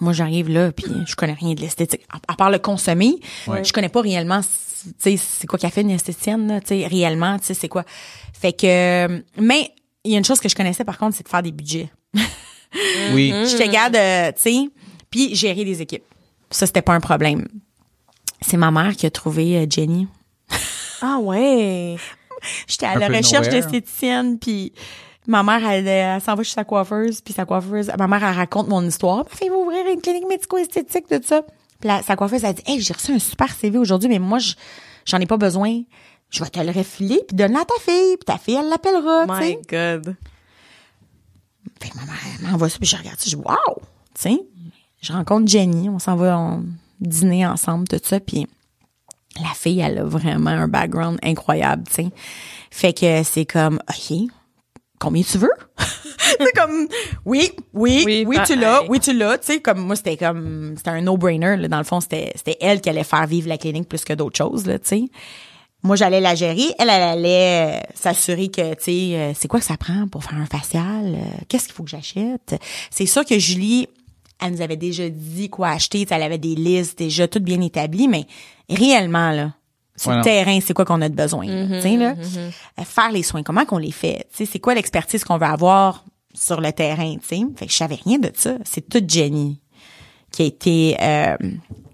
[0.00, 2.02] Moi, j'arrive là, puis je connais rien de l'esthétique.
[2.28, 3.16] À, part le consommer,
[3.46, 4.48] je connais pas réellement, tu
[4.98, 7.84] sais, c'est quoi qu'a fait une esthéticienne, là, tu sais, réellement, tu sais, c'est quoi.
[8.32, 9.72] Fait que, mais
[10.04, 11.90] il y a une chose que je connaissais par contre, c'est de faire des budgets.
[13.14, 13.32] Oui.
[13.46, 14.70] J'étais capable de, tu sais,
[15.08, 16.02] puis gérer des équipes.
[16.50, 17.46] Ça, c'était pas un problème.
[18.42, 20.06] C'est ma mère qui a trouvé euh, Jenny.
[21.00, 21.96] Ah ouais.
[22.66, 24.72] J'étais à Un la recherche d'esthéticienne, puis
[25.26, 28.34] ma mère, elle, elle s'en va chez sa coiffeuse, puis sa coiffeuse, ma mère, elle
[28.36, 29.24] raconte mon histoire.
[29.30, 31.42] Ma fille va ouvrir une clinique médico-esthétique, tout ça.
[31.80, 34.38] Puis la- sa coiffeuse, elle dit, hey, j'ai reçu un super CV aujourd'hui, mais moi,
[34.38, 34.54] je-
[35.04, 35.82] j'en ai pas besoin.
[36.30, 39.26] Je vais te le refiler, puis donne-le à ta fille, puis ta fille, elle l'appellera,
[39.26, 39.60] My sais.
[39.70, 40.16] God.
[41.80, 43.56] Fait que ma mère, elle m'envoie ça, puis je regarde ça, je dis, wow!
[44.14, 44.40] Tu sais,
[45.02, 46.64] je rencontre Jenny, on s'en va on,
[47.00, 48.46] dîner ensemble, tout ça, puis
[49.40, 52.08] la fille, elle a vraiment un background incroyable, tu sais.
[52.70, 54.16] Fait que c'est comme, OK,
[54.98, 55.50] combien tu veux?
[56.18, 56.88] c'est comme,
[57.24, 60.74] oui, oui, oui, Oui, tu l'as, oui, tu l'as, tu sais, comme moi, c'était comme,
[60.76, 61.68] c'était un no-brainer, là.
[61.68, 64.36] Dans le fond, c'était, c'était elle qui allait faire vivre la clinique plus que d'autres
[64.36, 65.04] choses, là, tu sais.
[65.82, 66.74] Moi, j'allais la gérer.
[66.78, 70.24] Elle, elle allait euh, s'assurer que, tu sais, euh, c'est quoi que ça prend pour
[70.24, 71.14] faire un facial?
[71.14, 72.56] Euh, Qu'est-ce qu'il faut que j'achète?
[72.90, 73.86] C'est sûr que Julie,
[74.42, 76.04] elle nous avait déjà dit quoi acheter.
[76.10, 78.26] Elle avait des listes déjà toutes bien établies, mais
[78.68, 79.52] réellement, là,
[79.96, 81.46] sur le terrain, c'est quoi qu'on a de besoin?
[81.46, 82.14] tu sais, là?
[82.78, 84.26] Euh, Faire les soins, comment qu'on les fait?
[84.30, 87.14] Tu sais, c'est quoi l'expertise qu'on veut avoir sur le terrain?
[87.16, 87.42] tu sais?
[87.56, 88.54] Fait que je savais rien de ça.
[88.64, 89.60] C'est toute Jenny
[90.30, 91.36] qui a été euh,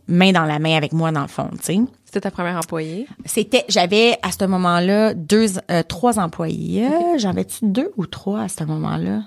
[0.09, 1.49] main dans la main avec moi, dans le fond.
[1.59, 1.79] tu sais.
[2.05, 3.07] C'était ta première employée?
[3.25, 6.89] C'était, j'avais à ce moment-là deux, euh, trois employés.
[7.19, 9.23] J'en avais-tu deux ou trois à ce moment-là?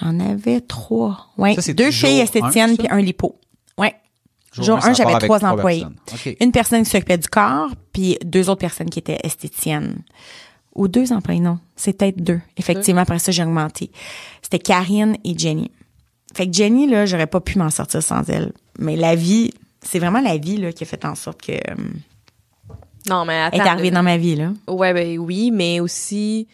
[0.00, 1.26] J'en avais trois.
[1.36, 2.66] Ouais, Ça, c'est deux filles ça?
[2.78, 3.36] puis un lipo.
[4.52, 5.86] Jour Jour un, j'avais trois employés.
[6.40, 10.02] Une personne qui s'occupait du corps, puis deux autres personnes qui étaient esthéticiennes.
[10.74, 11.58] Ou deux employés, non.
[11.76, 12.40] C'est peut-être deux.
[12.56, 13.90] Effectivement, après ça, j'ai augmenté.
[14.40, 15.70] C'était Karine et Jenny.
[16.34, 18.52] Fait que Jenny, là, j'aurais pas pu m'en sortir sans elle.
[18.78, 21.74] Mais la vie, c'est vraiment la vie, là, qui a fait en sorte que, euh,
[23.08, 23.58] Non, mais attends.
[23.58, 23.96] elle est arrivée là.
[23.96, 24.52] dans ma vie, là.
[24.66, 26.48] Ouais, ben oui, mais aussi,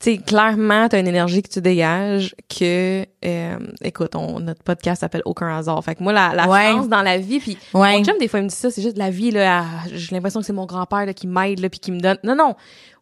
[0.00, 5.00] tu sais, clairement, t'as une énergie que tu dégages que, euh, écoute, on, notre podcast
[5.00, 5.82] s'appelle Aucun hasard.
[5.84, 6.70] Fait que moi, la, la Ouais.
[6.70, 7.98] chance dans la vie, puis Ouais.
[7.98, 10.40] mon chum, des fois, il me dit ça, c'est juste la vie, là, j'ai l'impression
[10.40, 12.18] que c'est mon grand-père, là, qui m'aide, là, puis qui me donne.
[12.22, 12.54] Non, non,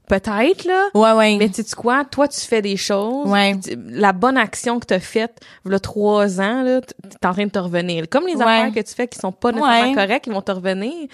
[0.08, 1.36] peut-être, là, Ouais, ouais.
[1.36, 3.28] mais tu sais quoi, toi, tu fais des choses.
[3.28, 3.54] Ouais.
[3.88, 7.50] La bonne action que tu as faite, là, trois ans, là, t'es en train de
[7.50, 8.08] te revenir.
[8.08, 11.08] Comme les affaires que tu fais qui sont pas nécessairement correctes, ils vont te revenir.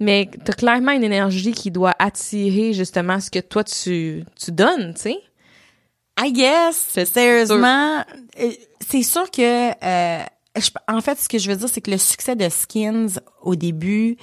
[0.00, 4.94] Mais t'as clairement une énergie qui doit attirer, justement, ce que toi, tu, tu donnes,
[4.94, 5.18] tu sais.
[6.20, 6.98] I guess.
[7.04, 8.04] Sérieusement,
[8.40, 8.50] euh,
[8.88, 10.22] c'est sûr que, euh,
[10.56, 13.54] je- en fait, ce que je veux dire, c'est que le succès de Skins au
[13.56, 14.16] début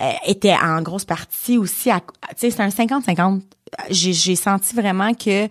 [0.00, 2.06] euh, était en grosse partie aussi, à- tu
[2.36, 3.42] sais, c'est un 50-50.
[3.90, 5.48] J'ai, j'ai senti vraiment que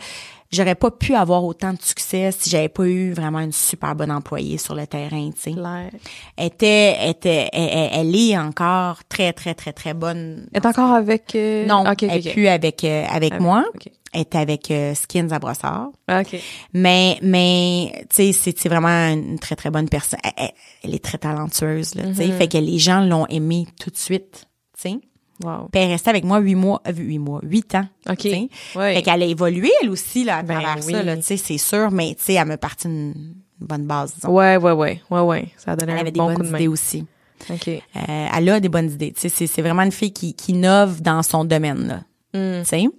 [0.52, 4.12] j'aurais pas pu avoir autant de succès si j'avais pas eu vraiment une super bonne
[4.12, 5.52] employée sur le terrain, tu sais.
[5.54, 5.92] Claire.
[6.38, 10.48] Elle était, était, elle, est encore très, très, très, très bonne.
[10.54, 11.36] Elle est encore avec...
[11.36, 13.66] euh, Non, elle est plus avec, euh, avec Avec- moi.
[13.76, 13.90] ok.
[14.12, 15.90] Elle est avec euh, Skins à Brossard.
[16.08, 16.36] Ah, OK.
[16.74, 20.20] Mais, mais, tu sais, c'est vraiment une très, très bonne personne.
[20.24, 20.52] Elle, elle-
[20.84, 22.32] elle est très talentueuse, là, tu sais.
[22.32, 25.00] Fait que les gens l'ont aimée tout de suite, tu sais.
[25.44, 25.70] Wow.
[25.72, 27.88] Puis elle est restée avec moi huit mois, euh, huit mois, huit ans.
[28.10, 28.26] OK.
[28.26, 28.50] Ouais.
[28.96, 30.92] Fait qu'elle a évolué, elle aussi, là, à Ben travers oui.
[30.94, 31.92] ça, là, tu sais, c'est sûr.
[31.92, 34.30] Mais, tu sais, elle me partit une, bonne base, disons.
[34.34, 35.02] Ouais, ouais, ouais.
[35.10, 35.48] Ouais, ouais.
[35.58, 36.58] Ça a donné Elle un avait des bon coup bonnes de main.
[36.58, 37.06] idées aussi.
[37.50, 37.68] OK.
[37.70, 39.14] Euh, elle a des bonnes idées.
[39.14, 42.02] Tu sais, c'est, c'est vraiment une fille qui, qui innove dans son domaine, là.
[42.34, 42.62] Mm.
[42.64, 42.90] Tu sais?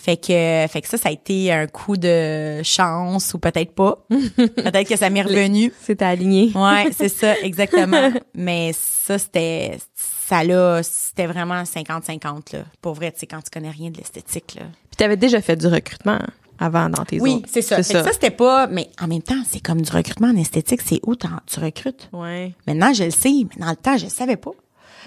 [0.00, 3.98] Fait que, fait que ça, ça a été un coup de chance ou peut-être pas.
[4.08, 5.72] peut-être que ça m'est revenu.
[5.82, 6.52] C'était aligné.
[6.54, 8.10] Ouais, c'est ça, exactement.
[8.34, 12.64] Mais ça, c'était, ça là, c'était vraiment 50-50, là.
[12.80, 14.66] Pour vrai, tu sais, quand tu connais rien de l'esthétique, là.
[14.90, 16.20] Puis t'avais déjà fait du recrutement
[16.58, 17.76] avant dans tes Oui, c'est ça.
[17.76, 18.04] Fait que ça.
[18.04, 21.16] ça, c'était pas, mais en même temps, c'est comme du recrutement en esthétique, c'est où
[21.16, 22.08] tu recrutes.
[22.12, 22.54] Ouais.
[22.66, 24.52] Maintenant, je le sais, mais dans le temps, je le savais pas.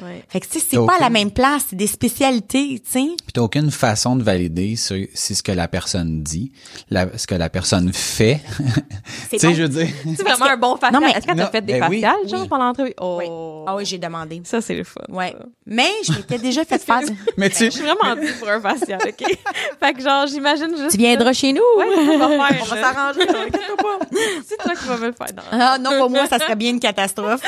[0.01, 0.23] Ouais.
[0.29, 3.07] Fait que, tu sais, c'est pas à la même place, c'est des spécialités, tu sais.
[3.23, 6.51] Puis t'as aucune façon de valider si, si ce que la personne dit,
[6.89, 8.39] la- ce que la personne fait.
[9.29, 9.53] C'est tu sais, bon.
[9.53, 9.87] je veux dire.
[10.15, 10.93] C'est vraiment un bon facial.
[10.93, 12.01] Non, mais- Est-ce que t'as fait des ben oui.
[12.01, 12.47] faciales, genre, Oui.
[12.47, 12.93] pendant l'entrevue?
[12.99, 13.17] Oh.
[13.19, 13.25] Oui.
[13.67, 14.41] Ah oui, j'ai demandé.
[14.45, 15.01] Ça, c'est le fun.
[15.09, 15.31] Ouais.
[15.37, 15.45] ça.
[15.65, 17.01] Mais je m'étais déjà fait faire.
[17.37, 19.23] Mais tu Je suis vraiment due pour un facial, OK?
[19.79, 20.91] fait que genre, j'imagine juste...
[20.91, 21.61] tu viendras chez nous?
[21.77, 22.61] Ouais, on va faire.
[22.63, 23.19] On va s'arranger.
[24.47, 25.33] C'est toi qui vas me le faire.
[25.33, 27.41] dans- Ah non, pour moi, ça serait bien une catastrophe.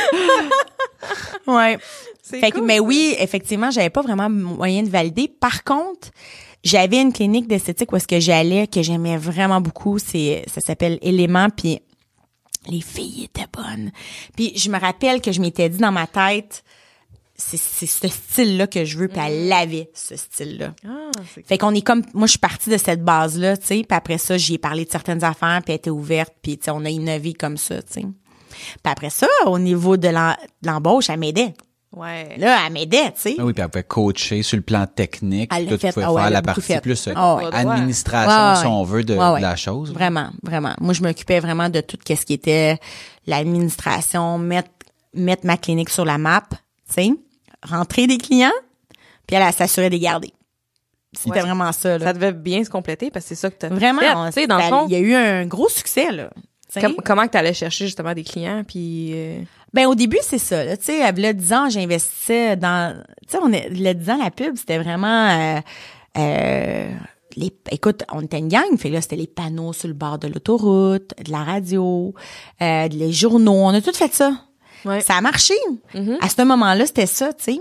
[1.47, 1.77] ouais.
[2.23, 5.27] Fait que, mais oui, effectivement, j'avais pas vraiment moyen de valider.
[5.27, 6.09] Par contre,
[6.63, 9.99] j'avais une clinique d'esthétique où est-ce que j'allais, que j'aimais vraiment beaucoup.
[9.99, 11.81] C'est, ça s'appelle Élément, puis
[12.67, 13.91] les filles étaient bonnes.
[14.37, 16.63] Puis je me rappelle que je m'étais dit dans ma tête,
[17.35, 20.73] c'est, c'est ce style-là que je veux, puis elle avait ce style-là.
[20.87, 23.65] Ah, c'est Fait qu'on est comme moi je suis partie de cette base là, tu
[23.65, 26.57] sais, puis après ça, j'y ai parlé de certaines affaires, puis elle était ouverte, puis
[26.57, 28.01] tu sais on a innové comme ça, tu sais.
[28.01, 30.09] Puis après ça, au niveau de
[30.63, 31.53] l'embauche, elle m'aidait.
[31.95, 32.35] Ouais.
[32.37, 33.35] Là, elle m'aidait, tu sais.
[33.37, 35.51] Ah oui, puis elle pouvait coacher sur le plan technique.
[35.55, 36.81] Elle tu pouvais Ah faire la partie fait.
[36.81, 37.45] plus euh, Ah ouais.
[37.53, 38.55] administration, Ouais, ouais.
[38.61, 39.39] si on veut, de, Ouais, ouais.
[39.39, 39.93] de la chose.
[39.93, 40.73] Vraiment, vraiment.
[40.81, 42.79] Moi, je m'occupais vraiment de tout ce qui était
[43.27, 44.69] l'administration, mettre
[45.15, 47.09] mettre ma clinique sur la map, tu sais,
[47.69, 48.49] rentrer des clients,
[49.27, 50.33] puis elle, elle s'assurait de les garder.
[51.15, 51.41] C'était Ouais.
[51.41, 52.05] vraiment ça, là.
[52.07, 54.57] Ça devait bien se compléter parce que c'est ça que t'as Vraiment, Tu sais, dans
[54.57, 56.31] le fond, il y a eu un gros succès, là.
[56.73, 59.39] Tu com- comment que t'allais chercher justement des clients puis euh,
[59.73, 60.63] Ben au début c'est ça.
[60.63, 60.77] là.
[60.77, 62.95] Tu sais, le 10 ans, j'investissais dans.
[63.27, 65.29] Tu sais, on est le 10 ans la pub, c'était vraiment.
[65.29, 65.59] Euh,
[66.17, 66.89] euh,
[67.35, 70.27] les, écoute, on était une gang, fait là c'était les panneaux sur le bord de
[70.27, 72.13] l'autoroute, de la radio,
[72.61, 74.33] euh, les journaux, on a tout fait ça.
[74.85, 75.01] Ouais.
[75.01, 75.53] Ça a marché.
[75.95, 76.17] Mhm.
[76.21, 77.59] À ce moment-là, c'était ça, tu sais.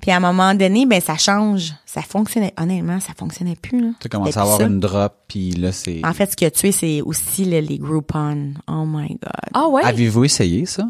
[0.00, 1.74] Puis à un moment donné, ben ça change.
[1.84, 2.54] Ça fonctionnait.
[2.56, 3.94] Honnêtement, ça fonctionnait plus.
[4.00, 4.64] Tu commences C'était à avoir ça.
[4.66, 6.00] une drop, puis là, c'est...
[6.06, 8.54] En fait, ce qui a tué, c'est aussi le- les Groupon.
[8.68, 9.50] Oh my God.
[9.54, 9.82] Ah ouais?
[9.84, 10.84] Avez-vous essayé ça?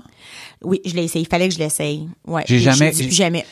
[0.62, 1.24] Oui, je l'ai essayé.
[1.24, 2.08] Il fallait que je l'essaye.
[2.26, 2.42] Ouais.
[2.46, 3.46] J'ai jamais- j'ai- jamais.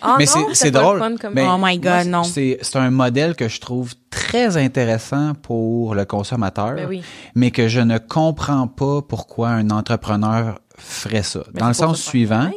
[0.00, 1.18] Ah mais non, c'est- drôle.
[1.20, 2.22] comme- mais Oh my God, moi, non.
[2.24, 7.02] C'est un modèle que je trouve très intéressant pour le consommateur, Ben oui.
[7.34, 11.40] mais que je ne comprends pas pourquoi un entrepreneur ferait ça.
[11.52, 12.50] Ben, Dans le sens suivant.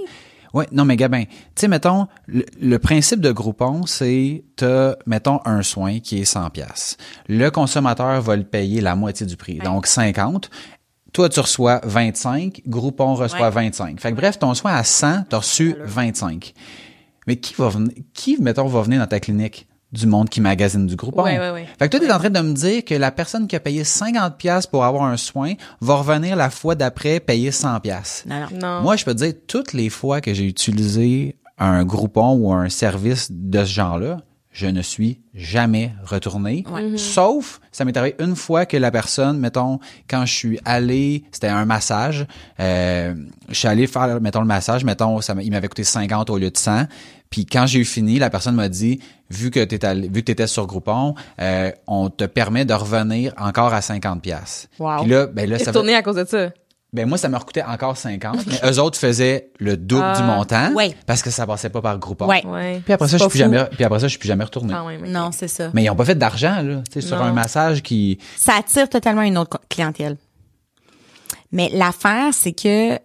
[0.53, 5.39] Ouais, non mais Gabin, tu sais mettons le, le principe de Groupon, c'est t'as mettons
[5.45, 6.97] un soin qui est 100 pièces.
[7.29, 10.49] Le consommateur va le payer la moitié du prix, donc 50.
[11.13, 13.49] Toi, tu reçois 25, Groupon reçoit Ouais.
[13.49, 13.99] 25.
[13.99, 16.53] Fait que bref, ton soin à 100, t'as reçu 25.
[17.27, 19.67] Mais qui va venir, qui, mettons, va venir dans ta clinique?
[19.91, 21.23] Du monde qui magasine du Groupon.
[21.23, 21.67] Ouais, ouais, ouais.
[21.77, 23.83] Fait que toi, t'es en train de me dire que la personne qui a payé
[23.83, 28.23] 50 pièces pour avoir un soin va revenir la fois d'après payer 100 pièces.
[28.25, 28.81] Non, non.
[28.81, 32.69] Moi, je peux te dire, toutes les fois que j'ai utilisé un Groupon ou un
[32.69, 34.17] service de ce genre-là,
[34.53, 36.63] je ne suis jamais retourné.
[36.97, 39.79] Sauf, ça m'est arrivé une fois que la personne, mettons,
[40.09, 42.25] quand je suis allé, c'était un massage,
[42.59, 43.13] euh,
[43.49, 46.37] je suis allé faire, mettons, le massage, mettons, ça, m'a- il m'avait coûté 50 au
[46.37, 46.85] lieu de 100.
[47.31, 48.99] Puis quand j'ai eu fini, la personne m'a dit,
[49.31, 53.33] vu que t'es allé, vu que t'étais sur Groupon, euh, on te permet de revenir
[53.39, 54.67] encore à 50 pièces.
[54.77, 55.01] Wow.
[55.01, 56.51] Puis là, ben là, T'es ça retourné à cause de ça?
[56.93, 60.17] ben moi, ça me coûtait encore 50, mais eux autres faisaient le double Ah.
[60.17, 60.93] du montant Ouais.
[61.05, 62.27] parce que ça passait pas par Groupon.
[62.27, 62.45] Ouais.
[62.45, 62.81] Ouais.
[62.83, 63.45] Puis après ça, je suis plus fou.
[63.49, 64.73] jamais puis après ça, je suis plus jamais retourné.
[64.75, 65.07] Ok.
[65.07, 65.69] Non, c'est ça.
[65.73, 68.89] Mais ils ont pas fait d'argent là, tu sais sur un massage qui Ça attire
[68.89, 70.17] totalement une autre clientèle.
[71.53, 72.95] Mais l'affaire, c'est que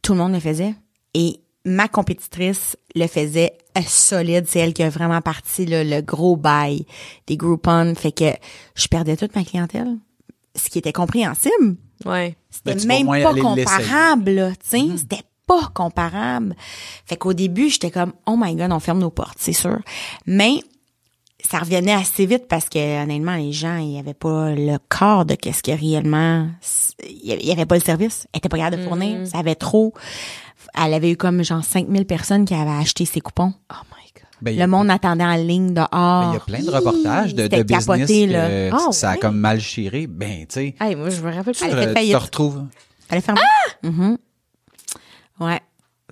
[0.00, 0.74] tout le monde le faisait.
[1.12, 3.52] Et ma compétitrice le faisait
[3.86, 4.44] solide.
[4.48, 6.86] C'est elle qui a vraiment parti là, le gros bail
[7.26, 7.94] des Groupon.
[7.96, 8.30] Fait que
[8.74, 9.96] je perdais toute ma clientèle.
[10.56, 11.76] Ce qui était compréhensible.
[12.04, 12.36] Ouais.
[12.50, 14.96] C'était Ben, même pas comparable, tu sais.
[14.98, 16.54] C'était pas comparable.
[17.06, 19.78] Fait qu'au début, j'étais comme, oh my god, on ferme nos portes, c'est sûr.
[20.26, 20.60] Mais
[21.44, 25.24] ça revenait assez vite parce que, honnêtement, les gens, il y avait pas le corps
[25.26, 26.48] de qu'est-ce que réellement,
[27.06, 28.26] il y avait- il y avait pas le service.
[28.32, 29.26] Elle était pas capable de fournir.
[29.26, 29.92] Ça avait trop.
[30.82, 33.52] Elle avait eu comme genre 5000 personnes qui avaient acheté ses coupons.
[33.70, 34.24] Oh my god.
[34.42, 35.88] ben, Le monde attendait en ligne dehors.
[35.90, 38.76] ben, il y a plein de reportages de, de business capoté, que là.
[38.76, 40.06] Ah, ça a comme mal chiré.
[40.06, 41.70] Ben, tu sais, Hey, moi, je me rappelle tu pas.
[41.82, 42.64] Elle te, te retrouves.
[43.10, 43.40] Elle a fermé.
[43.44, 43.86] Ah!
[43.88, 44.18] Mhm.
[45.40, 45.60] Ouais.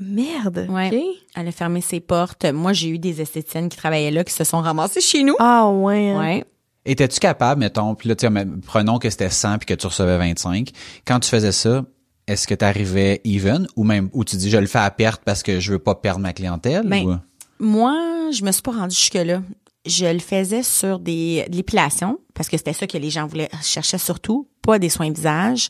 [0.00, 0.66] Merde.
[0.70, 0.88] Ouais.
[0.92, 1.00] ok.
[1.36, 2.44] Elle a fermé ses portes.
[2.44, 5.34] Moi, j'ai eu des esthéticiennes qui travaillaient là, qui se sont ramassées chez nous.
[5.38, 6.10] Ah ouais.
[6.10, 6.18] hein.
[6.18, 6.44] Ouais.
[6.84, 9.86] Étais-tu capable, mettons, puis là, tu sais, mais prenons que c'était 100 puis que tu
[9.86, 10.70] recevais 25.
[11.06, 11.84] Quand tu faisais ça,
[12.26, 15.22] est-ce que tu arrivais even ou même, ou tu dis, je le fais à perte
[15.24, 16.86] parce que je veux pas perdre ma clientèle?
[16.86, 17.16] Ben, ou-
[17.64, 19.42] Moi, je me suis pas rendue jusque-là.
[19.84, 23.50] Je le faisais sur des de l'épilation parce que c'était ça que les gens voulaient
[23.62, 25.68] cherchaient surtout, pas des soins visage.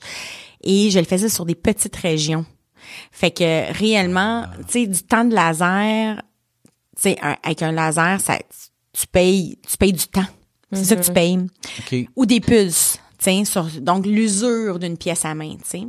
[0.62, 2.45] Et je le faisais sur des petites régions.
[3.11, 6.23] Fait que réellement, tu sais, du temps de laser,
[6.97, 8.39] tu sais, avec un laser, ça,
[8.93, 10.27] tu payes, tu payes du temps.
[10.73, 11.39] C'est ça que tu payes.
[11.81, 12.09] OK.
[12.16, 15.83] ou des pulses, tu sais, sur donc l'usure d'une pièce à main, tu sais.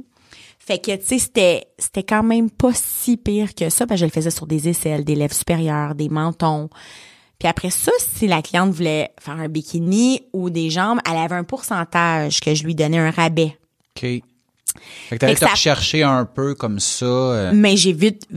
[0.66, 4.06] Fait que, tu sais, c'était, c'était quand même pas si pire que ça, que je
[4.06, 6.70] le faisais sur des aisselles, des lèvres supérieures, des mentons.
[7.38, 11.36] Puis après ça, si la cliente voulait faire un bikini ou des jambes, elle avait
[11.36, 13.58] un pourcentage que je lui donnais un rabais.
[13.98, 14.02] OK.
[15.10, 17.06] Fait que te ça- rechercher un peu comme ça.
[17.06, 18.28] euh, Mais j'ai vite,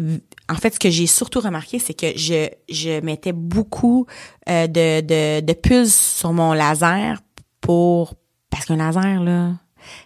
[0.50, 4.06] en fait, ce que j'ai surtout remarqué, c'est que je, je mettais beaucoup
[4.48, 7.20] euh, de, de, de puces sur mon laser
[7.60, 8.14] pour,
[8.50, 9.52] parce qu'un laser, là,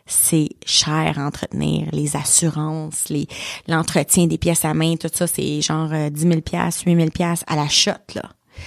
[0.07, 3.27] c'est cher à entretenir, les assurances, les,
[3.69, 7.11] l'entretien des pièces à main, tout ça, c'est genre euh, 10 000 pièces, 8 000
[7.11, 8.23] pièces à la shot, là.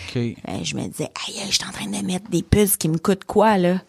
[0.09, 0.15] OK.
[0.15, 2.89] Ben, je me disais, aïe, aïe, je suis en train de mettre des puces qui
[2.89, 3.81] me coûtent quoi, là?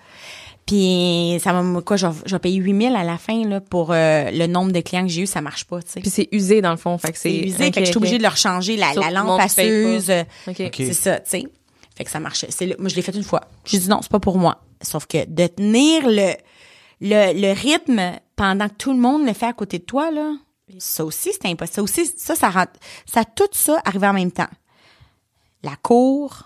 [0.67, 3.93] Puis, ça m'a, quoi, je vais- je vais payer 8000 à la fin, là, pour
[3.93, 6.01] euh, le nombre de clients que j'ai eu, ça marche pas, tu sais.
[6.01, 7.97] Puis c'est usé dans le fond, fait que c'est C'est usé, fait que je suis
[7.99, 10.11] obligée de leur changer la, la lampe passeuse.
[10.11, 10.61] euh, Ok.
[10.67, 10.75] Ok.
[10.79, 11.45] C'est ça, tu sais.
[11.97, 12.49] Fait que ça marchait.
[12.51, 13.43] C'est le- moi, je l'ai fait une fois.
[13.67, 14.63] J'ai dit non, c'est pas pour moi.
[14.81, 16.33] Sauf que de tenir le,
[17.01, 20.33] le, le rythme pendant que tout le monde le fait à côté de toi, là,
[20.79, 21.75] ça aussi, c'était impossible.
[21.75, 22.73] Ça aussi, ça, ça rentre,
[23.07, 24.49] ça, tout ça arrivait en même temps.
[25.63, 26.43] La cour,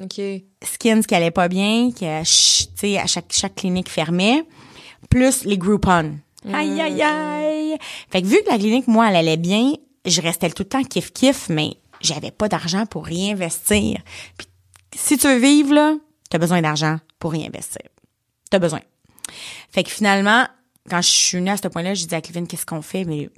[0.00, 0.20] Ok.
[0.62, 4.44] skins qui allait pas bien, que ch- tu sais à chaque chaque clinique fermait,
[5.10, 6.18] plus les Groupon.
[6.52, 7.78] Aïe aïe aïe.
[8.10, 9.72] Fait que vu que la clinique moi elle allait bien,
[10.04, 13.98] je restais tout le temps kiff kiff mais j'avais pas d'argent pour réinvestir.
[14.36, 14.46] Puis
[14.94, 15.94] si tu veux vivre là,
[16.28, 17.82] t'as besoin d'argent pour réinvestir.
[18.50, 18.80] T'as besoin.
[19.74, 20.46] Fait que finalement,
[20.88, 23.04] quand je suis venue à ce point-là, j'ai dit à Kevin, qu'est-ce qu'on fait?
[23.04, 23.28] Mais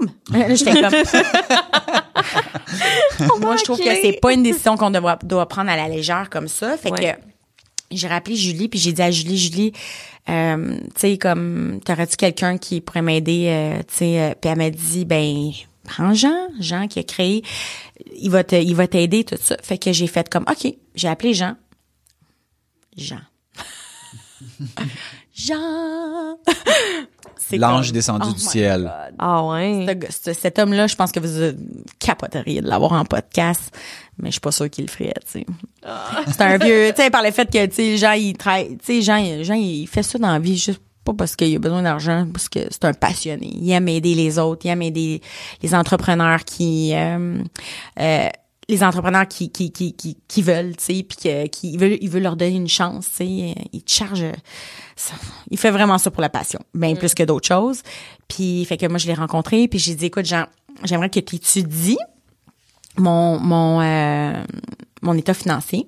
[0.30, 0.92] Là, j'étais comme.
[3.40, 6.30] Moi, je trouve que c'est pas une décision qu'on doit, doit prendre à la légère
[6.30, 6.76] comme ça.
[6.76, 7.14] Fait Ouais.
[7.14, 7.18] que
[7.96, 9.72] j'ai rappelé Julie, puis j'ai dit à Julie, Julie,
[10.28, 14.58] euh, tu sais, comme, t'aurais-tu quelqu'un qui pourrait m'aider, euh, tu sais, euh, puis elle
[14.58, 15.50] m'a dit, ben,
[15.84, 17.42] prends Jean, Jean qui a créé,
[18.16, 19.56] il va te, il va t'aider, tout ça.
[19.62, 21.56] Fait que j'ai fait comme, OK, j'ai appelé Jean.
[22.96, 23.20] Jean.
[25.46, 26.36] Jean.
[27.38, 28.82] C'est L'ange comme- descendu Oh du ciel.
[28.82, 29.14] God.
[29.18, 29.84] Ah ouais.
[29.86, 31.56] Ce gars- ce- cet homme-là, je pense que vous
[31.98, 33.76] capoteriez de l'avoir en podcast,
[34.18, 35.46] mais je suis pas sûre qu'il le ferait, tu sais.
[36.28, 38.84] C'est un vieux, tu sais, par le fait que, tu sais, Jean, il travaille, tu
[38.84, 41.82] sais, Jean, Jean, il fait ça dans la vie juste pas parce qu'il a besoin
[41.82, 43.50] d'argent, parce que c'est un passionné.
[43.60, 45.20] Il aime aider les autres, il aime aider
[45.60, 47.42] les entrepreneurs qui, euh,
[47.98, 48.28] euh,
[48.72, 51.16] les entrepreneurs qui qui qui qui, qui veulent, tu sais, puis
[51.50, 54.24] qui il veut il veut leur donner une chance, tu sais, il te charge
[54.96, 55.14] ça-
[55.50, 57.82] il fait vraiment ça pour la passion, bien plus que d'autres choses.
[58.28, 60.46] Puis fait que moi je l'ai rencontré, puis j'ai dit écoute Jean,
[60.84, 61.98] j'aimerais que tu étudies
[62.98, 64.42] mon mon euh,
[65.02, 65.86] mon état financier.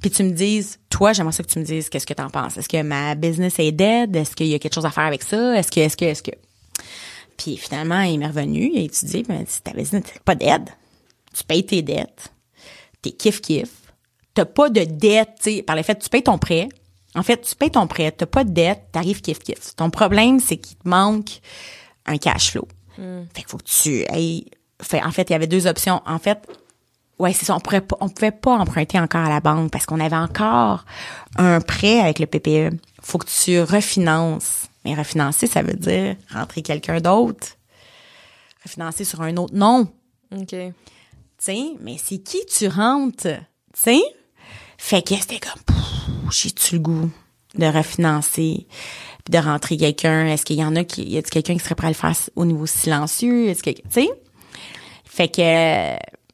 [0.00, 2.30] Puis tu me dises, toi, j'aimerais ça que tu me dises qu'est-ce que tu en
[2.30, 2.56] penses.
[2.56, 4.14] Est-ce que ma business est dead?
[4.14, 5.56] Est-ce qu'il y a quelque chose à faire avec ça?
[5.58, 6.30] Est-ce que, est-ce que, est-ce que?
[7.36, 10.70] Puis finalement, il m'est revenu, il a étudié, m'a dit, ta business n'est pas dead.
[11.36, 12.32] Tu payes tes dettes.
[13.02, 13.68] T'es kiff-kiff.
[14.34, 16.68] T'as pas de dette, tu par le fait que tu payes ton prêt.
[17.14, 19.74] En fait, tu payes ton prêt, t'as pas de dette, t'arrives kiff-kiff.
[19.76, 21.40] Ton problème, c'est qu'il te manque
[22.06, 22.66] un cash flow.
[22.96, 24.46] Fait qu'il faut que tu ailles-
[24.82, 26.02] fait, en fait, il y avait deux options.
[26.06, 26.38] En fait,
[27.18, 29.86] ouais, c'est ça, on pourrait pas, on pouvait pas emprunter encore à la banque parce
[29.86, 30.84] qu'on avait encore
[31.36, 32.76] un prêt avec le PPE.
[33.02, 34.68] Faut que tu refinances.
[34.84, 37.46] Mais refinancer, ça veut dire rentrer quelqu'un d'autre.
[38.64, 39.88] Refinancer sur un autre nom.
[40.34, 40.54] Ok.
[41.44, 43.20] Sais, mais c'est qui tu rentres?
[43.22, 43.30] Tu
[43.74, 44.00] sais?
[44.78, 45.76] Fait que c'était comme,
[46.30, 47.10] j'ai-tu le goût
[47.54, 48.66] de refinancer
[49.24, 50.24] puis de rentrer quelqu'un?
[50.26, 52.14] Est-ce qu'il y en a qui, y a quelqu'un qui serait prêt à le faire
[52.34, 53.48] au niveau silencieux?
[53.48, 54.08] Est-ce que, tu sais?
[55.04, 55.42] Fait que,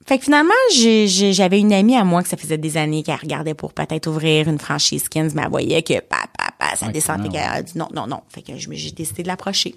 [0.06, 3.54] fait que finalement, j'avais une amie à moi que ça faisait des années qu'elle regardait
[3.54, 6.92] pour peut-être ouvrir une franchise Skins, mais elle voyait que, pa, pa, pa, ça Ouais,
[6.92, 8.20] descendait, qu'elle a dit non, non, non.
[8.28, 9.74] Fait que je me- j'ai décidé de l'approcher.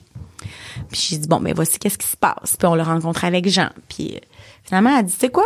[0.92, 2.56] Puis j'ai dit, bon, ben voici qu'est-ce qui se passe.
[2.58, 3.70] Puis on l'a rencontré avec Jean.
[3.88, 4.20] Puis
[4.64, 5.46] finalement, elle a dit, tu sais quoi?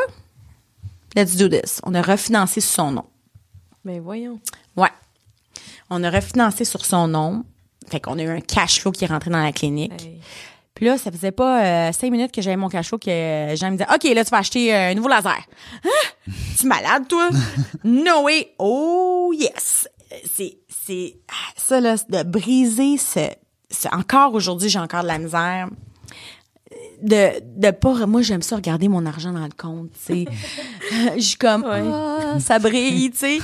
[1.15, 1.79] Let's do this.
[1.83, 3.05] On a refinancé sur son nom.
[3.83, 4.39] Mais voyons.
[4.75, 4.91] Ouais.
[5.89, 7.43] On a refinancé sur son nom.
[7.89, 9.93] Fait qu'on a eu un cash flow qui est rentré dans la clinique.
[10.03, 10.19] Hey.
[10.73, 13.55] Puis là, ça faisait pas euh, cinq minutes que j'avais mon cash flow que euh,
[13.55, 15.39] Jean me disait, OK, là, tu vas acheter euh, un nouveau laser.
[15.83, 15.89] Hein?
[16.55, 17.29] Tu es malade, toi?
[17.83, 18.53] no way.
[18.59, 19.87] Oh, yes.
[20.31, 23.27] C'est, c'est, ah, ça, là, de briser ce,
[23.71, 25.67] ce- encore aujourd'hui, j'ai encore de la misère
[27.01, 30.25] de de pas moi j'aime ça regarder mon argent dans le compte tu sais.
[31.15, 31.83] Je suis comme Ouais.
[31.91, 33.39] ah, ça brille tu sais.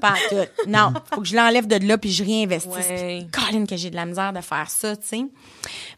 [0.00, 0.36] Pas tout.
[0.70, 2.72] Non faut que je l'enlève de là puis je réinvestisse.
[2.72, 3.20] Ouais.
[3.20, 5.24] Puis, Colin que j'ai de la misère de faire ça tu sais.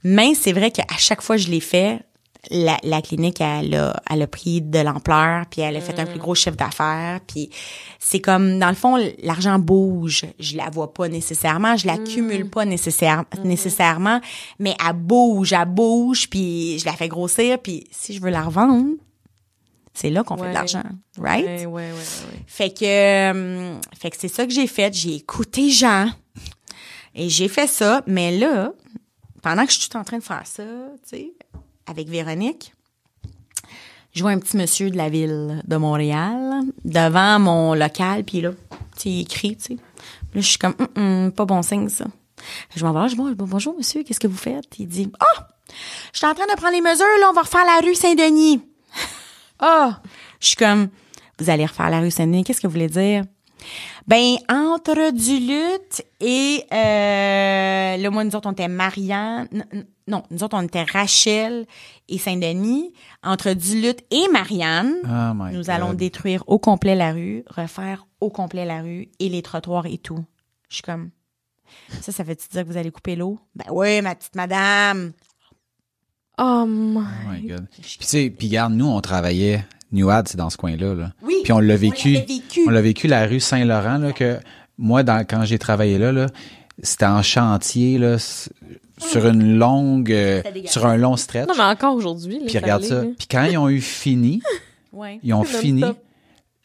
[0.05, 2.01] Mais c'est vrai qu'à chaque fois que je l'ai fait
[2.51, 6.07] la, la clinique elle a elle a pris de l'ampleur puis elle a fait un
[6.07, 7.51] plus gros chiffre d'affaires puis
[7.99, 12.65] c'est comme dans le fond l'argent bouge je la vois pas nécessairement je l'accumule pas
[12.65, 14.21] nécessaire, nécessairement
[14.59, 18.43] mais elle bouge elle bouge puis je la fais grossir puis si je veux la
[18.43, 18.95] revendre
[19.93, 20.83] c'est là qu'on fait de l'argent
[21.19, 21.45] right?
[21.45, 22.45] Ouais, ouais, ouais, ouais.
[22.47, 24.95] fait que, euh, fait que c'est ça que j'ai fait.
[24.95, 26.11] J'ai écouté Jean
[27.15, 28.03] et j'ai fait ça.
[28.07, 28.73] Mais là,
[29.43, 31.33] pendant que je suis tout en train de faire ça, tu sais,
[31.91, 32.73] avec Véronique,
[34.13, 38.51] je vois un petit monsieur de la ville de Montréal devant mon local, puis là,
[38.51, 39.75] tu sais, il écrit, tu sais.
[39.75, 42.07] Là, je suis comme, Hum, hum, pas bon signe, ça.
[42.75, 44.79] Je m'en vais, je dis, bonjour, monsieur, qu'est-ce que vous faites?
[44.79, 45.49] Il dit, ah,
[46.13, 48.63] je suis en train de prendre les mesures, là, on va refaire la rue Saint-Denis.
[49.63, 50.01] Ah,
[50.41, 50.89] je suis comme,
[51.39, 53.25] vous allez refaire la rue Saint-Denis, qu'est-ce que vous voulez dire?
[54.07, 59.67] Ben, entre Duluth et, euh, là, moi, nous autres, on était Marianne,
[60.11, 61.67] non, nous autres, on était Rachel
[62.09, 62.93] et Saint-Denis.
[63.23, 65.71] Entre Duluth et Marianne, Oh my nous God.
[65.71, 69.99] allons détruire au complet la rue, refaire au complet la rue et les trottoirs et
[69.99, 70.25] tout.
[70.69, 71.11] Je suis comme,
[72.01, 73.39] ça, ça veut-tu dire que vous allez couper l'eau?
[73.55, 75.13] Ben oui, ma petite madame.
[76.39, 76.99] Oh my.
[76.99, 77.67] Oh my God.
[77.71, 81.13] Puis tu sais, puis regarde, nous, on travaillait, Newad, c'est dans ce coin-là, là.
[81.23, 82.17] Oui, Puis on l'a on vécu.
[82.67, 84.39] On l'a vécu la rue Saint-Laurent, là, que
[84.79, 86.27] moi, dans, quand j'ai travaillé là, là,
[86.83, 88.17] c'était en chantier, là,
[89.01, 91.49] sur une longue, euh, sur un long stretch.
[91.49, 92.41] Non, mais encore aujourd'hui.
[92.47, 93.03] Puis regarde ça.
[93.19, 94.41] Puis quand ils ont eu fini,
[94.93, 95.21] Ouais.
[95.23, 95.85] ils ont fini,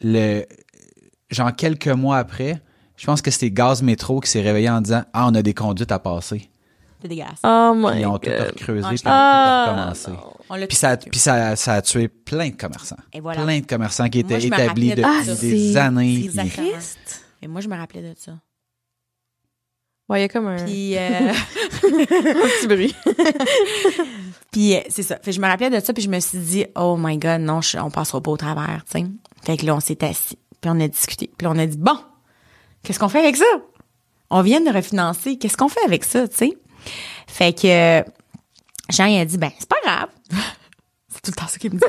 [0.00, 0.44] le,
[1.30, 2.60] genre quelques mois après,
[2.96, 5.54] je pense que c'était Gaz Métro qui s'est réveillé en disant, ah, on a des
[5.54, 6.50] conduites à passer.
[7.02, 7.38] C'est dégueulasse.
[7.44, 8.52] Oh my ils ont tout God.
[8.58, 10.10] recreusé, Ah, puis je ils ont Ah, tout recommencé.
[10.48, 12.96] On l'a Puis ça, puis ça, ça a tué plein de commerçants.
[13.12, 13.42] Et voilà.
[13.42, 16.30] Plein de commerçants qui étaient établis depuis des années.
[16.32, 16.48] c'est.
[16.48, 17.22] Triste.
[17.42, 18.32] Et moi, je me rappelais de ça.
[20.08, 21.32] Ouais, il y a comme un, Puis, euh, un
[21.82, 22.94] petit bruit.
[24.52, 25.16] puis euh, c'est ça.
[25.16, 27.40] Fait que je me rappelais de ça, puis je me suis dit, oh my God,
[27.40, 29.06] non, je- on passera pas au travers, tu sais.
[29.44, 31.30] Fait que là, on s'est assis, puis on a discuté.
[31.36, 31.98] Puis on a dit, bon,
[32.82, 33.44] qu'est-ce qu'on fait avec ça?
[34.30, 36.58] On vient de refinancer, qu'est-ce qu'on fait avec ça, tu sais?
[37.26, 38.02] Fait que euh,
[38.90, 40.08] Jean, il a dit, ben, c'est pas grave.
[41.08, 41.84] c'est tout le temps ça qu'il me dit.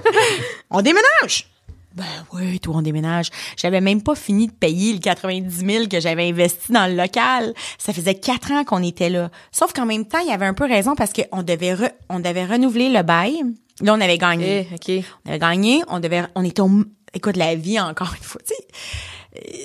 [0.71, 1.47] on déménage!
[1.95, 2.03] Ben
[2.33, 3.29] oui, tout on déménage.
[3.57, 7.53] J'avais même pas fini de payer le 90 000 que j'avais investi dans le local.
[7.79, 9.31] Ça faisait quatre ans qu'on était là.
[9.51, 12.19] Sauf qu'en même temps, il y avait un peu raison parce qu'on devait re- on
[12.19, 13.41] devait renouveler le bail.
[13.81, 14.67] Là, on avait gagné.
[14.71, 15.05] Eh, OK.
[15.25, 15.81] On avait gagné.
[15.87, 16.69] On devait, on était au,
[17.15, 18.67] écoute, la vie encore une fois, tu sais.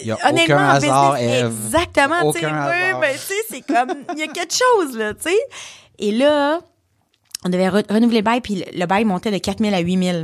[0.02, 1.52] Il y a Honnêtement, aucun en hasard, business, Ève.
[1.66, 2.46] Exactement, tu sais.
[2.46, 3.00] Oui, hasard.
[3.00, 5.38] ben, tu sais, c'est comme, il y a quelque chose, là, tu sais.
[5.98, 6.60] Et là,
[7.44, 9.78] on devait re- renouveler le bail, puis le, le bail montait de 4 000 à
[9.80, 10.18] 8 000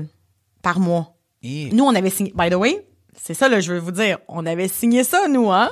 [0.63, 1.15] par mois.
[1.43, 2.87] Et- Nous, on avait signé, by the way,
[3.21, 5.71] c'est ça, là, je veux vous dire, on avait signé ça, nous, hein,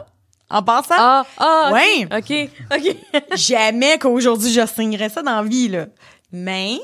[0.50, 0.94] en passant.
[0.96, 2.06] Ah, ah, Ouais.
[2.16, 2.96] OK, OK.
[3.36, 5.86] Jamais qu'aujourd'hui, je signerais ça dans la vie, là.
[6.32, 6.78] Mais,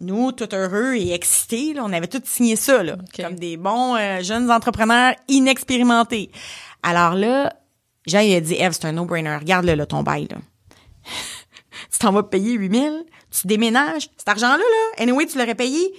[0.00, 2.96] nous, tout heureux et excités, là, on avait tous signé ça, là.
[3.16, 6.30] Comme des bons euh, jeunes entrepreneurs inexpérimentés.
[6.82, 7.52] Alors là,
[8.06, 9.36] Jean, il a dit, Eve, c'est un no-brainer.
[9.36, 10.36] Regarde-le, là, ton bail, là.
[11.92, 14.08] tu t'en vas payer 8000, tu déménages.
[14.16, 15.92] Cet argent-là, là, anyway, tu l'aurais payé,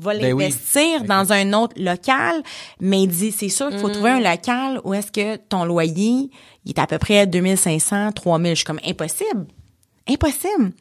[0.00, 0.44] va Ben oui.
[0.44, 2.42] l'investir dans un autre local.
[2.80, 6.30] Mais il dit, c'est sûr qu'il faut trouver un local où est-ce que ton loyer,
[6.64, 8.50] il est à peu près 2500, 3000.
[8.50, 9.46] Je suis comme, impossible.
[10.08, 10.72] Impossible.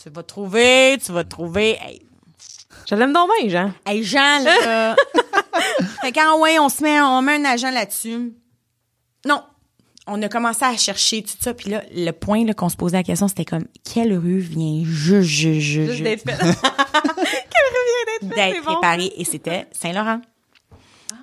[0.00, 1.76] Tu vas trouver, tu vas trouver.
[1.82, 2.00] Hey,
[2.88, 3.72] Je l'aime donc bien, Jean.
[3.86, 4.94] hey Jean, là.
[6.02, 8.32] fait qu'en ouais, on se met, on met un agent là-dessus.
[9.26, 9.42] Non.
[10.10, 11.52] On a commencé à chercher tout ça.
[11.54, 14.82] Puis là, le point là, qu'on se posait la question, c'était comme, quelle rue vient
[14.84, 16.52] juste, juste, juste, Juste d'être juste fait.
[17.14, 18.74] Quelle d'être fait, d'être bon.
[18.74, 19.12] réparé?
[19.16, 20.20] Et c'était Saint-Laurent.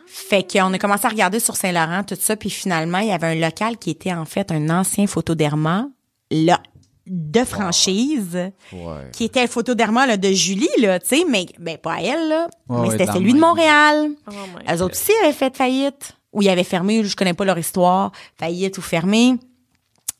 [0.08, 2.36] Fait qu'on a commencé à regarder sur Saint-Laurent, tout ça.
[2.36, 5.88] Puis finalement, il y avait un local qui était en fait un ancien photoderma,
[6.32, 6.62] là,
[7.08, 9.10] de franchise Ouais.
[9.12, 12.48] qui était le photoderma là, de Julie, là, tu sais, mais ben, pas elle, là,
[12.70, 13.40] Ouais, mais c'était celui de.
[13.40, 14.10] Montréal.
[14.28, 14.32] Oh
[14.66, 16.18] Elles autres aussi avaient fait faillite.
[16.36, 19.38] Ou ils avaient fermé, je connais pas leur histoire, faillite ou fermé.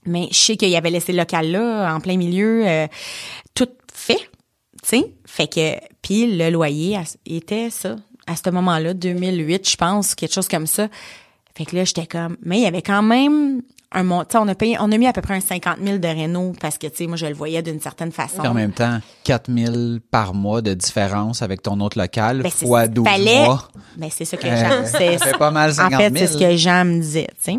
[0.06, 2.88] Mais je sais qu'ils avaient laissé le local là, en plein milieu, euh,
[3.54, 4.30] tout fait,
[4.82, 5.14] tu sais.
[5.26, 7.98] Fait que, puis le loyer était ça,
[8.28, 10.88] à ce moment-là, 2008, je pense, quelque chose comme ça.
[11.56, 14.56] Fait que là, j'étais comme, mais il y avait quand même un montant, on a
[14.56, 16.96] payé, on a mis à peu près un 50 000 de réno parce que, tu
[16.98, 18.40] sais, moi, je le voyais d'une certaine façon.
[18.40, 22.88] Puis en même temps, 4000 par mois de différence avec ton autre local, Ben, fois
[22.88, 23.68] 12 fallait- mois.
[23.98, 26.14] Ben, c'est ça que Euh, Jean, c'est, ça fait pas mal 50 En 000.
[26.14, 27.58] fait, c'est ce que Jean me disait, tu sais.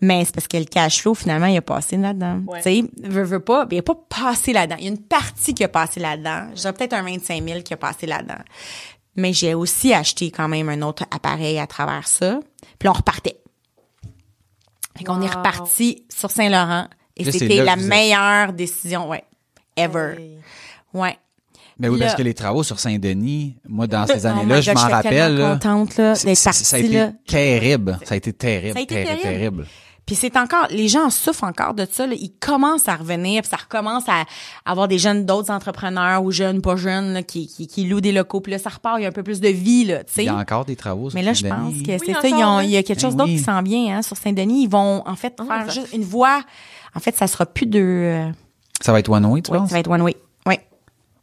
[0.00, 2.40] Mais c'est parce que le cash flow, finalement, il a passé là-dedans.
[2.46, 2.62] Ouais.
[2.62, 4.76] Tu sais, veut, veut pas, ben, il a pas passé là-dedans.
[4.78, 6.48] Il y a une partie qui a passé là-dedans.
[6.54, 8.38] J'ai peut-être un 25 000 qui a passé là-dedans.
[9.16, 12.38] Mais j'ai aussi acheté quand même un autre appareil à travers ça.
[12.78, 13.40] Puis là, on repartait.
[14.98, 16.86] Fait qu'on est reparti sur Saint-Laurent.
[17.16, 19.24] Et c'était la êtes- meilleure décision, ouais,
[19.76, 20.14] ever.
[20.18, 20.38] Hey.
[20.94, 21.16] Ouais.
[21.80, 24.70] Mais oui, Là- parce que les travaux sur Saint-Denis, moi, dans ces Oh années-là, je
[24.72, 25.36] m'en rappelle.
[25.36, 27.12] là, contente, là, c'est- d'être c'est- Ça a partie, été là.
[27.26, 27.98] terrible.
[28.04, 28.72] Ça a été terrible.
[28.72, 29.38] Ça a été terrible, terrible.
[29.38, 29.66] terrible.
[30.08, 32.06] Puis c'est encore, les gens souffrent encore de ça.
[32.06, 32.14] Là.
[32.18, 34.24] Ils commencent à revenir, puis ça recommence à
[34.64, 38.12] avoir des jeunes, d'autres entrepreneurs ou jeunes, pas jeunes, là, qui, qui, qui louent des
[38.12, 38.40] locaux.
[38.40, 40.24] Puis là, ça repart, il y a un peu plus de vie, là, tu Il
[40.24, 42.26] y a encore des travaux sur Mais là, je pense que Oui, c'est ça.
[42.26, 42.60] ils ont-.
[42.60, 43.36] Il y a quelque chose Ben d'autre oui.
[43.36, 44.62] qui s'en vient hein, sur Saint-Denis.
[44.62, 46.40] Ils vont, en fait, faire ça- juste une voie.
[46.94, 47.78] En fait, ça sera plus de...
[47.78, 48.30] euh,
[48.80, 49.68] Ça va être one way, tu Oui, penses?
[49.68, 50.16] ça va être one way.
[50.46, 50.54] Oui.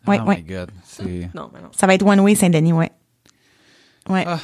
[0.07, 0.35] Oui, oh oui.
[0.37, 0.69] my God.
[0.85, 1.03] C'est...
[1.33, 1.69] Non, mais non.
[1.75, 2.85] Ça va être one way Saint-Denis, oui.
[4.09, 4.23] Ouais.
[4.27, 4.37] Ah.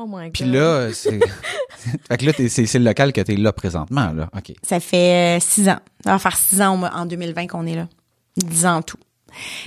[0.00, 0.32] Oh my god.
[0.32, 1.18] Puis là, c'est...
[2.08, 4.28] fait que là, c'est, le local que t'es là présentement, là.
[4.36, 4.54] OK.
[4.62, 5.80] Ça fait euh, six ans.
[6.04, 7.88] Ça va faire six ans en 2020 qu'on est là.
[8.36, 8.98] Dix ans en tout.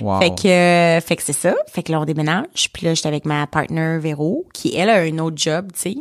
[0.00, 0.20] Wow.
[0.20, 1.54] Fait que, euh, fait que c'est ça.
[1.68, 2.70] Fait que là, on déménage.
[2.72, 5.96] Puis là, j'étais avec ma partner Véro, qui, elle, a un autre job, tu sais.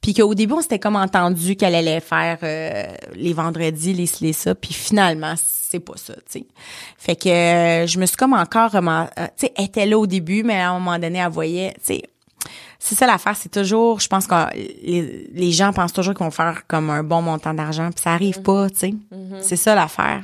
[0.00, 2.84] Puis qu'au début, on s'était comme entendu qu'elle allait faire euh,
[3.14, 4.54] les vendredis, les les ça.
[4.54, 6.46] Puis finalement, c'est pas ça, tu sais.
[6.98, 8.70] Fait que euh, je me suis comme encore...
[8.70, 8.78] tu
[9.36, 12.02] sais, elle était là au début, mais à un moment donné, elle voyait, tu sais...
[12.86, 16.30] C'est ça l'affaire, c'est toujours, je pense que les, les gens pensent toujours qu'ils vont
[16.30, 18.94] faire comme un bon montant d'argent, puis ça arrive pas, tu sais.
[19.40, 20.20] C'est ça l'affaire.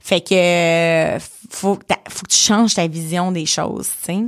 [0.00, 1.18] Fait que euh,
[1.50, 1.78] faut
[2.08, 4.22] faut que tu changes ta vision des choses, tu sais.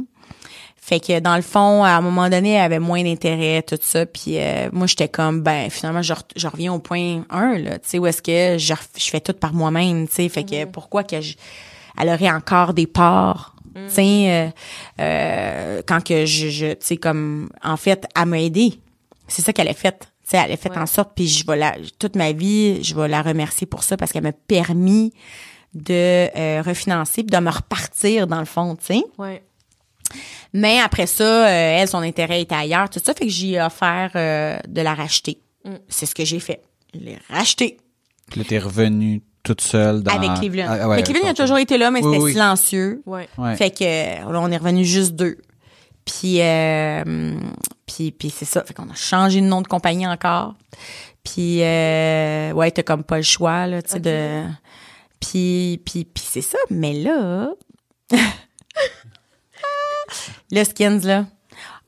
[0.77, 4.05] Fait que dans le fond, à un moment donné, elle avait moins d'intérêt, tout ça.
[4.05, 7.79] Puis euh, moi, j'étais comme, ben finalement, je, re- je reviens au point 1, là,
[7.79, 8.75] tu sais, où est-ce que je,
[9.11, 10.29] fais tout par moi-même, tu sais.
[10.29, 11.35] Fait que pourquoi que je,
[11.99, 13.56] elle aurait encore des parts,
[13.89, 14.49] tu sais, euh,
[15.01, 18.81] euh, quand que je, je tu sais, comme, en fait, à m'aider.
[19.29, 19.99] C'est ça qu'elle a fait.
[20.01, 20.79] Tu sais, elle a fait Ouais.
[20.79, 23.97] en sorte, puis je vais la, toute ma vie, je vais la remercier pour ça
[23.97, 25.13] parce qu'elle m'a permis
[25.75, 29.03] de euh, refinancer puis de me repartir dans le fond, tu sais.
[29.19, 29.43] Ouais.
[30.53, 34.11] Mais après ça, euh, elle, son intérêt était ailleurs, tout ça, fait que j'ai offert
[34.15, 35.41] euh, de la racheter.
[35.65, 35.75] Mm.
[35.89, 36.63] C'est ce que j'ai fait.
[36.95, 37.77] Je l'ai racheté
[38.31, 40.13] Puis là, t'es revenue toute seule dans...
[40.13, 40.67] avec Cleveland.
[40.69, 42.33] Ah, ouais, mais Cleveland, il a toujours été là, mais Oui, c'était oui.
[42.33, 43.03] silencieux.
[43.07, 43.29] Ouais.
[43.39, 43.57] Ouais.
[43.57, 45.39] Fait que euh, là, on est revenu juste deux.
[46.05, 47.35] Puis, euh,
[47.87, 48.65] puis, puis c'est ça.
[48.65, 50.55] Fait qu'on a changé de nom de compagnie encore.
[51.23, 54.43] Puis, euh, ouais, t'as comme pas le choix, là, tu sais, de...
[55.21, 56.59] Puis, puis, puis c'est ça.
[56.71, 57.51] Mais là...
[60.51, 61.27] le Skins, là...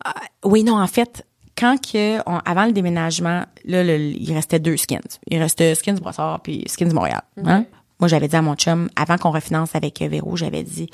[0.05, 0.14] Ah,
[0.44, 1.26] oui, non, en fait,
[1.59, 2.18] quand que...
[2.28, 5.01] on- avant le déménagement, là, le- il restait deux Skins.
[5.28, 7.22] Il restait Skins Brossard puis Skins Montréal.
[7.44, 7.64] Hein?
[8.01, 10.89] Moi, j'avais dit à mon chum, avant qu'on refinance avec Véro, j'avais dit,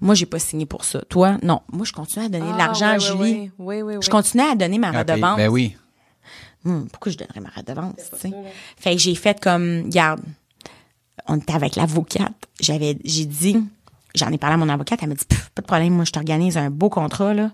[0.00, 1.02] moi, j'ai pas signé pour ça.
[1.10, 1.60] Toi, non.
[1.70, 3.50] Moi, je continue à donner de l'argent Ah, à ouais, Julie.
[3.58, 5.36] ouais, ouais, Je continuais à donner ma Ah, puis- redevance.
[5.36, 5.76] Ben oui.
[6.64, 8.32] Hum, pourquoi je donnerais ma redevance, tu sais?
[8.78, 10.20] Fait que j'ai fait comme, garde,
[11.26, 12.32] on était avec l'avocate.
[12.60, 13.62] J'avais, j'ai dit,
[14.14, 15.24] j'en ai parlé à mon avocate, elle m'a dit,
[15.54, 17.50] pas de problème, moi, je t'organise un beau contrat, là,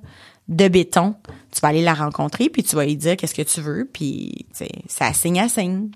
[0.48, 1.14] de béton.
[1.50, 4.46] Tu vas aller la rencontrer, puis tu vas lui dire qu'est-ce que tu veux, puis,
[4.88, 5.90] ça signe à signe.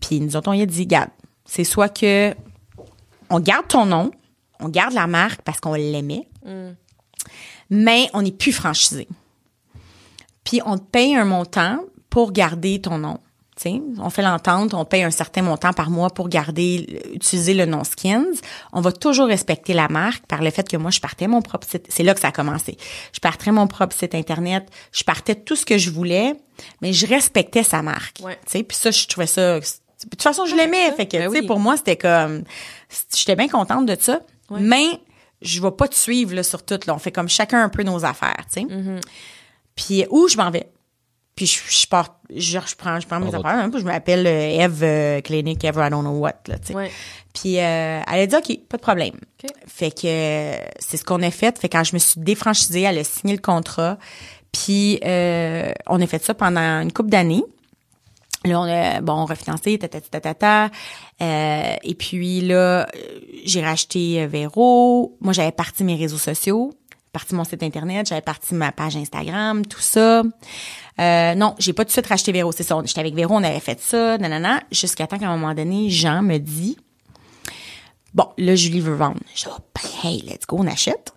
[0.00, 1.10] Puis nous autres, on lui a dit, garde,
[1.44, 2.34] c'est soit que
[3.30, 4.10] on garde ton nom,
[4.60, 6.28] on garde la marque parce qu'on l'aimait,
[7.70, 9.08] mais on n'est plus franchisé.
[10.44, 13.18] Puis on te paye un montant pour garder ton nom.
[13.66, 17.84] On fait l'entente, on paye un certain montant par mois pour garder, utiliser le nom
[17.84, 18.36] Skins.
[18.72, 21.66] On va toujours respecter la marque par le fait que moi, je partais mon propre
[21.68, 21.86] site.
[21.88, 22.76] C'est là que ça a commencé.
[23.12, 24.68] Je partais mon propre site Internet.
[24.92, 26.34] Je partais tout ce que je voulais,
[26.82, 28.20] mais je respectais sa marque.
[28.22, 28.38] Ouais.
[28.46, 29.58] Puis ça, je trouvais ça...
[29.58, 30.92] De toute façon, je l'aimais.
[30.92, 31.46] Fait que, Ben tu sais, oui.
[31.46, 32.44] pour moi, c'était comme...
[33.14, 34.20] J'étais bien contente de ça.
[34.50, 35.00] Mais
[35.42, 36.78] je vais pas te suivre là, sur tout.
[36.86, 36.94] Là.
[36.94, 38.66] On fait comme chacun un peu nos affaires, tu sais.
[38.66, 39.00] Mm-hmm.
[39.74, 40.68] Puis où je m'en vais?
[41.38, 44.26] Puis je, je pars, je, je prends, je prends mes affaires, hein, puis je m'appelle
[44.26, 46.74] euh, Eve euh, Clinic, Eve I don't know what, là, tu sais.
[46.74, 46.90] Ouais.
[47.32, 49.14] Puis euh, elle a dit, OK, pas de problème.
[49.14, 49.48] OK.
[49.68, 51.56] Fait que c'est ce qu'on a fait.
[51.56, 53.98] Fait que quand je me suis défranchisée, elle a signé le contrat.
[54.50, 57.44] Puis euh, on a fait ça pendant une couple d'années.
[58.44, 60.70] Là, on a, bon, refinancé, ta, ta, ta, ta, ta.
[61.22, 62.88] Euh, et puis là,
[63.44, 65.16] j'ai racheté euh, Véro.
[65.20, 66.72] Moi, j'avais parti mes réseaux sociaux,
[67.12, 70.22] parti mon site Internet, j'avais parti ma page Instagram, tout ça.
[71.00, 72.52] Euh, non, j'ai pas tout de suite racheté Véro.
[72.52, 75.54] C'est ça, j'étais avec Véro, on avait fait ça, nanana, jusqu'à temps qu'à un moment
[75.54, 76.76] donné, Jean me dit,
[78.14, 79.20] bon, là, Julie veut vendre.
[79.34, 81.14] Je dis, ben, hey, let's go, on achète.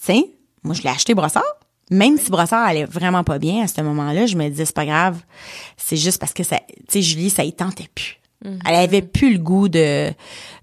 [0.00, 0.30] Sais,
[0.62, 1.42] moi, je l'ai acheté Brossard.
[1.90, 4.86] Même si Brossard allait vraiment pas bien à ce moment-là, je me disais, c'est pas
[4.86, 5.20] grave.
[5.76, 8.21] C'est juste parce que ça, tu sais, Julie, ça y tentait plus.
[8.44, 10.10] Elle avait plus le goût de,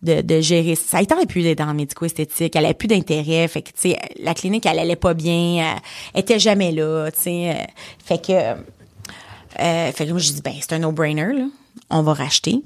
[0.04, 0.76] de, de gérer.
[0.76, 2.56] Ça tentait plus d'être dans le médico-esthétique.
[2.56, 3.48] Elle avait plus d'intérêt.
[3.48, 5.78] Fait que, tu sais, la clinique, elle allait pas bien.
[6.14, 7.50] Elle était jamais là, tu sais.
[7.52, 7.64] Euh,
[8.04, 11.46] Fait que, euh, fait que moi, je dis, ben, c'est un no-brainer, là.
[11.90, 12.62] On va racheter.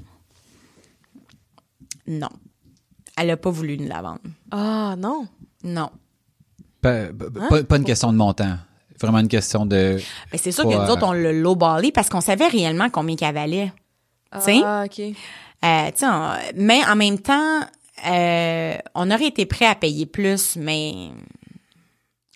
[2.06, 2.28] Non.
[3.16, 4.18] Elle a pas voulu nous la vendre.
[4.50, 5.26] Ah, non?
[5.62, 5.90] Non.
[6.80, 8.56] Pas, pas- pas- pas une question de montant.
[9.00, 9.98] Vraiment une question de...
[10.32, 13.34] Mais c'est sûr que nous autres, on l'a lowballé parce qu'on savait réellement combien qu'elle
[13.34, 13.72] valait.
[14.64, 15.00] Ah, OK.
[15.64, 17.60] Euh, on- mais en même temps,
[18.06, 20.92] euh, on aurait été prêt à payer plus, mais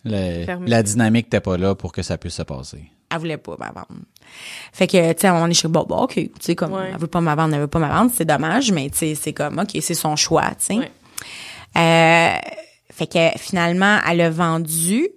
[0.04, 2.90] le- la dynamique n'était pas là pour que ça puisse se passer.
[3.10, 4.02] elle voulait pas m'avendre.
[4.70, 6.90] Fait que, tu sais, on est chez bon, bon, OK, tu sais, comme, Ouais.
[6.92, 9.58] elle veut pas m'avendre, elle veut pas m'avendre, c'est dommage, mais tu sais, c'est comme,
[9.58, 10.74] OK, c'est son choix, tu sais.
[10.74, 10.90] Ouais.
[11.78, 12.38] Euh,
[12.92, 15.08] fait que finalement, elle a vendu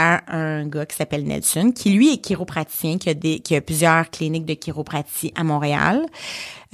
[0.00, 4.54] à un gars qui s'appelle Nelson, qui lui est chiropraticien, qui a, plusieurs cliniques de
[4.54, 6.06] chiropratie à Montréal,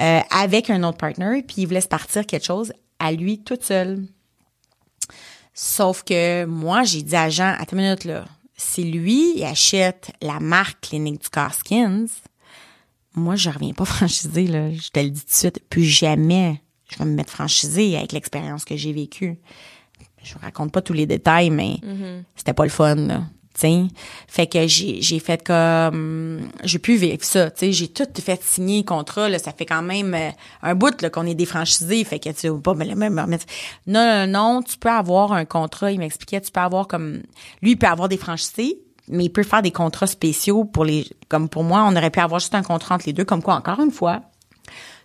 [0.01, 3.65] euh, avec un autre partner, puis il voulait se partir quelque chose à lui toute
[3.65, 4.05] seule.
[5.55, 8.25] Sauf que moi, j'ai dit à Jean, attends une minute là,
[8.57, 12.09] si lui, achète la marque clinique du Skins,
[13.15, 14.71] moi, je reviens pas franchisé, là.
[14.71, 15.61] Je te le dis tout de suite.
[15.69, 19.39] Plus jamais je vais me mettre franchisé avec l'expérience que j'ai vécue.
[20.27, 21.77] Je vous raconte pas tous les détails, mais
[22.35, 23.23] c'était pas le fun, là.
[23.55, 23.85] T'sais.
[24.29, 28.43] Fait que j'ai, j'ai fait comme j'ai pu vivre ça, tu sais, j'ai tout fait
[28.43, 30.29] signer contrat là, ça fait quand même euh,
[30.61, 33.27] un bout là qu'on est défranchisé, fait que tu pas mais même non
[33.87, 37.23] non non, tu peux avoir un contrat, il m'expliquait, tu peux avoir comme
[37.63, 38.77] lui il peut avoir des franchisés,
[39.09, 42.21] mais il peut faire des contrats spéciaux pour les comme pour moi, on aurait pu
[42.21, 44.21] avoir juste un contrat entre les deux comme quoi encore une fois.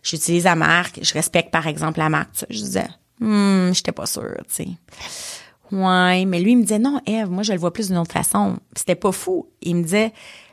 [0.04, 2.90] J'utilise la marque, je respecte par exemple la marque, je disais
[3.22, 4.68] hmm, j'étais pas sûre, tu sais.
[5.72, 8.12] Ouais, mais lui, il me disait, non, Eve, moi, je le vois plus d'une autre
[8.12, 8.58] façon.
[8.76, 9.48] C'était pas fou.
[9.62, 10.12] Il me disait,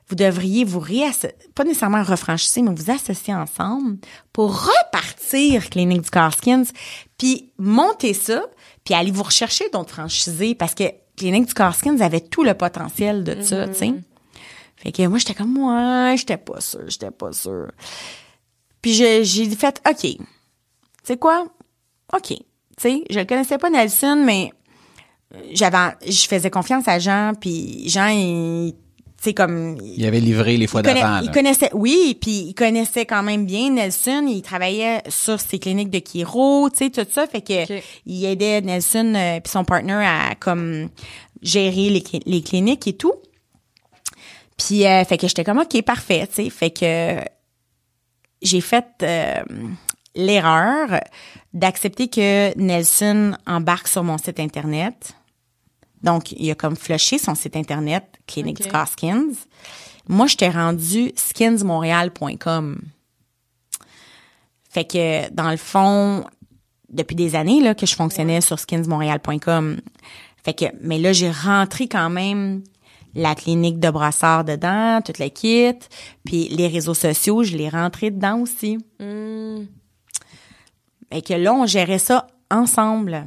[0.08, 3.98] vous devriez vous réassocier, pas nécessairement refranchisser, mais vous associer ensemble
[4.32, 6.64] pour repartir Clinique du Carskins,
[7.18, 8.42] puis monter ça,
[8.84, 10.84] puis aller vous rechercher d'autres franchisés, parce que
[11.16, 13.94] Clinique du Carskins avait tout le potentiel de ça, tu sais.
[14.76, 17.72] Fait que moi, j'étais comme, moi, j'étais pas sûre, j'étais pas sûre.
[18.80, 20.18] Puis j'ai fait, OK, tu
[21.02, 21.46] sais quoi?
[22.14, 22.38] OK.
[22.80, 24.52] Tu sais, je le connaissais pas, Nelson, mais
[25.52, 25.76] j'avais
[26.06, 28.74] je faisais confiance à Jean puis Jean il
[29.22, 33.22] tu comme il avait livré les fois d'avant il connaissait oui puis il connaissait quand
[33.22, 34.24] même bien Nelson.
[34.28, 37.26] Il travaillait sur ses cliniques de chiro tu sais tout ça.
[37.26, 40.88] Fait que il aidait Nelson euh, puis son partner à comme
[41.42, 43.14] gérer les, les cliniques et tout.
[44.56, 46.50] Puis euh, fait que j'étais comme ok parfait tu sais.
[46.50, 47.20] Fait que
[48.40, 49.42] j'ai fait euh,
[50.18, 51.00] l'erreur
[51.54, 55.14] d'accepter que Nelson embarque sur mon site internet
[56.02, 58.86] donc, il a comme flushé son site internet, Clinique okay.
[58.86, 59.34] Skins.
[60.08, 62.80] Moi, je t'ai rendu skinsmontréal.com.
[64.70, 66.24] Fait que, dans le fond,
[66.88, 69.80] depuis des années là, que je fonctionnais sur skinsmontréal.com.
[70.44, 72.62] Fait que, mais là, j'ai rentré quand même
[73.14, 75.78] la clinique de brassard dedans, toute la kit,
[76.24, 78.78] puis les réseaux sociaux, je l'ai rentré dedans aussi.
[79.00, 79.64] Mm.
[81.12, 83.24] Fait que là, on gérait ça ensemble.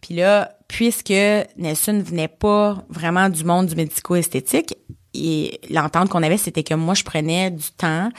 [0.00, 1.12] Puis là, puisque
[1.56, 4.74] Nelson venait pas vraiment du monde du médico-esthétique,
[5.14, 8.10] et l'entente qu'on avait, c'était que moi, je prenais du temps,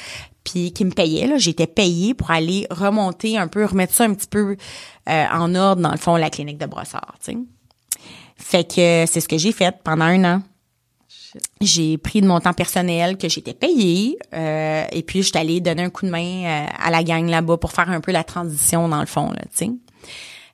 [0.43, 1.27] puis qui me payait.
[1.27, 4.55] Là, j'étais payée pour aller remonter un peu, remettre ça un petit peu
[5.09, 7.15] euh, en ordre dans le fond la clinique de brossard.
[7.23, 7.37] Tu sais.
[8.37, 10.41] Fait que c'est ce que j'ai fait pendant un an.
[11.61, 15.59] J'ai pris de mon temps personnel que j'étais payée euh, et puis je suis allée
[15.59, 18.23] donner un coup de main euh, à la gang là-bas pour faire un peu la
[18.23, 19.71] transition dans le fond là, tu sais.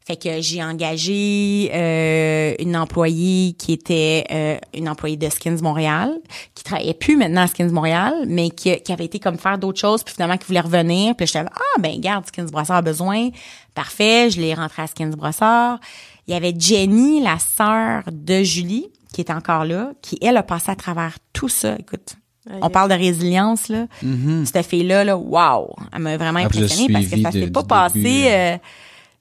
[0.06, 6.12] Fait que j'ai engagé euh, une employée qui était euh, une employée de Skins Montréal,
[6.56, 9.80] qui travaillait plus maintenant à Skins Montréal, mais qui, qui avait été comme faire d'autres
[9.80, 11.16] choses, puis finalement qui voulait revenir.
[11.16, 13.30] Puis j'étais ah ben garde, Skins Brossard a besoin.
[13.76, 15.80] Parfait, je l'ai rentré à Skins Brossard.
[16.28, 20.44] Il y avait Jenny, la sœur de Julie, qui est encore là, qui elle a
[20.44, 21.76] passé à travers tout ça.
[21.80, 22.18] Écoute,
[22.50, 23.86] on parle de résilience là.
[24.04, 24.46] Mm-hmm.
[24.46, 27.64] Cette fille là, là, wow, elle m'a vraiment ah, impressionnée parce que ça s'est pas
[27.64, 28.26] passé.
[28.28, 28.58] Euh,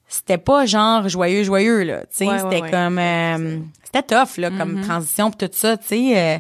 [0.08, 4.78] c'était pas genre joyeux joyeux là tu sais c'était comme euh, c'était tough là comme
[4.78, 4.82] mm-hmm.
[4.82, 6.38] transition pis tout ça tu sais euh,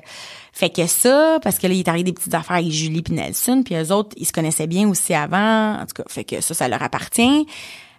[0.52, 3.14] fait que ça parce que là il est arrivé des petites affaires avec Julie puis
[3.14, 6.42] Nelson puis eux autres ils se connaissaient bien aussi avant en tout cas fait que
[6.42, 7.46] ça ça leur appartient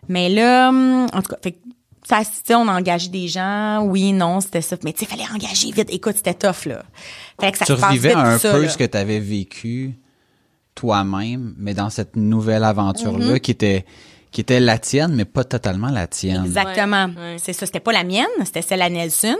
[0.08, 1.58] mais là en tout cas fait que
[2.08, 2.24] ça
[2.60, 5.90] on a engagé des gens oui non c'était ça mais tu sais fallait engager vite
[5.90, 6.84] écoute c'était tough là
[7.40, 9.96] fait que ça tu revivais un peu ce que tu avais vécu
[10.76, 13.40] toi-même mais dans cette nouvelle aventure là mm-hmm.
[13.40, 13.86] qui était
[14.34, 16.44] qui était la tienne, mais pas totalement la tienne.
[16.44, 17.08] Exactement.
[17.38, 17.68] C'est ça.
[17.68, 19.38] C'était pas la mienne, c'était celle à Nelson.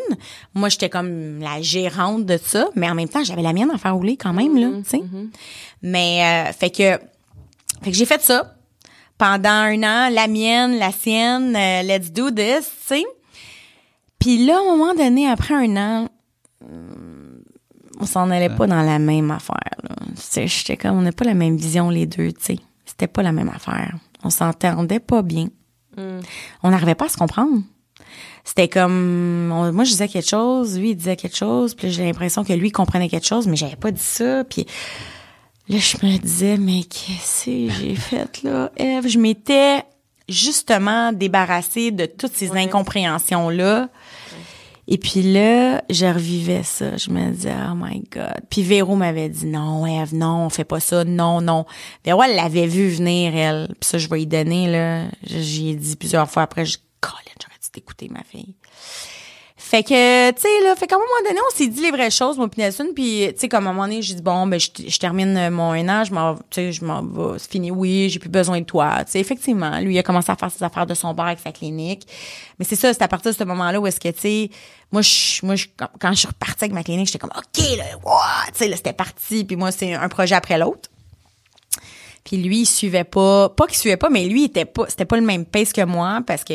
[0.54, 3.80] Moi, j'étais comme la gérante de ça, mais en même temps, j'avais la mienne à
[3.80, 4.84] faire rouler quand même, là, mm-hmm.
[4.84, 4.98] tu sais.
[4.98, 5.30] Mm-hmm.
[5.82, 7.04] Mais, euh, fait que,
[7.84, 8.56] fait que j'ai fait ça
[9.24, 13.04] pendant un an, la mienne, la sienne, euh, let's do this, tu sais.
[14.20, 16.10] Puis là, à un moment donné, après un an,
[18.00, 19.78] on s'en allait pas dans la même affaire.
[20.36, 22.60] J'étais comme, on n'a pas la même vision, les deux, tu sais.
[22.86, 23.94] C'était pas la même affaire
[24.24, 25.50] on s'entendait pas bien.
[25.98, 26.20] Mm.
[26.64, 27.62] On n'arrivait pas à se comprendre.
[28.44, 32.44] C'était comme moi je disais quelque chose, lui il disait quelque chose, puis j'ai l'impression
[32.44, 34.66] que lui comprenait quelque chose, mais j'avais pas dit ça, puis
[35.70, 39.84] là je me disais mais qu'est-ce que j'ai fait là, Eve, je m'étais
[40.30, 43.90] justement débarrassée de toutes ces incompréhensions là.
[44.88, 46.98] Et puis là, je revivais ça.
[46.98, 48.42] Je me disais, oh my God.
[48.50, 51.66] Puis Véro m'avait dit, non, Eve, non, on fait pas ça, non, non.
[52.04, 53.68] Véro, elle l'avait vu venir, elle.
[53.80, 55.06] Puis ça, je vais y donner, là.
[55.24, 58.56] J'y ai dit plusieurs fois après, je, Colin, j'aurais dû t'écouter, ma fille.
[59.74, 62.12] Fait que, tu sais, là, fait qu'à un moment donné, on s'est dit les vraies
[62.12, 64.60] choses, puis Nelson, puis, tu sais, comme à un moment donné, j'ai dit, bon, ben,
[64.60, 68.08] je, termine mon un an, je m'en, tu sais, je m'en vais, c'est fini, oui,
[68.08, 69.04] j'ai plus besoin de toi.
[69.04, 71.40] Tu sais, effectivement, lui, il a commencé à faire ses affaires de son bar avec
[71.40, 72.08] sa clinique.
[72.60, 74.50] Mais c'est ça, c'est à partir de ce moment-là où est-ce que, tu sais,
[74.92, 77.86] moi, je, moi, je, quand, je suis repartie avec ma clinique, j'étais comme, OK, là,
[78.06, 78.14] wow,
[78.50, 80.92] tu sais, là, c'était parti, puis moi, c'est un projet après l'autre.
[82.24, 85.06] Puis lui, il suivait pas, pas qu'il suivait pas, mais lui, il était pas, c'était
[85.06, 86.54] pas le même pace que moi parce que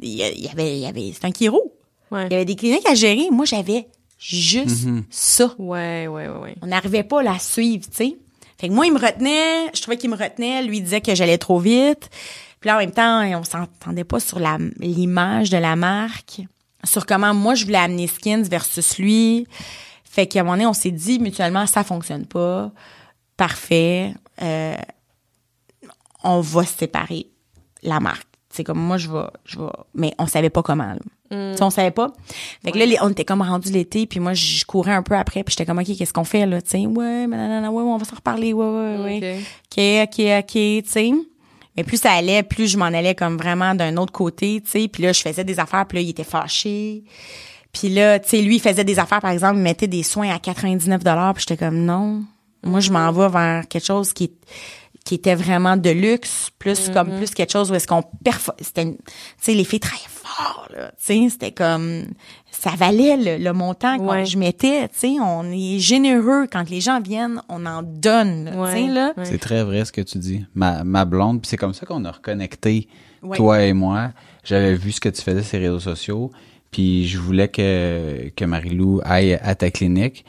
[0.00, 1.79] il y avait, il y avait, c'est un chiro.
[2.10, 2.26] Ouais.
[2.26, 3.28] Il y avait des cliniques à gérer.
[3.30, 3.88] Moi, j'avais
[4.18, 5.54] juste ça.
[5.58, 6.54] Ouais, ouais, ouais, ouais.
[6.62, 8.16] On n'arrivait pas à la suivre, tu sais.
[8.58, 11.14] Fait que moi, il me retenait, je trouvais qu'il me retenait, lui il disait que
[11.14, 12.10] j'allais trop vite.
[12.60, 14.38] Puis là, en même temps, on s'entendait pas sur
[14.80, 16.42] l'image de la marque,
[16.84, 19.46] sur comment moi, je voulais amener Skins versus lui.
[20.04, 22.70] Fait qu'à un moment donné, on s'est dit mutuellement, ça fonctionne pas.
[23.38, 24.12] Parfait.
[24.42, 24.76] Euh,
[26.22, 27.28] on va séparer
[27.82, 28.26] la marque.
[28.50, 30.92] C'est comme moi, je vais, je vais, mais on savait pas comment.
[30.92, 30.98] Là.
[31.30, 32.12] Sais, On savait pas.
[32.64, 35.44] Fait que là, on était comme rendu l'été, puis moi, je courais un peu après,
[35.44, 36.60] puis j'étais comme, OK, qu'est-ce qu'on fait, là?
[36.60, 39.38] Tu sais, ouais, mais nanana, ouais, ouais, on va s'en reparler, ouais, ouais, ouais.
[39.38, 41.12] OK, OK, OK, tu sais.
[41.76, 44.88] Mais plus ça allait, plus je m'en allais comme vraiment d'un autre côté, tu sais.
[44.88, 47.04] Puis là, je faisais des affaires, puis là, il était fâché.
[47.72, 50.30] Puis là, tu sais, lui, il faisait des affaires, par exemple, il mettait des soins
[50.34, 51.00] à 99
[51.34, 52.24] puis j'étais comme, non.
[52.64, 54.32] Moi, je m'en vais vers quelque chose qui
[55.10, 58.04] qui était vraiment de luxe, plus comme plus quelque chose où est-ce qu'on
[58.60, 58.96] c'était tu
[59.40, 62.04] sais les filles travaillaient fort là, tu sais, c'était comme
[62.52, 64.24] ça valait le, le montant Ouais.
[64.24, 68.52] je mettais, tu sais, on est généreux quand les gens viennent, on en donne, là,
[68.72, 69.12] tu sais là.
[69.16, 69.24] Ouais.
[69.24, 70.44] C'est très vrai ce que tu dis.
[70.54, 72.86] Ma, ma blonde, puis c'est comme ça qu'on a reconnecté,
[73.24, 73.36] Ouais.
[73.36, 74.12] toi et moi.
[74.44, 76.30] J'avais vu ce que tu faisais sur les réseaux sociaux,
[76.70, 80.24] puis je voulais que, que Marie-Lou aille à ta clinique.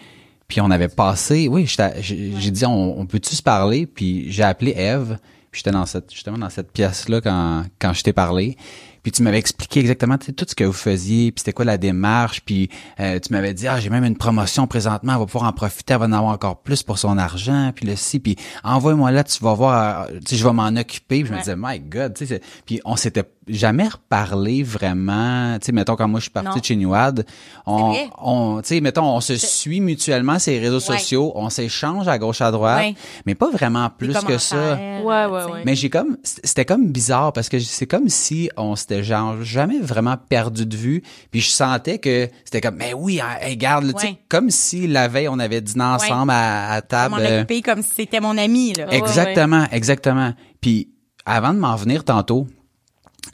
[0.51, 3.85] Puis on avait passé, oui, j'ai j'ai dit, on, on peut-tu se parler?
[3.85, 5.17] Puis j'ai appelé Eve,
[5.49, 8.57] puis j'étais dans cette, justement dans cette pièce-là quand, quand je t'ai parlé.
[9.03, 11.65] Puis tu m'avais expliqué exactement tu sais, tout ce que vous faisiez, puis c'était quoi
[11.65, 12.69] la démarche, puis
[12.99, 15.93] euh, tu m'avais dit ah j'ai même une promotion présentement, elle va pouvoir en profiter,
[15.93, 19.23] elle va en avoir encore plus pour son argent, puis le si, puis envoie-moi là,
[19.23, 21.21] tu vas voir, euh, tu sais je vais m'en occuper.
[21.23, 25.65] Puis je me disais my God, tu sais, puis on s'était jamais reparlé vraiment, tu
[25.67, 27.25] sais mettons quand moi je suis parti de chez Newad,
[27.65, 30.97] on, on tu sais mettons on se suit mutuellement sur les réseaux Ouais.
[30.97, 32.95] sociaux, on s'échange à gauche à droite, Ouais.
[33.25, 34.73] mais pas vraiment plus que ça.
[34.75, 35.61] Ouais, ouais, ouais.
[35.65, 39.79] Mais j'ai comme c'était comme bizarre parce que c'est comme si on s'était genre jamais
[39.79, 41.01] vraiment perdu de vue
[41.31, 44.17] puis je sentais que c'était comme mais oui hein, regarde là, tu sais, Ouais.
[44.29, 48.19] comme si la veille on avait dîné ensemble à, table euh, occupais comme si c'était
[48.19, 48.87] mon ami là.
[48.87, 50.89] Ouais, exactement exactement puis
[51.25, 52.47] avant de m'en venir tantôt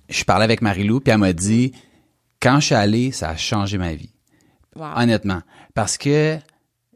[0.10, 1.72] je parlais avec Marilou puis elle m'a dit
[2.42, 4.12] quand je suis allé ça a changé ma vie
[4.76, 4.86] Wow.
[4.98, 5.42] honnêtement
[5.74, 6.38] parce que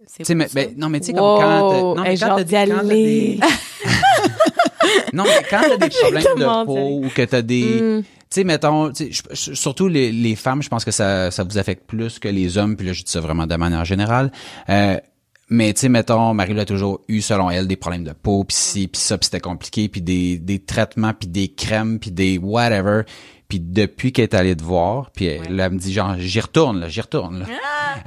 [0.05, 1.39] C'est mais, ben, non, mais tu sais, Wow.
[1.39, 1.95] comme quand.
[1.95, 3.39] Non, mais Hey, quand t'as des-
[5.13, 7.81] non, mais quand t'as des problèmes de peau ou que t'as des.
[7.81, 8.03] Mm.
[8.31, 8.91] Tu sais, mettons,
[9.33, 12.77] surtout les, les femmes, je pense que ça, ça vous affecte plus que les hommes,
[12.77, 14.31] puis là, je dis ça vraiment de manière générale.
[14.69, 14.97] Euh,
[15.49, 18.55] mais tu sais, mettons, Marie a toujours eu, selon elle, des problèmes de peau, puis
[18.55, 22.37] ci, puis ça, puis c'était compliqué, puis des, des traitements, puis des crèmes, puis des
[22.37, 23.01] whatever.
[23.49, 26.39] Puis depuis qu'elle est allée te voir, puis elle, là, elle me dit genre, j'y
[26.39, 27.39] retourne, là, j'y retourne.
[27.39, 27.45] Là.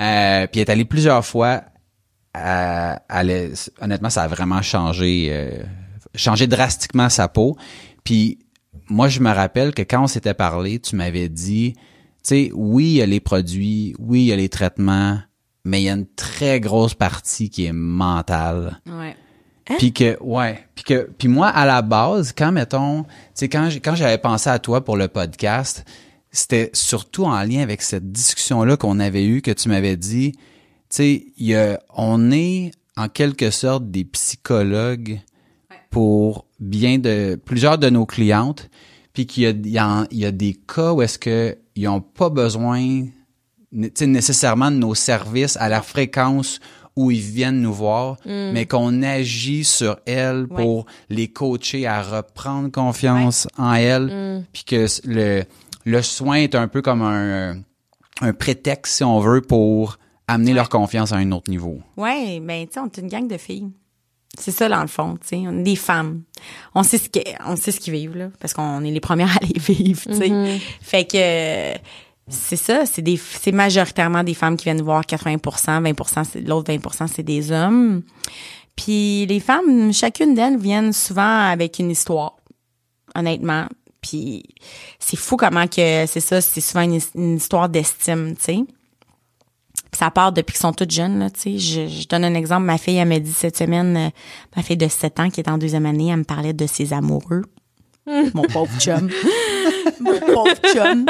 [0.01, 1.65] Euh, puis elle est allée plusieurs fois.
[2.37, 5.63] euh, elle est- honnêtement, ça a vraiment changé, euh,
[6.15, 7.57] changé drastiquement sa peau.
[8.05, 8.39] Puis
[8.89, 11.81] moi, je me rappelle que quand on s'était parlé, tu m'avais dit, tu
[12.23, 15.19] sais, oui, il y a les produits, oui, il y a les traitements,
[15.65, 18.81] mais il y a une très grosse partie qui est mentale.
[18.87, 19.17] Ouais.
[19.79, 23.71] Puis que ouais, puis que puis moi à la base quand mettons, tu sais quand
[23.71, 25.87] j'ai- quand j'avais pensé à toi pour le podcast,
[26.31, 30.33] c'était surtout en lien avec cette discussion là qu'on avait eue que tu m'avais dit,
[30.33, 30.41] tu
[30.91, 35.21] sais, il y a on est en quelque sorte des psychologues
[35.95, 38.69] pour bien de plusieurs de nos clientes,
[39.13, 41.57] puis qu'il y a il y a, il y a des cas où est-ce que
[41.77, 43.07] ils ont pas besoin
[43.73, 46.61] nécessairement de nos services à la fréquence
[46.97, 50.63] où ils viennent nous voir, mais qu'on agit sur elles Ouais.
[50.63, 55.43] pour les coacher à reprendre confiance en elles, puis que le,
[55.85, 57.57] le soin est un peu comme un,
[58.21, 59.99] un prétexte, si on veut, pour
[60.29, 61.81] amener leur confiance à un autre niveau.
[61.97, 63.71] Ouais, ben tu sais, on est une gang de filles.
[64.39, 66.23] C'est ça dans le fond, tu sais, on est des femmes.
[66.75, 67.09] On sait ce
[67.81, 70.61] qu'ils vivent là parce qu'on est les premières à les vivre, tu sais.
[70.81, 71.79] Fait que
[72.29, 76.73] c'est ça, c'est des c'est majoritairement des femmes qui viennent voir 80 20% c'est l'autre
[76.73, 78.03] 20% c'est des hommes.
[78.77, 82.37] Puis les femmes, chacune d'elles viennent souvent avec une histoire.
[83.15, 83.67] Honnêtement,
[84.01, 84.43] puis
[84.99, 88.59] c'est fou comment que c'est ça, c'est souvent une, une histoire d'estime, tu sais.
[89.95, 91.59] Puis ça part depuis qu'ils sont toutes jeunes, là, tu sais.
[91.59, 92.67] Je, je donne un exemple.
[92.67, 94.09] Ma fille, elle m'a dit cette semaine, euh,
[94.57, 96.93] ma fille de 7 ans qui est en deuxième année, elle me parlait de ses
[96.93, 97.43] amoureux.
[98.35, 99.09] Mon pauvre chum.
[100.01, 101.07] Mon pauvre chum.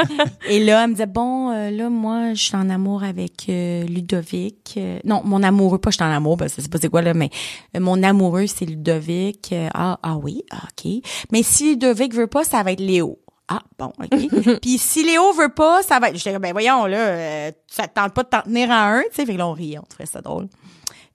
[0.47, 3.85] Et là, elle me disait, bon, euh, là, moi, je suis en amour avec euh,
[3.85, 4.75] Ludovic.
[4.77, 7.01] Euh, non, mon amoureux, pas je suis en amour, parce que c'est pas c'est quoi,
[7.01, 7.31] là, mais
[7.75, 9.49] euh, mon amoureux, c'est Ludovic.
[9.51, 10.91] Euh, ah, ah oui, ah, OK.
[11.31, 13.17] Mais si Ludovic veut pas, ça va être Léo.
[13.47, 14.59] Ah, bon, OK.
[14.61, 16.17] Puis si Léo veut pas, ça va être...
[16.17, 19.07] J'étais ben voyons, là, euh, ça te tente pas de t'en tenir à un, tu
[19.13, 19.25] sais.
[19.25, 20.47] Fait que là, on riait, on trouvait ça drôle.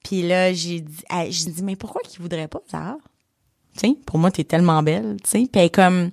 [0.05, 2.97] Puis là, j'ai dit, elle- j'ai dit, mais pourquoi qu'il voudrait pas, Sarah?
[3.77, 5.39] Tu sais, pour moi, t'es tellement belle, tu sais.
[5.39, 6.11] Puis elle est comme,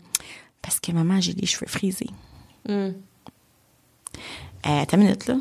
[0.61, 2.09] parce que maman, j'ai les cheveux frisés.
[2.67, 2.91] Hmm.
[4.65, 5.35] Euh, minute, là.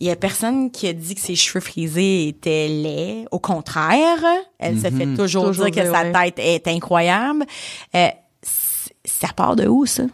[0.00, 3.26] Il y a personne qui a dit que ses cheveux frisés étaient laids.
[3.30, 4.18] Au contraire,
[4.58, 7.46] elle se fait toujours, Toujours dire que sa tête est incroyable.
[7.94, 8.08] Euh,
[9.04, 10.04] ça part de où, ça?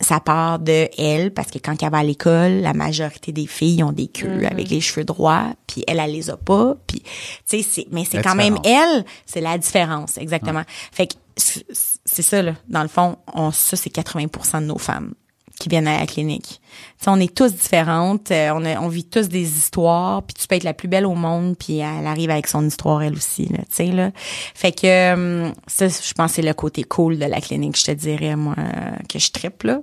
[0.00, 3.84] Ça part de elle, parce que quand elle va à l'école, la majorité des filles
[3.84, 6.74] ont des queues avec les cheveux droits, puis elle, elle les a pas.
[6.88, 7.08] Puis, tu
[7.44, 10.62] sais, c'est, mais c'est quand même elle, c'est la différence, exactement.
[10.90, 12.54] Fait que c'est ça, là.
[12.68, 15.14] Dans le fond, on, ça, c'est 80% de nos femmes
[15.62, 16.60] qui viennent à la clinique.
[17.06, 20.56] On est tous différentes, euh, on, a- on vit tous des histoires, puis tu peux
[20.56, 23.58] être la plus belle au monde, puis elle arrive avec son histoire elle aussi, là,
[23.58, 24.10] tu sais là.
[24.54, 27.84] Fait que euh, ça, je pense que c'est le côté cool de la clinique, je
[27.84, 29.80] te dirais moi euh, que je triple là.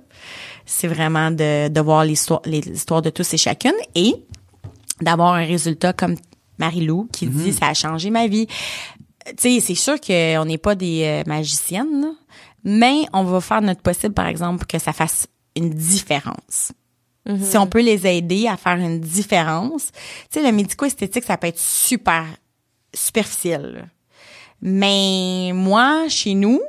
[0.66, 2.42] C'est vraiment de, de voir l'histoire
[3.02, 4.14] de tous et chacune et
[5.00, 6.16] d'avoir un résultat comme
[6.58, 8.46] Marie-Lou qui dit ça a changé ma vie.
[9.26, 12.06] Tu sais, c'est sûr qu'on n'est pas des magiciennes,
[12.64, 15.26] mais on va faire notre possible, par exemple, pour que ça fasse
[15.60, 16.72] une différence.
[17.42, 19.92] Si on peut les aider à faire une différence,
[20.32, 22.24] tu sais, le médico-esthétique, ça peut être super
[22.92, 23.74] superficiel.
[23.74, 23.82] là.
[24.62, 26.60] Mais moi, chez nous,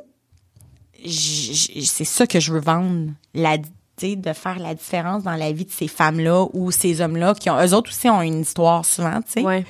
[1.04, 3.12] c'est ça que je veux vendre.
[3.34, 7.52] La, de faire la différence dans la vie de ces femmes-là ou ces hommes-là qui
[7.52, 9.42] ont, eux autres aussi ont une histoire souvent, tu sais.
[9.42, 9.64] Ouais.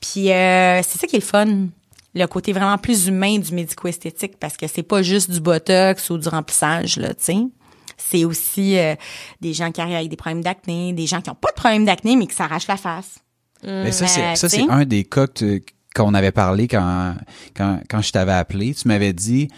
[0.00, 1.68] Puis euh, c'est ça qui est le fun.
[2.14, 6.18] Le côté vraiment plus humain du médico-esthétique parce que c'est pas juste du botox ou
[6.18, 7.36] du remplissage, là, tu sais.
[8.12, 8.94] C'est aussi euh,
[9.40, 11.84] des gens qui arrivent avec des problèmes d'acné, des gens qui ont pas de problème
[11.84, 13.16] d'acné mais qui s'arrachent la face.
[13.64, 15.64] Mais ça, Euh, c'est, ça, tu c'est un des cas que tu-
[15.94, 17.14] qu'on avait parlé quand,
[17.56, 18.74] quand, quand je t'avais appelé.
[18.74, 19.48] Tu m'avais dit,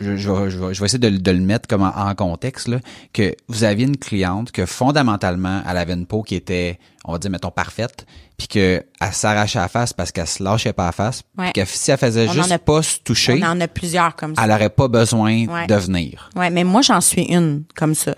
[0.00, 1.94] je, je, vais, je, vais, je vais essayer de, le- de le mettre comme en,
[1.96, 2.78] en contexte, là,
[3.12, 7.18] que vous aviez une cliente que fondamentalement, elle avait une peau qui était, on va
[7.18, 8.06] dire, mettons, parfaite,
[8.36, 11.50] puis qu'elle s'arrachait la face parce qu'elle se lâchait pas la face, Ouais.
[11.52, 14.14] puis que si elle faisait On juste a- pas se toucher, On en a plusieurs
[14.16, 14.42] comme ça.
[14.44, 15.66] elle aurait pas besoin Ouais.
[15.66, 16.30] de venir.
[16.36, 18.14] Ouais, mais moi j'en suis une comme ça.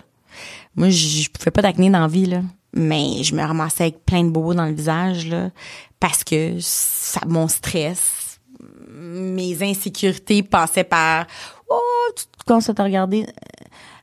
[0.75, 2.41] Moi je je fais pas d'acné dans la vie là,
[2.73, 5.49] mais je me ramassais avec plein de bobos dans le visage là
[5.99, 8.39] parce que ça mon stress,
[8.91, 11.25] mes insécurités passaient par
[11.69, 13.25] oh tu commences à te regarder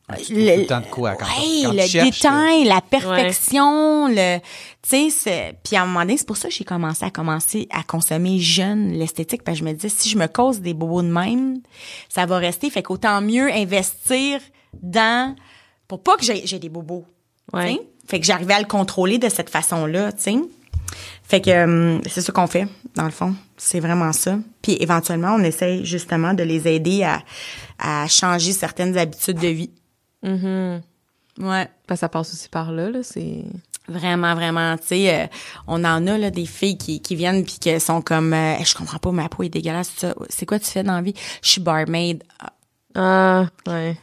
[0.08, 4.38] tout le temps de quoi quand, Ouais, quand tu le cherches, détail, la perfection, le,
[4.38, 4.44] tu
[4.88, 7.66] sais, c'est- puis à un moment donné, c'est pour ça que j'ai commencé à commencer
[7.72, 11.02] à consommer jeune l'esthétique, parce que je me disais, si je me cause des bobos
[11.02, 11.60] de même,
[12.08, 14.40] ça va rester, fait qu'autant mieux investir
[14.80, 15.34] dans,
[15.88, 17.04] pour pas que j'ai j'ai des bobos,
[17.52, 17.72] tu Ouais.
[17.74, 17.80] sais.
[18.08, 20.36] Fait que j'arrivais à le contrôler de cette façon-là, tu sais.
[21.22, 23.34] Fait que euh, c'est ça qu'on fait, dans le fond.
[23.56, 24.38] C'est vraiment ça.
[24.62, 27.22] Puis éventuellement, on essaye justement de les aider à,
[27.78, 29.70] à changer certaines habitudes de vie.
[30.22, 30.82] Mhm.
[31.38, 31.68] Ouais.
[31.88, 33.00] Ben, ça passe aussi par là, là.
[33.02, 33.44] C'est.
[33.88, 35.26] Vraiment, vraiment, tu sais, euh,
[35.68, 38.74] on en a là des filles qui, qui viennent puis qui sont comme, euh, je
[38.74, 39.92] comprends pas, ma peau est dégueulasse.
[40.28, 41.14] C'est quoi tu fais dans la vie?
[41.40, 42.24] Je suis barmaid.
[42.40, 42.52] Ah.
[42.96, 43.96] Ah, ouais.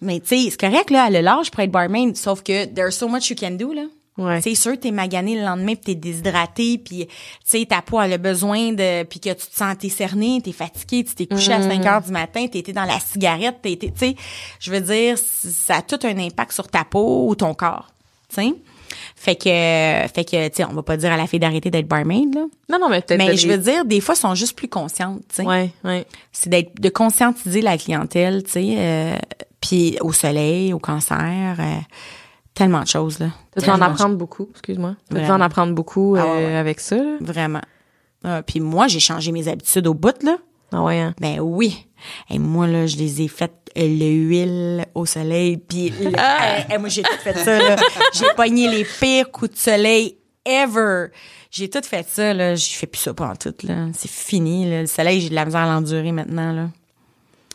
[0.00, 2.96] Mais tu sais, c'est correct là, elle a l'âge pour être barmaid, sauf que there's
[2.96, 3.82] so much you can do là.
[4.18, 4.40] Ouais.
[4.42, 7.12] C'est sûr, t'es magané le lendemain, puis t'es déshydraté, puis tu
[7.44, 10.52] sais, ta peau elle a besoin de, puis que tu te sens t'es cerné, t'es
[10.52, 13.72] fatigué, tu t'es couché à 5 heures du matin, t'es été dans la cigarette, t'es
[13.72, 14.16] été, tu sais,
[14.58, 17.86] je veux dire, ça a tout un impact sur ta peau ou ton corps,
[18.28, 18.54] tu sais.
[19.14, 21.86] Fait que, fait que, tu sais, on va pas dire à la fille d'arrêter d'être
[21.86, 23.18] barmaid là, Non, non, mais peut-être.
[23.18, 26.04] mais je veux dire, des fois, elles sont juste plus conscientes, tu sais Ouais, ouais.
[26.32, 29.16] c'est d'être de conscientiser la clientèle, tu sais, euh,
[29.60, 31.64] puis au soleil, au cancer, euh,
[32.60, 33.30] tellement de choses là.
[33.58, 34.94] Tu vas en apprendre beaucoup, excuse-moi.
[35.10, 36.54] Tu vas en apprendre beaucoup euh, Ah ouais, ouais.
[36.56, 37.16] avec ça, là?
[37.20, 37.60] Vraiment.
[38.22, 40.36] Ah, puis moi, j'ai changé mes habitudes au bout là.
[40.72, 41.14] Ah ouais, hein?
[41.20, 41.86] Ben oui.
[42.28, 46.78] Et moi là, je les ai faites euh, l'huile au soleil, puis le- Eh, eh,
[46.78, 47.76] moi j'ai tout fait ça là.
[48.12, 51.06] J'ai pogné les pires coups de soleil ever.
[51.50, 52.54] J'ai tout fait ça là.
[52.54, 53.86] Je fais plus ça pendant tout là.
[53.94, 54.82] C'est fini là.
[54.82, 56.68] Le soleil, j'ai de la misère à l'endurer maintenant là.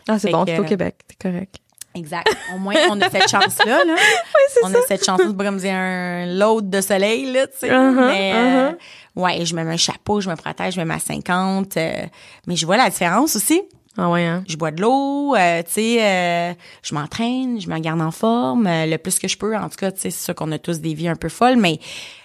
[0.07, 0.95] Ah, c'est Fait bon, que- c'est au Québec.
[1.07, 1.56] T'es correct.
[1.95, 2.27] Exact.
[2.53, 3.84] Au moins, on a cette chance-là.
[3.85, 3.95] Là.
[4.63, 7.69] on a cette chance de dire un load de soleil, là, tu sais.
[7.69, 8.72] Uh-huh, mais, euh,
[9.15, 11.77] ouais, je me mets un chapeau, je me protège, je mets ma 50.
[11.77, 12.05] euh,
[12.47, 13.61] mais je vois la différence aussi.
[13.97, 14.43] Ah ouais, hein.
[14.49, 16.53] Je bois de l'eau, euh, tu sais, euh,
[16.84, 19.55] je m'entraîne, je me garde en forme, euh, le plus que je peux.
[19.55, 21.55] En tout cas, tu sais, c'est sûr qu'on a tous des vies un peu folles,
[21.55, 21.80] mais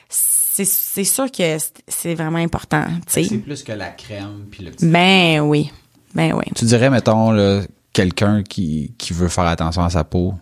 [0.09, 3.39] c'est, c'est sûr que c'est- c'est vraiment important, tu C'est sais.
[3.39, 5.71] plus que la crème puis le petit Ben oui.
[6.13, 6.43] Ben oui.
[6.57, 7.61] Tu dirais, mettons, là,
[7.93, 10.35] quelqu'un qui, qui veut faire attention à sa peau,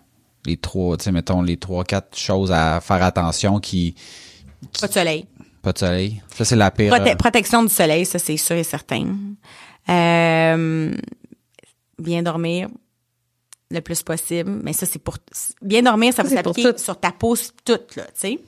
[0.47, 3.95] les trois, tu sais, mettons, les trois, quatre choses à faire attention qui,
[4.81, 5.27] Pas de soleil.
[5.63, 6.23] pas de soleil.
[6.37, 6.93] Ça, c'est la pire.
[6.93, 9.07] Prote- euh, protection du soleil, ça c'est sûr et certain.
[9.89, 10.95] Euh,
[11.99, 12.69] bien dormir
[13.71, 15.19] le plus possible, mais ça c'est pour
[15.63, 18.39] bien dormir, ça va Ça, s'appliquer sur ta peau toute là, tu sais.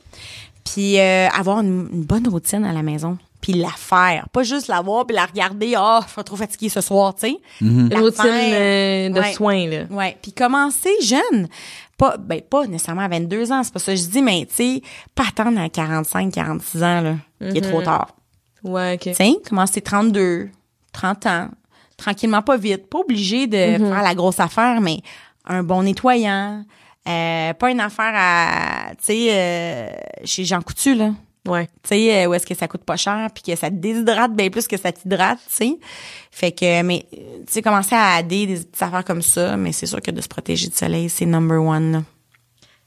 [0.64, 4.68] Puis euh, avoir une, une bonne routine à la maison, puis la faire, pas juste
[4.68, 7.36] la voir puis la regarder, ah, je suis trop fatiguée ce soir, tu sais.
[7.60, 8.54] Une La routine faire.
[8.54, 9.32] euh, de Ouais.
[9.32, 9.84] soins, là.
[9.90, 11.48] Ouais, puis commencer jeune.
[11.96, 14.54] Pas ben pas nécessairement à 22 ans, c'est pas ça que je dis mais tu
[14.54, 14.82] sais,
[15.14, 18.14] pas attendre à 45, 46 ans là, il est trop tard.
[18.64, 19.00] Ouais, OK.
[19.00, 20.48] Tu sais, commencer 32,
[20.92, 21.48] 30 ans,
[21.96, 22.88] tranquillement, pas vite.
[22.88, 24.98] Pas obligé de faire la grosse affaire, mais
[25.46, 26.64] un bon nettoyant.
[27.08, 29.88] Euh, pas une affaire à, tu sais, euh,
[30.24, 31.10] chez Jean Coutu, là.
[31.48, 31.66] Ouais.
[31.82, 34.34] Tu sais, euh, où est-ce que ça coûte pas cher, puis que ça te déshydrate
[34.34, 35.78] bien plus que ça t'hydrate, tu sais.
[36.30, 39.72] Fait que, mais, euh, tu sais, commencer à adder des petites affaires comme ça, mais
[39.72, 42.02] c'est sûr que de se protéger du soleil, c'est number one, là.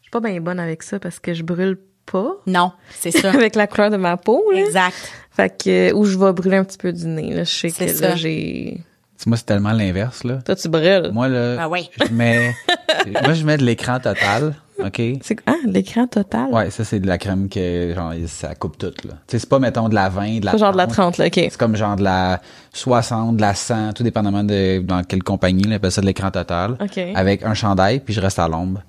[0.01, 3.31] Je suis pas bien bonne avec ça parce que je brûle pas Non, c'est ça.
[3.33, 4.59] avec la couleur de ma peau, là.
[4.59, 4.95] exact.
[5.31, 7.43] Fait que, ou je vais brûler un petit peu du nez, là.
[7.45, 8.09] Je sais C'est que ça.
[8.09, 8.81] là, j'ai...
[9.25, 10.39] Moi, c'est tellement l'inverse, là.
[10.45, 11.09] Toi, tu brûles.
[11.13, 11.85] Moi, là, Ah ouais.
[12.05, 12.53] je mets,
[13.23, 14.53] moi, je mets de l'écran total,
[14.85, 15.01] OK?
[15.21, 16.49] C'est ah, l'écran total?
[16.51, 19.13] Ouais, ça, c'est de la crème que, genre, ça coupe tout, là.
[19.27, 21.13] Tu sais, c'est pas, mettons, de la 20, de la Pas genre de la 30.
[21.15, 21.33] 30, là, OK.
[21.35, 22.41] C'est comme genre de la
[22.73, 26.31] 60, de la 100, tout dépendamment de dans quelle compagnie, là, appelle ça de l'écran
[26.31, 26.77] total.
[26.81, 26.97] OK.
[27.15, 28.81] Avec un chandail, puis je reste à l'ombre,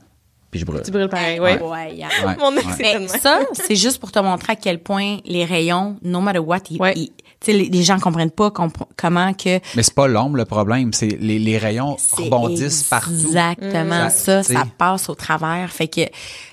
[0.51, 0.83] puis je brûle.
[0.83, 1.61] Tu brûles pareil, ouais.
[1.61, 2.09] Ouais, yeah.
[2.27, 2.77] Ouais, Mon ex, ouais.
[2.77, 6.61] tellement- ça, c'est juste pour te montrer à quel point les rayons, no matter what,
[6.71, 6.93] ils- Ouais.
[6.97, 7.13] ils-
[7.53, 11.39] les, les gens comprennent pas comment que Mais c'est pas l'ombre le problème, c'est les,
[11.39, 13.13] les rayons c'est rebondissent partout.
[13.13, 15.71] Exactement ça, Ça, passe au travers.
[15.73, 16.03] Fait que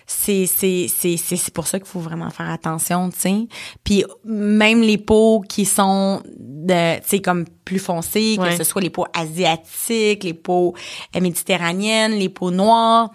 [0.07, 3.47] c'est c'est c'est c'est c'est pour ça qu'il faut vraiment faire attention, tu sais.
[3.84, 8.49] Puis même les peaux qui sont de tu sais comme plus foncées, Ouais.
[8.49, 10.73] que ce soit les peaux asiatiques, les peaux
[11.15, 13.11] euh, méditerranéennes, les peaux noires,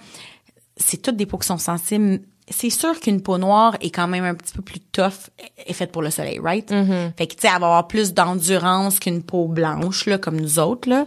[0.76, 2.20] c'est toutes des peaux qui sont sensibles.
[2.48, 5.30] C'est sûr qu'une peau noire est quand même un petit peu plus tough,
[5.66, 6.68] est faite pour le soleil, right?
[7.16, 10.60] Fait que, tu sais, elle va avoir plus d'endurance qu'une peau blanche, là, comme nous
[10.60, 11.06] autres, là.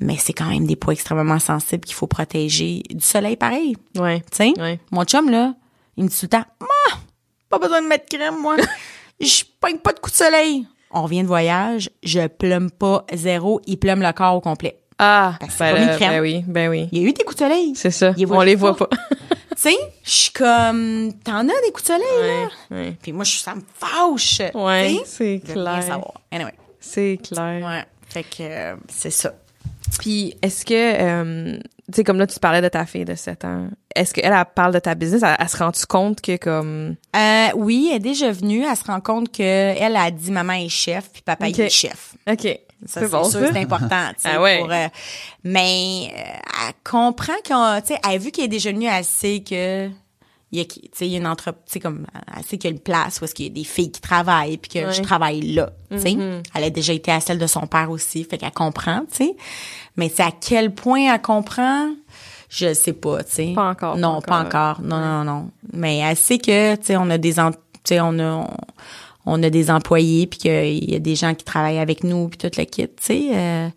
[0.00, 3.76] Mais c'est quand même des peaux extrêmement sensibles qu'il faut protéger du soleil pareil.
[3.96, 4.20] Ouais.
[4.32, 4.60] Tu sais?
[4.60, 4.80] Ouais.
[4.90, 5.54] Mon chum, là,
[5.96, 6.96] il me dit tout le temps, Ah,
[7.48, 8.56] pas besoin de mettre crème, moi.
[9.20, 10.66] Je pogne pas de coup de soleil.
[10.92, 14.80] On revient de voyage, je plume pas zéro, il plume le corps au complet.
[14.98, 16.88] Ah, ben, ben oui, ben oui.
[16.90, 17.72] Il y a eu des coups de soleil.
[17.76, 18.12] C'est ça.
[18.28, 18.88] On les voit pas.
[19.60, 22.48] tu sais, je suis comme, t'en as des coups de soleil, là?
[22.70, 22.96] Ouais.
[23.02, 24.40] Puis moi, je, ça me fâche.
[24.54, 25.82] Ouais, c'est clair.
[25.82, 26.14] savoir.
[26.30, 26.54] Anyway.
[26.80, 27.62] C'est clair.
[27.66, 27.84] Ouais.
[28.08, 29.34] Fait que, euh, c'est ça.
[29.98, 33.44] Puis, est-ce que, euh, tu sais, comme là, tu parlais de ta fille de 7
[33.44, 35.22] ans, est-ce qu'elle, elle parle de ta business?
[35.22, 36.96] Elle, elle se rend-tu compte que, comme...
[37.14, 38.64] Euh, oui, elle est déjà venue.
[38.64, 41.68] Elle se rend compte que elle a dit maman est chef, puis papa il est
[41.68, 42.14] chef.
[42.30, 42.60] OK.
[42.86, 44.08] Ça, c'est bon, sûr, c'est important.
[44.14, 44.58] tu sais, Ah ouais.
[44.60, 44.88] pour, euh,
[45.44, 46.22] mais euh,
[46.68, 49.88] elle comprend qu'on, tu sais, elle a vu qu'elle est déjà venue, elle sait que
[50.52, 52.72] il y a, tu sais, il y a une entreprise, comme, elle sait qu'il y
[52.72, 54.92] a une place où est-ce qu'il y a des filles qui travaillent, puis que Ouais.
[54.92, 56.08] je travaille là, tu sais.
[56.10, 56.42] Mm-hmm.
[56.56, 59.36] Elle a déjà été à celle de son père aussi, fait qu'elle comprend, tu sais.
[59.96, 61.90] Mais c'est à quel point elle comprend,
[62.48, 63.52] je sais pas, tu sais.
[63.54, 64.80] Pas encore, Non, pas pas encore.
[64.82, 65.50] Non, non, non.
[65.72, 67.40] Mais elle sait que, tu sais, on a des, tu
[67.84, 68.48] sais, on a, on,
[69.30, 72.38] on a des employés puis qu'il y a des gens qui travaillent avec nous puis
[72.38, 73.30] tout le kit, tu sais.
[73.32, 73.68] euh,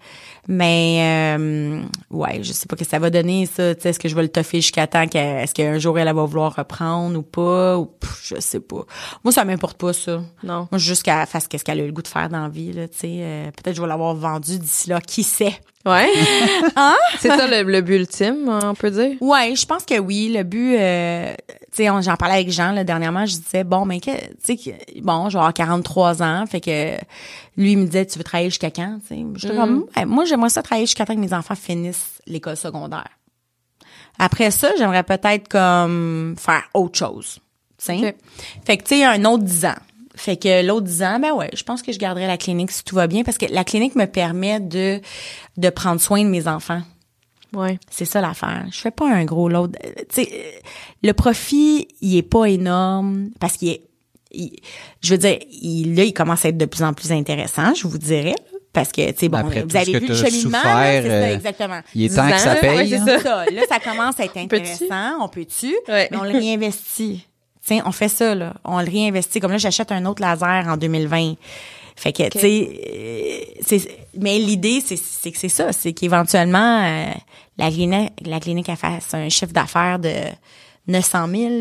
[0.48, 3.74] mais euh, ouais, je sais pas que ça va donner ça.
[3.76, 6.06] Tu sais, est-ce que je vais le toffer jusqu'à temps qu'elle- est-ce qu'un jour elle
[6.14, 7.78] va vouloir reprendre ou pas?
[7.78, 8.86] Ou pff, je sais pas.
[9.24, 10.22] Moi ça m'importe pas ça.
[10.44, 10.68] Non.
[10.72, 12.74] Moi juste qu'elle fasse qu'est-ce qu'elle a eu le goût de faire dans la vie
[12.74, 12.88] là.
[12.88, 15.00] Tu sais, euh, peut-être je vais l'avoir vendu d'ici là.
[15.02, 15.60] Qui sait?
[15.86, 16.08] Ouais.
[16.76, 16.96] Hein?
[17.20, 19.18] C'est ça le, le but ultime, on peut dire?
[19.22, 20.34] Ouais, je pense que oui.
[20.34, 21.34] Le but, euh,
[21.76, 23.26] tu sais, j'en parlais avec Jean là, dernièrement.
[23.26, 26.62] Je disais bon, mais que, tu sais, que- bon, je vais avoir 43 ans, fait
[26.62, 26.96] que
[27.58, 29.26] lui il me disait tu veux travailler jusqu'à quand, tu sais?
[29.36, 33.10] J'étais comme, Ouais, moi j'aimerais ça travailler jusqu'à temps que mes enfants finissent l'école secondaire.
[34.20, 37.40] Après ça, j'aimerais peut-être comme faire autre chose,
[37.78, 38.16] tu sais?
[38.66, 39.76] Fait que tu sais, un autre 10 ans.
[40.16, 42.84] Fait que l'autre 10 ans, ben ouais, je pense que je garderai la clinique si
[42.84, 45.02] tout va bien parce que la clinique me permet de
[45.58, 46.84] de prendre soin de mes enfants.
[47.54, 47.80] Ouais.
[47.90, 48.66] C'est ça l'affaire.
[48.72, 49.50] Je fais pas un gros.
[49.50, 49.68] Euh,
[50.10, 50.62] Tu sais,
[51.04, 53.84] le profit, il est pas énorme parce qu'il est,
[54.34, 54.60] il-
[55.02, 57.88] je veux dire, il, là, il commence à être de plus en plus intéressant, je
[57.88, 58.36] vous dirais.
[58.72, 61.80] Parce que, tu sais, bon, Après vous avez vu le cheminement, c'est ça, euh, exactement.
[61.94, 62.76] Il est 10 temps que ça là, paye.
[62.78, 63.06] ouais, c'est hein.
[63.06, 63.20] ça.
[63.20, 65.22] Ça, là, ça commence à être intéressant.
[65.22, 65.76] On peut-tu?
[65.88, 66.08] Ouais.
[66.10, 67.28] Mais on le réinvestit.
[67.64, 68.56] Tiens, on fait ça, là.
[68.66, 69.40] On le réinvestit.
[69.40, 71.36] Comme là, j'achète un autre laser en 2020.
[71.96, 72.80] Fait que, tu sais,
[73.72, 73.78] euh,
[74.20, 75.72] mais l'idée, c'est, c'est que c'est ça.
[75.72, 77.06] C'est qu'éventuellement, euh,
[77.60, 80.14] la clinique, la clinique, elle fasse un chiffre d'affaires de
[80.88, 81.52] 900 000.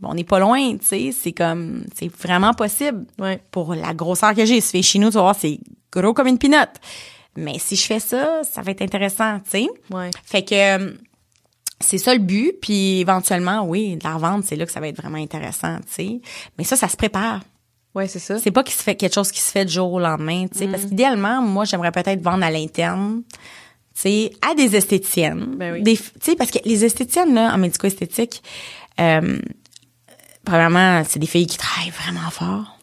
[0.00, 1.10] Bon, on n'est pas loin, tu sais.
[1.12, 3.40] C'est comme, c'est vraiment possible Ouais.
[3.50, 4.60] pour la grosseur que j'ai.
[4.60, 5.60] Si tu fais chez nous, tu vas voir, c'est
[5.92, 6.76] gros comme une pinotte.
[7.36, 9.66] Mais si je fais ça, ça va être intéressant, tu sais.
[9.90, 10.10] Ouais.
[10.24, 10.92] Fait que euh,
[11.80, 14.88] c'est ça le but, puis éventuellement, oui, de la revente, c'est là que ça va
[14.88, 16.20] être vraiment intéressant, tu sais.
[16.58, 17.40] Mais ça, ça se prépare.
[17.94, 18.38] Ouais, c'est ça.
[18.38, 20.58] C'est pas qu'il se fait quelque chose qui se fait du jour au lendemain, tu
[20.58, 23.22] sais, parce qu'idéalement, moi, j'aimerais peut-être vendre à l'interne,
[23.94, 25.56] tu sais, à des esthéticiennes.
[25.56, 25.82] Ben oui.
[25.82, 28.42] Des- Tu sais, parce que les esthéticiennes, là, en médico-esthétique,
[29.00, 29.38] euh,
[30.44, 32.78] premièrement, c'est des filles qui travaillent vraiment fort.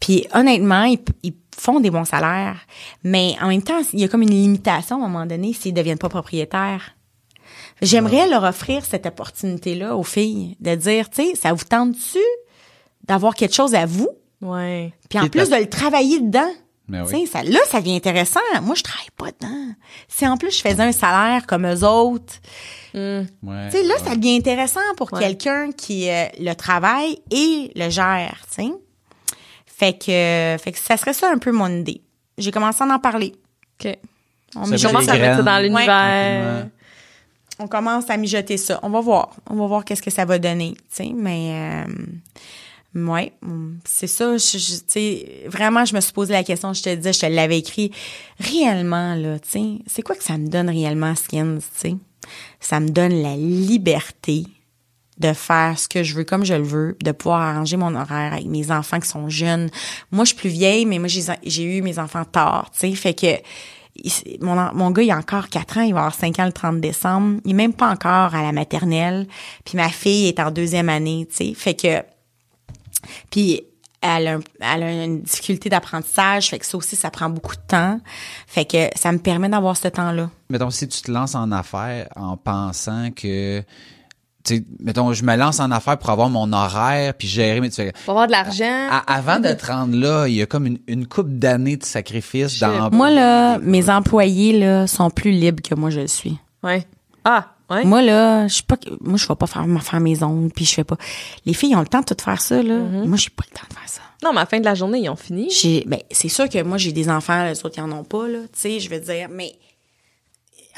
[0.00, 2.56] Puis honnêtement, ils, font des bons salaires,
[3.04, 5.74] mais en même temps, il y a comme une limitation à un moment donné s'ils
[5.74, 6.96] deviennent pas propriétaires.
[7.80, 12.18] J'aimerais leur offrir cette opportunité-là aux filles, de dire, tu sais, ça vous tente-tu
[13.04, 14.08] d'avoir quelque chose à vous,
[14.40, 14.92] Ouais.
[15.08, 16.50] puis en plus de le travailler dedans?
[16.88, 17.26] Ben Tu oui.
[17.26, 18.40] sais, ça, là, ça devient intéressant.
[18.62, 19.72] Moi, je travaille pas dedans.
[20.08, 22.34] Si en plus je faisais un salaire comme eux autres,
[22.94, 23.26] Ouais,
[23.70, 24.00] tu sais, là, ouais.
[24.04, 25.20] ça devient intéressant pour Ouais.
[25.20, 28.72] quelqu'un qui euh, le travaille et le gère, tu sais.
[29.66, 32.02] Fait que, fait que ça serait ça un peu mon idée.
[32.38, 33.32] J'ai commencé à en parler.
[33.84, 33.98] OK.
[34.54, 36.68] On, Ça des ça mettre ça dans l'univers?
[37.58, 38.78] On commence à mijoter ça.
[38.82, 39.30] On va voir.
[39.48, 41.10] On va voir qu'est-ce que ça va donner, tu sais.
[41.14, 41.84] Mais,
[42.94, 43.32] euh, ouais,
[43.84, 44.36] c'est ça.
[44.36, 46.72] Je, je- tu sais, vraiment, je me suis posé la question.
[46.74, 47.90] Je te disais, je te l'avais écrit.
[48.38, 51.94] Réellement, là, tu sais, c'est quoi que ça me donne réellement, Skins, tu sais?
[52.62, 54.46] Ça me donne la liberté
[55.18, 58.32] de faire ce que je veux comme je le veux, de pouvoir arranger mon horaire
[58.32, 59.68] avec mes enfants qui sont jeunes.
[60.10, 62.94] Moi, je suis plus vieille, mais moi, j'ai eu mes enfants tard, tu sais.
[62.94, 63.36] Fait que
[64.40, 67.40] mon, gars, il a encore 4 ans, il va avoir 5 ans le 30 décembre.
[67.44, 69.26] Il est même pas encore à la maternelle.
[69.64, 71.54] Puis ma fille est en deuxième année, tu sais.
[71.54, 72.02] Fait que...
[73.30, 73.62] Puis
[74.02, 77.54] elle a, un- elle a une difficulté d'apprentissage, fait que ça aussi, ça prend beaucoup
[77.56, 78.00] de temps.
[78.46, 80.28] Fait que ça me permet d'avoir ce temps-là.
[80.50, 83.60] Mettons, si tu te lances en affaires en pensant que,
[84.44, 87.70] tu sais, mettons, je me lance en affaires pour avoir mon horaire puis gérer, mais
[87.70, 88.88] tu fais, Pour avoir de l'argent.
[89.06, 92.58] avant de te rendre là, il y a comme une, une coupe d'années de sacrifice
[92.58, 92.90] dans.
[92.90, 96.36] Moi, là, mes employés, là, sont plus libres que moi, je le suis.
[96.64, 96.84] Ouais.
[97.24, 97.84] Ah, ouais.
[97.84, 100.74] Moi, là, je suis pas, moi, je vais pas faire, faire mes ongles, puis je
[100.74, 100.96] fais pas.
[101.46, 102.78] Les filles ont le temps de tout faire ça, là.
[102.78, 104.00] Moi, j'ai pas le temps de faire ça.
[104.22, 105.50] Non, mais à la fin de la journée, ils ont fini.
[105.50, 108.28] J'ai, ben, c'est sûr que moi, j'ai des enfants, les autres, ils en ont pas,
[108.28, 108.38] là.
[108.52, 109.52] Tu sais, je veux dire, mais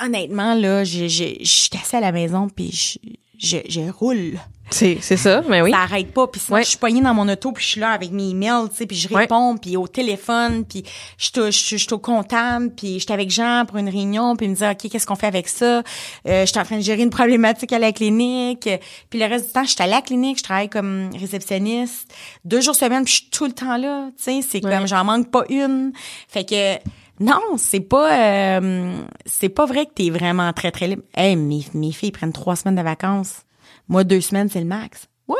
[0.02, 2.98] honnêtement, là, j'ai, j'ai, je suis assise à la maison, puis je,
[3.38, 4.38] je, je roule.
[4.70, 5.70] C'est, c'est ça, mais oui.
[5.70, 6.26] Ça arrête pas.
[6.26, 6.64] Puis sinon, Ouais.
[6.64, 8.86] je suis poignée dans mon auto, puis je suis là avec mes emails, tu sais,
[8.86, 9.20] puis je Ouais.
[9.22, 10.82] réponds, puis au téléphone, puis
[11.18, 14.48] je suis au- je je comptable, puis j'étais avec Jean pour une réunion, puis il
[14.48, 15.82] me disait, OK, qu'est-ce qu'on fait avec ça?
[16.26, 18.68] Euh, j'étais en train de gérer une problématique à la clinique.
[19.10, 22.10] Puis le reste du temps, j'étais à la clinique, je travaille comme réceptionniste.
[22.46, 24.70] Deux jours semaine, puis je suis tout le temps là, tu sais, c'est Ouais.
[24.72, 25.92] comme, j'en manque pas une.
[26.26, 26.78] Fait que...
[27.20, 31.02] Non, c'est pas euh, c'est pas vrai que t'es vraiment très très libre.
[31.14, 33.42] Hey, mes, mes filles prennent trois semaines de vacances.
[33.88, 35.06] Moi, deux semaines, c'est le max.
[35.28, 35.38] What?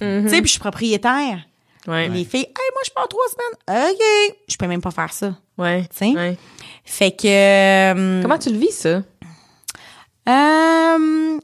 [0.00, 1.40] Tu sais, puis je suis propriétaire.
[1.86, 2.08] Ouais.
[2.08, 3.90] Les filles, hey, moi, je pars trois semaines.
[3.92, 4.36] OK.
[4.48, 5.36] Je peux même pas faire ça.
[5.58, 5.82] Ouais.
[5.82, 6.06] Tu sais?
[6.16, 6.38] Ouais.
[6.84, 7.26] Fait que.
[7.28, 9.02] euh, Comment tu le vis, ça?
[10.28, 11.38] euh,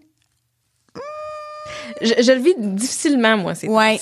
[2.00, 4.00] Je, je le vis difficilement, moi, c'est Ouais.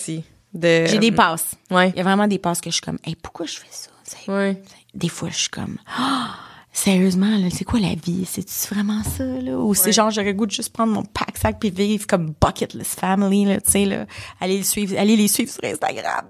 [0.55, 0.87] De...
[0.87, 1.55] J'ai des passes.
[1.71, 1.91] Ouais.
[1.91, 3.91] Il y a vraiment des passes que je suis comme, hey, pourquoi je fais ça?
[4.33, 4.63] Ouais.
[4.94, 6.35] Des fois, je suis comme, Ah,
[6.73, 8.24] sérieusement, là, c'est quoi la vie?
[8.24, 9.59] C'est-tu vraiment ça, là?
[9.59, 13.44] Ou c'est genre, j'aurais goût de juste prendre mon pack-sac puis vivre comme Bucketless Family,
[13.44, 14.06] là, tu sais, là.
[14.40, 16.27] Aller les suivre, aller les suivre sur Instagram.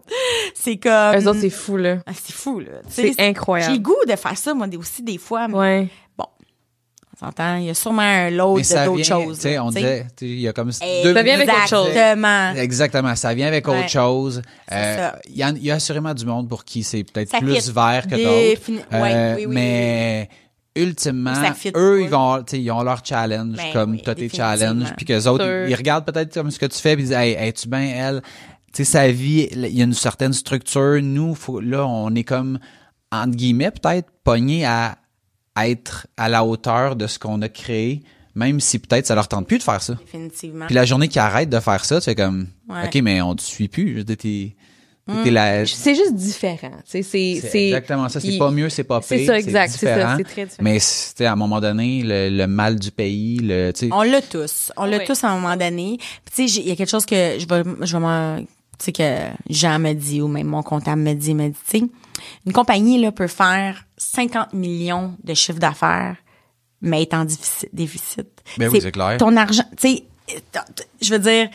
[0.54, 1.16] C'est comme.
[1.16, 1.98] Eux autres, c'est fou, là.
[2.06, 2.80] Ah, c'est fou, là.
[2.88, 3.72] C'est incroyable.
[3.74, 5.48] J'ai goût de faire ça, moi, aussi, des fois.
[5.48, 5.88] mais Ouais.
[7.20, 9.36] Il y a sûrement un lot d'autres choses.
[9.38, 9.80] tu sais, là, on tu sais.
[9.80, 11.88] disait, tu sais, il y a comme deux- Ça vient avec autre chose.
[11.88, 12.52] Exactement.
[12.54, 13.78] Exactement, ça vient avec Ouais.
[13.80, 14.42] autre chose.
[14.68, 15.18] C'est Euh, ça.
[15.28, 18.14] Il y, a- y a assurément du monde pour qui c'est peut-être plus vert que
[18.14, 18.86] Défini- d'autres.
[18.92, 20.28] Euh, oui, oui, mais
[20.76, 21.32] ultimement,
[21.74, 24.94] eux, ils vont, tu sais, ils ont leur challenge, Ben comme oui, t'as tes challenges,
[24.96, 27.16] puis que autres, ils, ils regardent peut-être comme ce que tu fais, puis ils disent,
[27.16, 28.22] hey, es-tu bien elle?
[28.72, 31.00] Tu sais, sa vie, il y a une certaine structure.
[31.02, 32.60] Nous, faut, là, on est comme,
[33.10, 34.96] entre guillemets, peut-être pogné à
[35.66, 38.02] être à la hauteur de ce qu'on a créé,
[38.34, 39.94] même si peut-être ça leur tente plus de faire ça.
[39.94, 40.66] Définitivement.
[40.66, 42.84] Puis la journée qui arrête de faire ça, tu fais comme, Ouais.
[42.86, 44.04] OK, mais on te suit plus.
[45.24, 46.70] T'es, la- C'est juste différent.
[46.84, 48.20] C'est, c'est c'est, exactement ça.
[48.20, 49.06] C'est il- pas mieux, c'est pas pire.
[49.08, 49.70] C'est ça, exact.
[49.72, 49.94] C'est ça.
[49.94, 50.14] différent.
[50.18, 50.62] C'est très différent.
[50.62, 53.86] Mais c'est- tu sais, à un moment donné, le, le mal du pays, le, tu
[53.86, 54.70] sais, On l'a tous.
[54.76, 55.04] On l'a Oui.
[55.06, 55.96] tous à un moment donné.
[55.98, 58.36] Puis, tu sais, j'ai- il y a quelque chose que je vais, je vais m'en-
[58.38, 58.46] tu
[58.80, 59.14] sais, que
[59.48, 61.84] Jean me dit, ou même mon comptable me dit, me dit, tu sais,
[62.46, 66.16] une compagnie, là, peut faire 50 millions de chiffre d'affaires,
[66.80, 67.68] mais être en déficit.
[67.72, 68.28] déficit.
[68.56, 69.16] Ben oui, c'est clair.
[69.18, 70.04] Ton argent, tu sais,
[71.00, 71.48] je veux dire,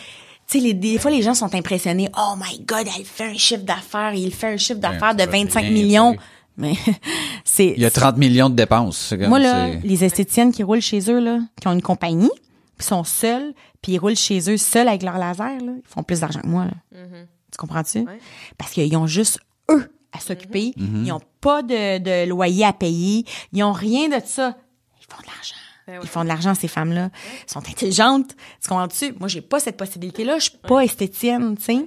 [0.48, 2.10] tu sais, des fois, les gens sont impressionnés.
[2.18, 5.26] Oh my God, elle fait un chiffre d'affaires, il fait un chiffre d'affaires de ça
[5.26, 6.18] veut 25 rien millions.
[6.58, 6.74] Mais
[7.44, 8.98] c'est il y a 30 millions de dépenses.
[8.98, 12.32] C'est comme, moi, là, les esthéticiennes qui roulent chez eux, là, qui ont une compagnie,
[12.78, 16.04] qui sont seules, puis ils roulent chez eux seuls avec leur laser, là, ils font
[16.04, 16.66] plus d'argent que moi.
[16.66, 17.00] Là.
[17.54, 18.00] Tu comprends-tu?
[18.00, 18.20] Ouais.
[18.58, 20.74] Parce qu'ils ont juste eux à s'occuper.
[20.78, 23.26] Ils ont pas de, de loyer à payer.
[23.52, 24.56] Ils ont rien de ça.
[25.02, 25.56] Ils font de l'argent.
[25.86, 26.00] Ben oui.
[26.04, 27.10] Ils font de l'argent, ces femmes-là.
[27.42, 28.36] Elles sont intelligentes.
[28.62, 29.14] Tu comprends-tu?
[29.20, 30.40] Moi, j'ai pas cette possibilité-là.
[30.40, 31.86] Je suis pas esthétienne, tu sais.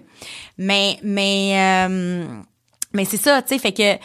[0.58, 2.26] Mais, mais, euh,
[2.92, 3.58] mais c'est ça, tu sais.
[3.58, 3.96] Fait que, euh,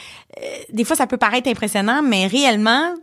[0.72, 2.94] des fois, ça peut paraître impressionnant, mais réellement,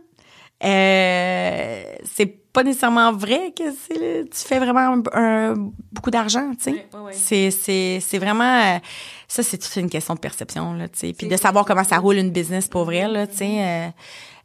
[0.63, 4.79] euh, c'est pas nécessairement vrai que tu fais vraiment
[5.13, 5.53] un- un-
[5.91, 6.71] beaucoup d'argent, tu sais.
[6.71, 7.13] Ouais, ouais, ouais.
[7.13, 8.43] C'est, c'est, c'est vraiment,
[8.75, 8.79] euh,
[9.27, 11.13] ça, c'est toute une question de perception, là, tu sais.
[11.13, 13.63] Puis de savoir comment ça roule une business pour vrai, là, tu sais.
[13.63, 13.87] euh,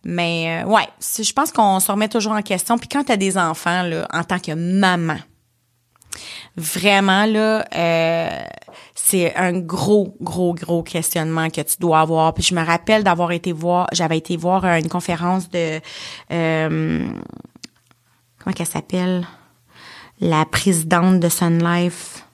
[0.05, 2.77] mais, euh, ouais, je pense qu'on se remet toujours en question.
[2.77, 5.17] Puis quand t'as des enfants, là, en tant que maman,
[6.57, 8.43] vraiment, là, euh,
[8.95, 12.35] c'est un gros, gros, gros questionnement que tu dois avoir.
[12.35, 15.81] Puis je me rappelle d'avoir été voir, j'avais été voir une conférence de,
[16.33, 17.07] euh,
[18.39, 19.27] comment qu'elle s'appelle?
[20.21, 22.25] La présidente de Sun Life.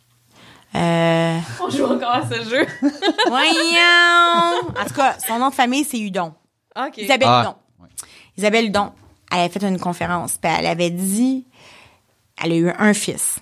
[0.75, 2.67] Euh, On joue encore à ce jeu.
[3.27, 4.71] voyons!
[4.81, 6.33] En tout cas, son nom de famille, c'est Hudon.
[6.77, 6.99] OK.
[6.99, 7.41] Isabelle Ah.
[7.43, 7.55] Hudon.
[8.37, 8.93] Isabelle Hudon,
[9.33, 11.47] elle avait fait une conférence, puis elle avait dit,
[12.43, 13.39] elle a eu un fils,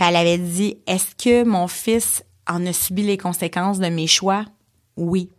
[0.00, 4.06] puis elle avait dit, est-ce que mon fils en a subi les conséquences de mes
[4.06, 4.46] choix?
[4.96, 5.30] Oui.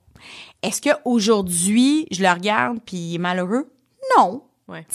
[0.61, 3.73] Est-ce que aujourd'hui je le regarde puis il est malheureux?
[4.15, 4.43] Non.
[4.67, 4.85] Ouais.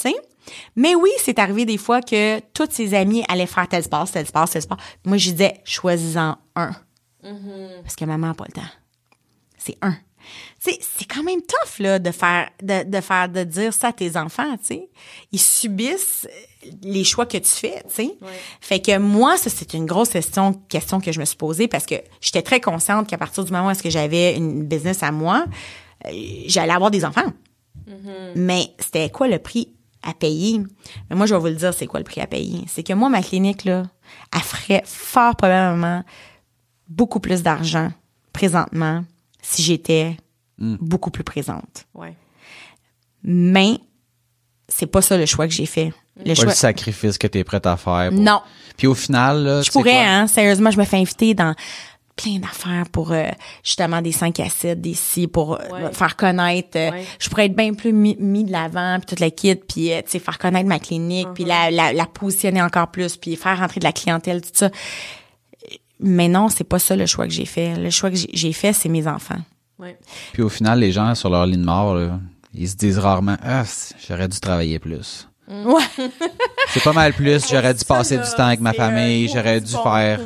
[0.76, 4.24] Mais oui, c'est arrivé des fois que tous ses amis allaient faire tel sport, tel
[4.24, 4.78] sport, tel sport.
[5.04, 6.70] Moi, je disais, choisis-en un.
[7.82, 8.68] Parce que maman n'a pas le temps.
[9.58, 9.96] C'est un.
[10.72, 14.16] C'est quand même tough, là, de faire, de, de faire, de dire ça à tes
[14.16, 14.90] enfants, tu sais.
[15.32, 16.28] Ils subissent
[16.82, 18.18] les choix que tu fais, tu sais.
[18.20, 18.40] Ouais.
[18.60, 21.86] Fait que moi, ça, c'est une grosse question, question que je me suis posée parce
[21.86, 25.12] que j'étais très consciente qu'à partir du moment où est-ce que j'avais une business à
[25.12, 25.44] moi,
[26.06, 26.10] euh,
[26.46, 27.32] j'allais avoir des enfants.
[28.34, 29.68] Mais c'était quoi le prix
[30.02, 30.60] à payer?
[31.08, 32.64] Mais moi, je vais vous le dire, c'est quoi le prix à payer?
[32.66, 33.84] C'est que moi, ma clinique, là,
[34.34, 36.02] elle ferait fort probablement
[36.88, 37.90] beaucoup plus d'argent
[38.32, 39.04] présentement
[39.40, 40.16] si j'étais
[40.58, 41.86] beaucoup plus présente.
[41.94, 42.14] Ouais.
[43.22, 43.78] Mais
[44.68, 45.92] c'est pas ça le choix que j'ai fait.
[46.18, 46.44] Le Pas choix.
[46.46, 48.10] le sacrifice que tu es prête à faire.
[48.10, 48.40] pour- Non.
[48.76, 50.00] Puis au final, là, Je pourrais, quoi?
[50.06, 51.54] hein, sérieusement, je me fais inviter dans
[52.14, 53.28] plein d'affaires pour euh,
[53.62, 55.92] justement des 5 à 7, des 6, pour euh, Ouais.
[55.92, 56.76] faire connaître.
[56.78, 57.04] euh, Ouais.
[57.18, 60.00] Je pourrais être bien plus mis, mis de l'avant, puis toute la kit, puis euh,
[60.02, 63.58] tu sais, faire connaître ma clinique, puis la, la, la positionner encore plus, puis faire
[63.58, 64.70] rentrer de la clientèle, tout ça.
[66.00, 67.76] Mais non, c'est pas ça le choix que j'ai fait.
[67.76, 69.38] Le choix que j'ai- j'ai fait, c'est mes enfants.
[69.78, 69.98] Ouais.
[70.32, 72.18] Puis au final, les gens sur leur ligne de mort, là,
[72.54, 73.64] ils se disent rarement Ah,
[74.08, 75.28] j'aurais dû travailler plus.
[75.48, 75.82] Ouais.
[76.70, 79.72] C'est pas mal plus, j'aurais dû passer Ça, du temps avec ma famille, j'aurais dû
[79.72, 80.20] bon faire.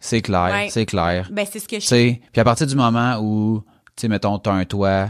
[0.00, 0.68] C'est clair, Ouais.
[0.70, 1.28] c'est clair.
[1.32, 3.62] Ben, c'est ce que je sais, puis à partir du moment où,
[3.96, 5.08] tu sais, mettons, t'as un toit,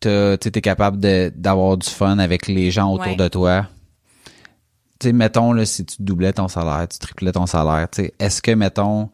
[0.00, 3.16] t'es capable de- d'avoir du fun avec les gens autour Ouais.
[3.16, 3.66] de toi.
[4.98, 8.14] Tu sais, mettons, là, si tu doublais ton salaire, tu triplais ton salaire, tu sais,
[8.18, 9.10] est-ce que, mettons,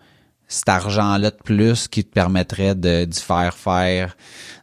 [0.48, 4.16] cet argent-là de plus qui te permettrait de d'y faire faire,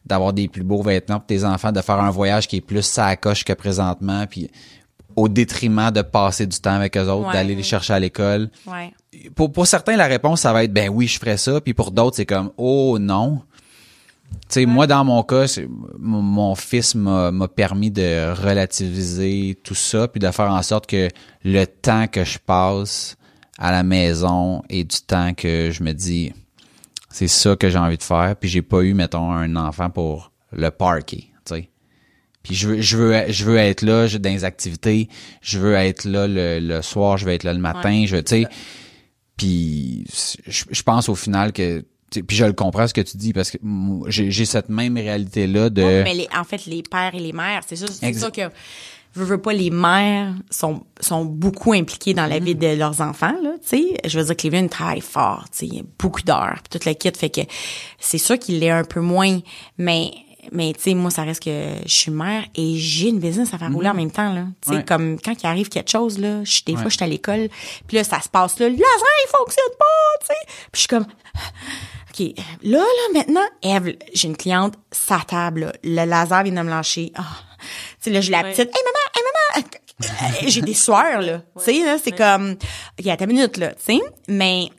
[0.05, 2.81] d'avoir des plus beaux vêtements pour tes enfants, de faire un voyage qui est plus
[2.83, 4.49] ça coche que présentement, puis
[5.15, 7.33] au détriment de passer du temps avec eux autres, Ouais.
[7.33, 8.49] d'aller les chercher à l'école.
[8.65, 8.93] Ouais.
[9.35, 11.61] Pour, pour certains, la réponse, ça va être ben oui, je ferais ça.
[11.61, 13.41] Puis pour d'autres, c'est comme oh non.
[14.49, 15.45] Tu sais, moi, dans mon cas,
[15.99, 20.87] mon, mon fils m'a m'a permis de relativiser tout ça, puis de faire en sorte
[20.87, 21.09] que
[21.43, 23.15] le temps que je passe
[23.57, 26.33] à la maison est du temps que je me dis
[27.09, 28.35] c'est ça que j'ai envie de faire.
[28.39, 31.69] Puis j'ai pas eu, mettons, un enfant pour le parquer, tu sais.
[32.41, 35.07] Puis je veux, je veux, je veux être là dans les activités.
[35.41, 37.17] Je veux être là le, le soir.
[37.17, 38.03] Je veux être là le matin.
[38.07, 38.47] Je, tu sais.
[39.37, 40.05] Puis
[40.47, 43.49] je, je pense au final que, puis je le comprends ce que tu dis parce
[43.49, 43.57] que
[44.07, 45.81] j'ai cette même réalité là de.
[45.81, 48.41] Ouais, mais les- en fait, les pères et les mères, c'est sûr, c'est sûr que
[49.15, 52.43] veux, veux pas, les mères sont, sont beaucoup impliquées dans la Mm.
[52.43, 53.97] vie de leurs enfants, là, tu sais.
[54.05, 56.69] Je veux dire que Cleveland travaille fort, tu sais, il y a beaucoup d'heures, puis
[56.71, 57.41] toute la kit, fait que
[57.99, 59.39] c'est sûr qu'il l'est un peu moins,
[59.77, 60.11] mais
[60.51, 63.57] mais tu sais moi ça reste que je suis mère et j'ai une business à
[63.57, 64.83] faire rouler en même temps là tu sais Ouais.
[64.83, 67.47] comme quand il arrive quelque chose là je, des fois je suis à l'école
[67.87, 70.79] puis là ça se passe là le laser il fonctionne pas tu sais puis je
[70.79, 71.05] suis comme
[72.19, 72.27] OK,
[72.61, 72.83] là, là,
[73.15, 77.11] maintenant, Eve, j'ai une cliente, sa table, là, le laser vient de me lâcher.
[77.15, 77.23] Ah.
[77.59, 77.65] Tu
[78.01, 79.02] sais, là, j'ai la petite, hey, maman!
[80.47, 81.41] J'ai des soirs, là.
[81.57, 82.55] Tu sais, là, c'est comme,
[82.99, 83.99] OK, à ta minute, là, tu sais.
[84.27, 84.69] Mais,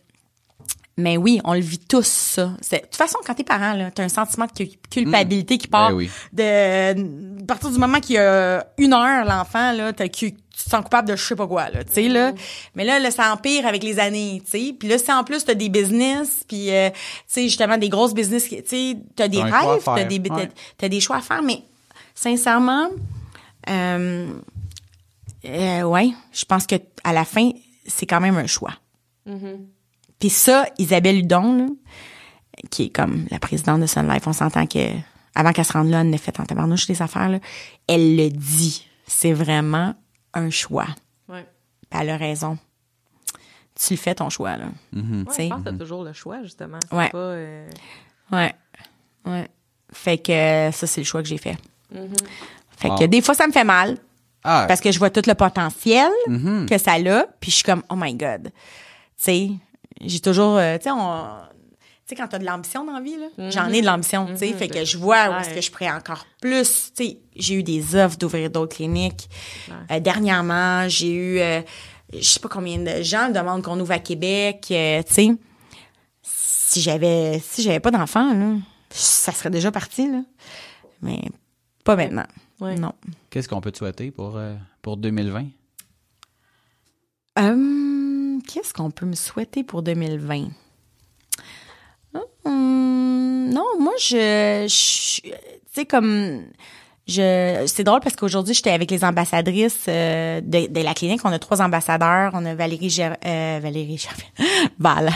[0.97, 2.53] mais oui, on le vit tous, ça.
[2.61, 5.67] C'est, de toute façon, quand t'es parent, là, t'as un sentiment de cu- culpabilité qui
[5.69, 6.11] part Ben oui.
[6.33, 10.33] de, à partir du moment qu'il y a une heure, l'enfant, là, t'as tu
[10.67, 12.33] te sens coupable de je sais pas quoi, là, tu sais, là.
[12.77, 14.75] Mais là, là, ça empire avec les années, tu sais.
[14.79, 16.97] Puis là, si en plus t'as des business, puis, euh, tu
[17.27, 20.49] sais, justement, des grosses business, tu sais, t'as des rêves, t'as des, t'as- Ouais.
[20.79, 21.63] t'as des choix à faire, mais
[22.15, 22.89] sincèrement,
[23.69, 24.29] euh,
[25.47, 27.51] euh, ouais, je pense que à la fin,
[27.87, 28.75] c'est quand même un choix.
[30.19, 31.67] Puis ça, Isabelle Hudon, là,
[32.71, 34.79] qui est comme la présidente de Sun Life, on s'entend que
[35.35, 37.41] avant qu'elle se rende là, elle a fait en tabarnouche des affaires, là.
[37.89, 38.87] Elle le dit.
[39.07, 39.95] C'est vraiment
[40.33, 40.87] un choix.
[41.29, 41.45] Ouais.
[41.91, 42.57] Puis elle a raison.
[43.75, 44.67] Tu le fais ton choix, là.
[45.31, 45.45] Sais.
[45.45, 46.79] je pense que t'as toujours le choix, justement.
[46.89, 47.09] C'est Ouais.
[47.11, 47.69] pas, euh,
[48.31, 48.55] Ouais.
[49.27, 49.49] Ouais.
[49.93, 51.57] Fait que ça, c'est le choix que j'ai fait.
[52.77, 53.99] Fait que des fois, ça me fait mal
[54.45, 56.11] Ah, parce que je vois tout le potentiel
[56.69, 58.45] que ça a, puis je suis comme, oh my God.
[58.45, 58.53] Tu
[59.17, 59.51] sais,
[60.03, 61.25] j'ai toujours, euh, tu sais, on...
[62.07, 64.37] Tu sais, quand t'as de l'ambition dans la vie, là, j'en ai de l'ambition, tu
[64.37, 64.53] sais.
[64.53, 66.93] Fait que je vois où est-ce que je pourrais encore plus.
[66.95, 69.31] Tu sais, j'ai eu des offres d'ouvrir d'autres cliniques.
[69.91, 71.63] Euh, dernièrement, j'ai eu, euh,
[72.13, 75.31] je sais pas combien de gens demandent qu'on ouvre à Québec, euh, tu sais.
[76.21, 78.57] Si j'avais, si j'avais pas d'enfants, là,
[78.91, 80.21] ça serait déjà parti, là.
[81.01, 81.23] Mais
[81.85, 82.27] pas maintenant.
[82.61, 82.77] Ouais.
[82.77, 82.93] Non.
[83.31, 85.47] qu'est-ce qu'on peut te souhaiter pour, euh, pour 2020?
[87.37, 90.49] Hum, Qu'est-ce qu'on peut me souhaiter pour 2020?
[92.45, 95.33] Hum, non, moi, je, je- tu
[95.73, 96.43] sais, comme,
[97.09, 101.21] je, c'est drôle parce qu'aujourd'hui, j'étais avec les ambassadrices euh, de, de la clinique.
[101.25, 102.31] On a trois ambassadeurs.
[102.35, 104.07] On a Valérie, Ger- euh, Valérie,
[104.79, 105.11] Val,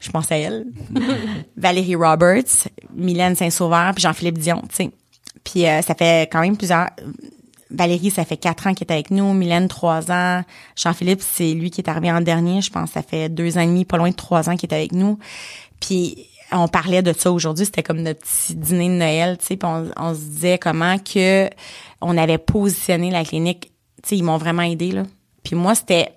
[0.00, 0.66] je pense à elle.
[1.56, 4.90] Valérie Roberts, Mylène Saint-Sauveur, puis Jean-Philippe Dion, tu sais.
[5.44, 6.88] Puis euh, ça fait quand même plusieurs.
[7.70, 9.32] Valérie, ça fait quatre ans qu'elle est avec nous.
[9.32, 10.42] Mylène, trois ans.
[10.76, 12.60] Jean-Philippe, c'est lui qui est arrivé en dernier.
[12.60, 14.70] Je pense que ça fait deux ans et demi, pas loin de trois ans qu'il
[14.70, 15.18] est avec nous.
[15.80, 17.64] Puis on parlait de ça aujourd'hui.
[17.66, 19.58] C'était comme notre petit dîner de Noël, tu sais.
[19.64, 21.48] On, se disait comment que
[22.00, 23.72] on avait positionné la clinique.
[24.02, 25.02] Tu sais, ils m'ont vraiment aidé là.
[25.42, 26.12] Puis moi, c'était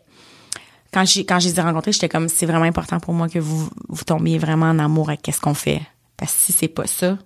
[0.93, 3.39] quand j'ai quand je les ai rencontrés, j'étais comme c'est vraiment important pour moi que
[3.39, 5.81] vous vous tombiez vraiment en amour avec qu'est-ce qu'on fait.
[6.17, 7.17] Parce que si c'est pas ça,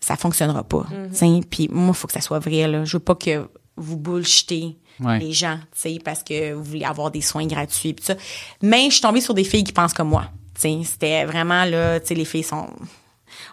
[0.00, 0.86] ça fonctionnera pas.
[1.12, 1.40] sais.
[1.48, 2.66] Puis moi, il faut que ça soit vrai.
[2.68, 2.84] Là.
[2.84, 5.20] Je veux pas que vous bullshitez Ouais.
[5.20, 5.60] les gens,
[6.04, 8.16] parce que vous voulez avoir des soins gratuits pis tout ça.
[8.62, 10.24] Mais je suis tombée sur des filles qui pensent comme moi.
[10.56, 12.66] C'était vraiment là, les filles sont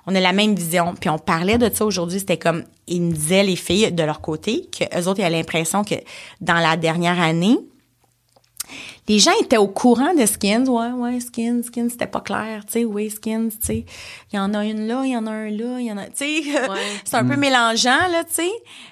[0.07, 0.95] on a la même vision.
[0.99, 2.19] Puis on parlait de ça aujourd'hui.
[2.19, 5.35] C'était comme, ils me disaient, les filles, de leur côté, que eux autres, ils avaient
[5.37, 5.95] l'impression que
[6.41, 7.57] dans la dernière année,
[9.07, 10.67] les gens étaient au courant de Skins.
[10.67, 12.65] Ouais, ouais, Skins, Skins, c'était pas clair.
[12.65, 13.85] Tu sais, oui, Skins, tu sais.
[14.33, 15.97] Il y en a une là, il y en a un là, il y en
[15.97, 16.41] a, tu sais.
[17.05, 18.51] c'est un peu mélangeant, là, tu sais.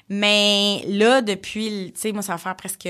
[0.10, 2.88] Mais là, depuis, tu sais, moi, ça va faire presque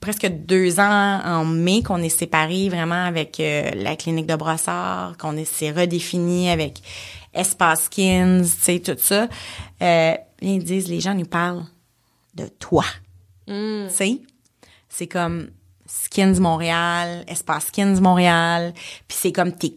[0.00, 5.16] presque deux ans en mai qu'on est séparés vraiment avec euh, la clinique de Brossard,
[5.16, 6.82] qu'on est- s'est redéfini avec
[7.32, 9.28] Espace Skins, tu sais, tout ça.
[9.80, 11.62] Euh, ils disent, les gens nous parlent
[12.34, 12.84] de toi.
[13.88, 14.20] Tu sais?
[14.88, 15.50] C'est comme
[16.04, 18.72] Skins Montréal, Espace Skins Montréal,
[19.08, 19.76] puis c'est comme t'es tu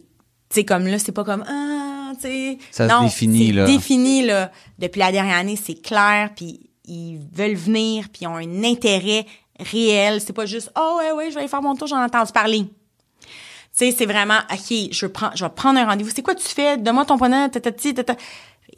[0.50, 3.66] sais comme là c'est pas comme ah tu sais Ça se non, définit, c'est là.
[3.66, 4.50] défini là.
[4.78, 9.26] Depuis la dernière année c'est clair puis ils veulent venir puis ils ont un intérêt
[9.58, 10.20] réel.
[10.20, 12.32] C'est pas juste oh ouais ouais je vais aller faire mon tour j'en ai entendu
[12.32, 12.64] parler.
[12.64, 13.28] Tu
[13.72, 16.10] sais c'est vraiment ok je vais prendre je vais prendre un rendez-vous.
[16.14, 16.78] C'est quoi tu fais?
[16.78, 18.14] Donne-moi ton poney tatati, tata.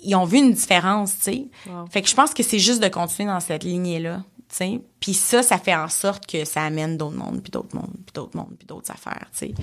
[0.03, 1.87] Ils ont vu une différence tu sais Wow.
[1.91, 4.81] fait que je pense que c'est juste de continuer dans cette lignée là tu sais
[5.01, 8.13] puis ça ça fait en sorte que ça amène d'autres mondes puis d'autres mondes puis
[8.15, 9.55] d'autres mondes puis d'autres affaires tu sais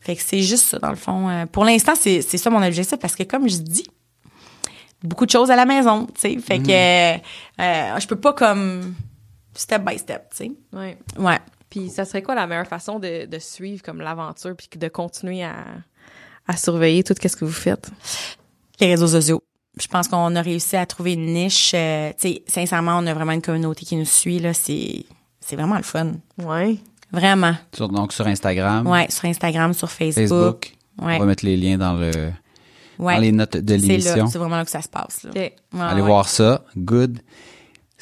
[0.00, 2.62] fait que c'est juste ça dans le fond Euh, pour l'instant c'est c'est ça mon
[2.62, 3.86] objectif parce que comme je dis
[5.02, 7.16] beaucoup de choses à la maison tu sais fait que
[7.62, 8.94] euh, je peux pas comme
[9.54, 10.96] step by step tu sais Ouais.
[11.18, 11.38] ouais
[11.70, 15.42] Puis ça serait quoi la meilleure façon de, de suivre comme l'aventure puis de continuer
[15.44, 15.56] à,
[16.48, 17.90] à surveiller tout ce que vous faites?
[18.80, 19.42] les réseaux sociaux.
[19.80, 21.72] Je pense qu'on a réussi à trouver une niche.
[21.74, 24.38] euh, tu sais, sincèrement, on a vraiment une communauté qui nous suit.
[24.38, 25.04] Là, c'est,
[25.40, 26.12] c'est vraiment le fun.
[26.38, 26.76] Ouais.
[27.10, 27.54] Vraiment.
[27.74, 30.28] Sur- donc sur Instagram, Ouais, sur Instagram, sur Facebook.
[30.28, 30.72] Facebook.
[31.00, 31.16] Ouais.
[31.16, 32.10] On va mettre les liens dans, le,
[32.98, 33.14] ouais.
[33.14, 34.26] dans les notes de c'est là, l'émission.
[34.28, 35.22] c'est vraiment là que ça se passe.
[35.24, 35.30] Là.
[35.30, 35.36] OK.
[35.36, 36.06] Ouais, Allez ouais.
[36.06, 36.64] voir ça.
[36.76, 37.20] Good.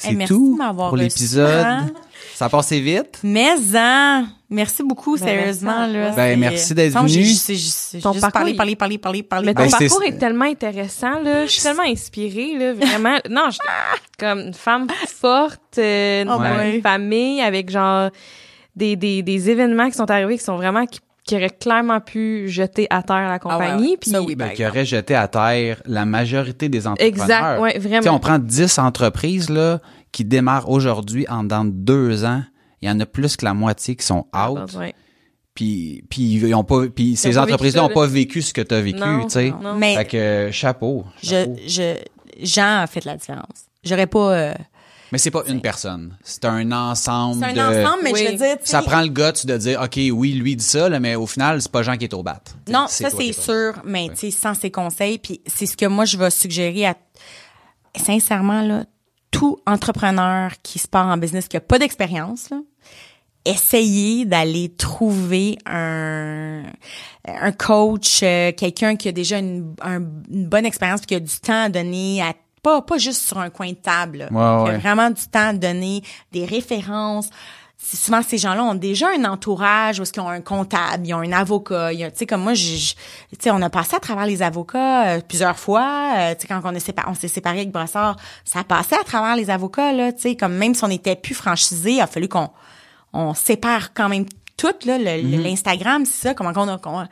[0.01, 1.65] C'est merci tout pour l'épisode.
[1.67, 1.87] hein?
[2.35, 3.19] Ça a passé vite.
[3.23, 5.87] Mais hein, merci beaucoup, Ben, sérieusement.
[5.87, 6.11] là.
[6.11, 7.25] Ben, merci d'être semble que venu.
[7.25, 9.47] J'ai juste, parcours, parlé, il- parlé, parlé, parlé, parlé.
[9.47, 11.45] Mais ton Ben, parcours est tellement intéressant, là.
[11.47, 13.17] Je suis tellement inspirée, là, vraiment.
[13.31, 13.59] Non, je
[14.19, 16.81] comme une femme forte, euh, Oh, une ouais.
[16.83, 18.11] famille avec genre
[18.77, 22.49] des, des, des événements qui sont arrivés qui sont vraiment qui, qui auraient clairement pu
[22.49, 23.91] jeter à terre la compagnie.
[23.91, 23.97] ouais.
[24.01, 27.23] Puis Ça, oui, Ben, par qui aurait jeté à terre la majorité des entrepreneurs.
[27.23, 28.17] exact, ouais, Tu sais, vraiment.
[28.17, 29.81] on prend 10 entreprises là,
[30.13, 32.43] qui démarrent aujourd'hui en dans deux ans.
[32.83, 34.73] Il y en a plus que la moitié qui sont out.
[34.75, 34.95] Ouais.
[35.55, 38.81] Puis, puis, ils ont pas, puis ces entreprises-là n'ont pas vécu ce que tu as
[38.81, 39.53] vécu, tu sais.
[39.77, 41.05] Mais Fait que chapeau.
[41.23, 41.57] je, chapeau.
[41.67, 41.95] je,
[42.43, 43.67] Jean a fait la différence.
[43.85, 44.33] J'aurais pas.
[44.35, 44.55] euh,
[45.13, 46.17] Mais c'est pas une personne.
[46.23, 47.59] C'est un ensemble c'est de.
[47.61, 48.21] un ensemble, mais Oui.
[48.25, 48.57] je veux dire.
[48.59, 51.17] tu sais, Ça prend le guts de dire, OK, oui, lui dit ça, là, mais
[51.17, 52.41] au final, c'est pas Jean qui est au bat.
[52.69, 53.33] Non, ça c'est bat.
[53.33, 56.87] sûr, mais tu sais sans ses conseils, puis c'est ce que moi je vais suggérer
[56.87, 56.95] à
[57.97, 58.85] sincèrement là,
[59.31, 62.59] tout entrepreneur qui se part en business qui a pas d'expérience là,
[63.45, 66.63] essayez d'aller trouver un
[67.27, 69.99] un coach, euh, quelqu'un qui a déjà une, un-
[70.31, 72.33] une bonne expérience, puis qui a du temps à donner à
[72.63, 74.29] pas pas juste sur un coin de table.
[74.31, 74.79] Ouais, a ouais.
[74.79, 77.29] vraiment du temps à donner, des références.
[77.83, 81.21] Souvent ces gens-là ont déjà un entourage où est-ce qu'ils ont un comptable, ils ont
[81.21, 82.93] un avocat, tu sais comme moi je
[83.39, 86.61] sais on a passé à travers les avocats euh, plusieurs fois, euh, tu sais quand
[86.63, 86.75] on
[87.11, 90.37] on s'est séparé avec Brossard, ça a passé à travers les avocats là, tu sais
[90.37, 92.51] comme même si on n'était plus franchisé, il a fallu qu'on
[93.15, 94.27] on sépare quand même
[94.59, 97.07] tout là le- l'Instagram, c'est ça comment qu'on a qu'on-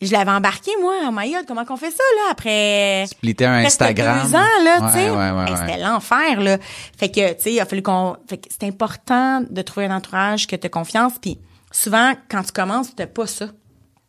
[0.00, 3.64] je l'avais embarqué moi, oh my god, comment qu'on fait ça là après Splitter un
[3.64, 4.22] Instagram.
[4.22, 5.10] deux ans, là, tu sais.
[5.10, 5.56] ouais, ouais, Hey.
[5.56, 6.58] C'était l'enfer, là.
[6.98, 8.16] Fait que, tu sais, il a fallu qu'on...
[8.28, 11.14] Fait que c'est important de trouver un entourage que tu as confiance.
[11.20, 11.38] Puis
[11.70, 13.46] souvent, quand tu commences, tu pas ça.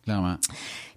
[0.05, 0.37] Clairement.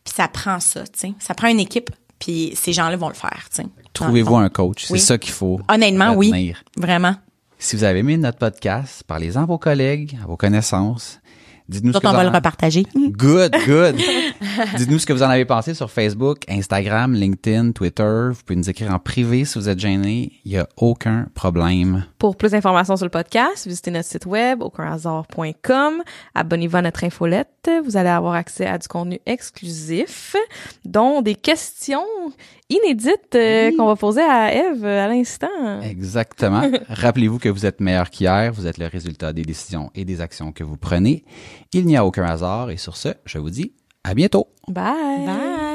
[0.05, 1.15] Puis ça prend ça, tu sais.
[1.19, 1.91] Ça prend une équipe.
[2.19, 3.69] Puis ces gens-là vont le faire, tu sais.
[3.93, 4.87] Trouvez-vous un coach.
[4.87, 5.61] C'est ça qu'il faut.
[5.69, 6.55] Honnêtement, oui.
[6.77, 7.17] Vraiment.
[7.59, 11.21] Si vous avez aimé notre podcast, parlez-en à vos collègues, à vos connaissances.
[11.69, 12.85] Dites-nous ce que on vous va le en- repartager.
[12.95, 13.97] Good, good.
[14.77, 18.29] Dites-nous ce que vous en avez pensé sur Facebook, Instagram, LinkedIn, Twitter.
[18.33, 20.33] Vous pouvez nous écrire en privé si vous êtes gêné.
[20.45, 22.05] Il n'y a aucun problème.
[22.19, 26.03] Pour plus d'informations sur le podcast, visitez notre site web aucunhasard.com.
[26.35, 27.71] Abonnez-vous à notre infolette.
[27.85, 30.37] Vous allez avoir accès à du contenu exclusif,
[30.85, 32.05] dont des questions
[32.71, 35.81] inédites euh, qu'on va poser à Eve à l'instant.
[35.83, 36.63] Exactement.
[36.89, 38.53] Rappelez-vous que vous êtes meilleur qu'hier.
[38.53, 41.25] Vous êtes le résultat des décisions et des actions que vous prenez.
[41.73, 42.71] Il n'y a aucun hasard.
[42.71, 43.73] Et sur ce, je vous dis
[44.03, 44.49] à bientôt.
[44.69, 45.27] Bye.
[45.27, 45.74] Bye.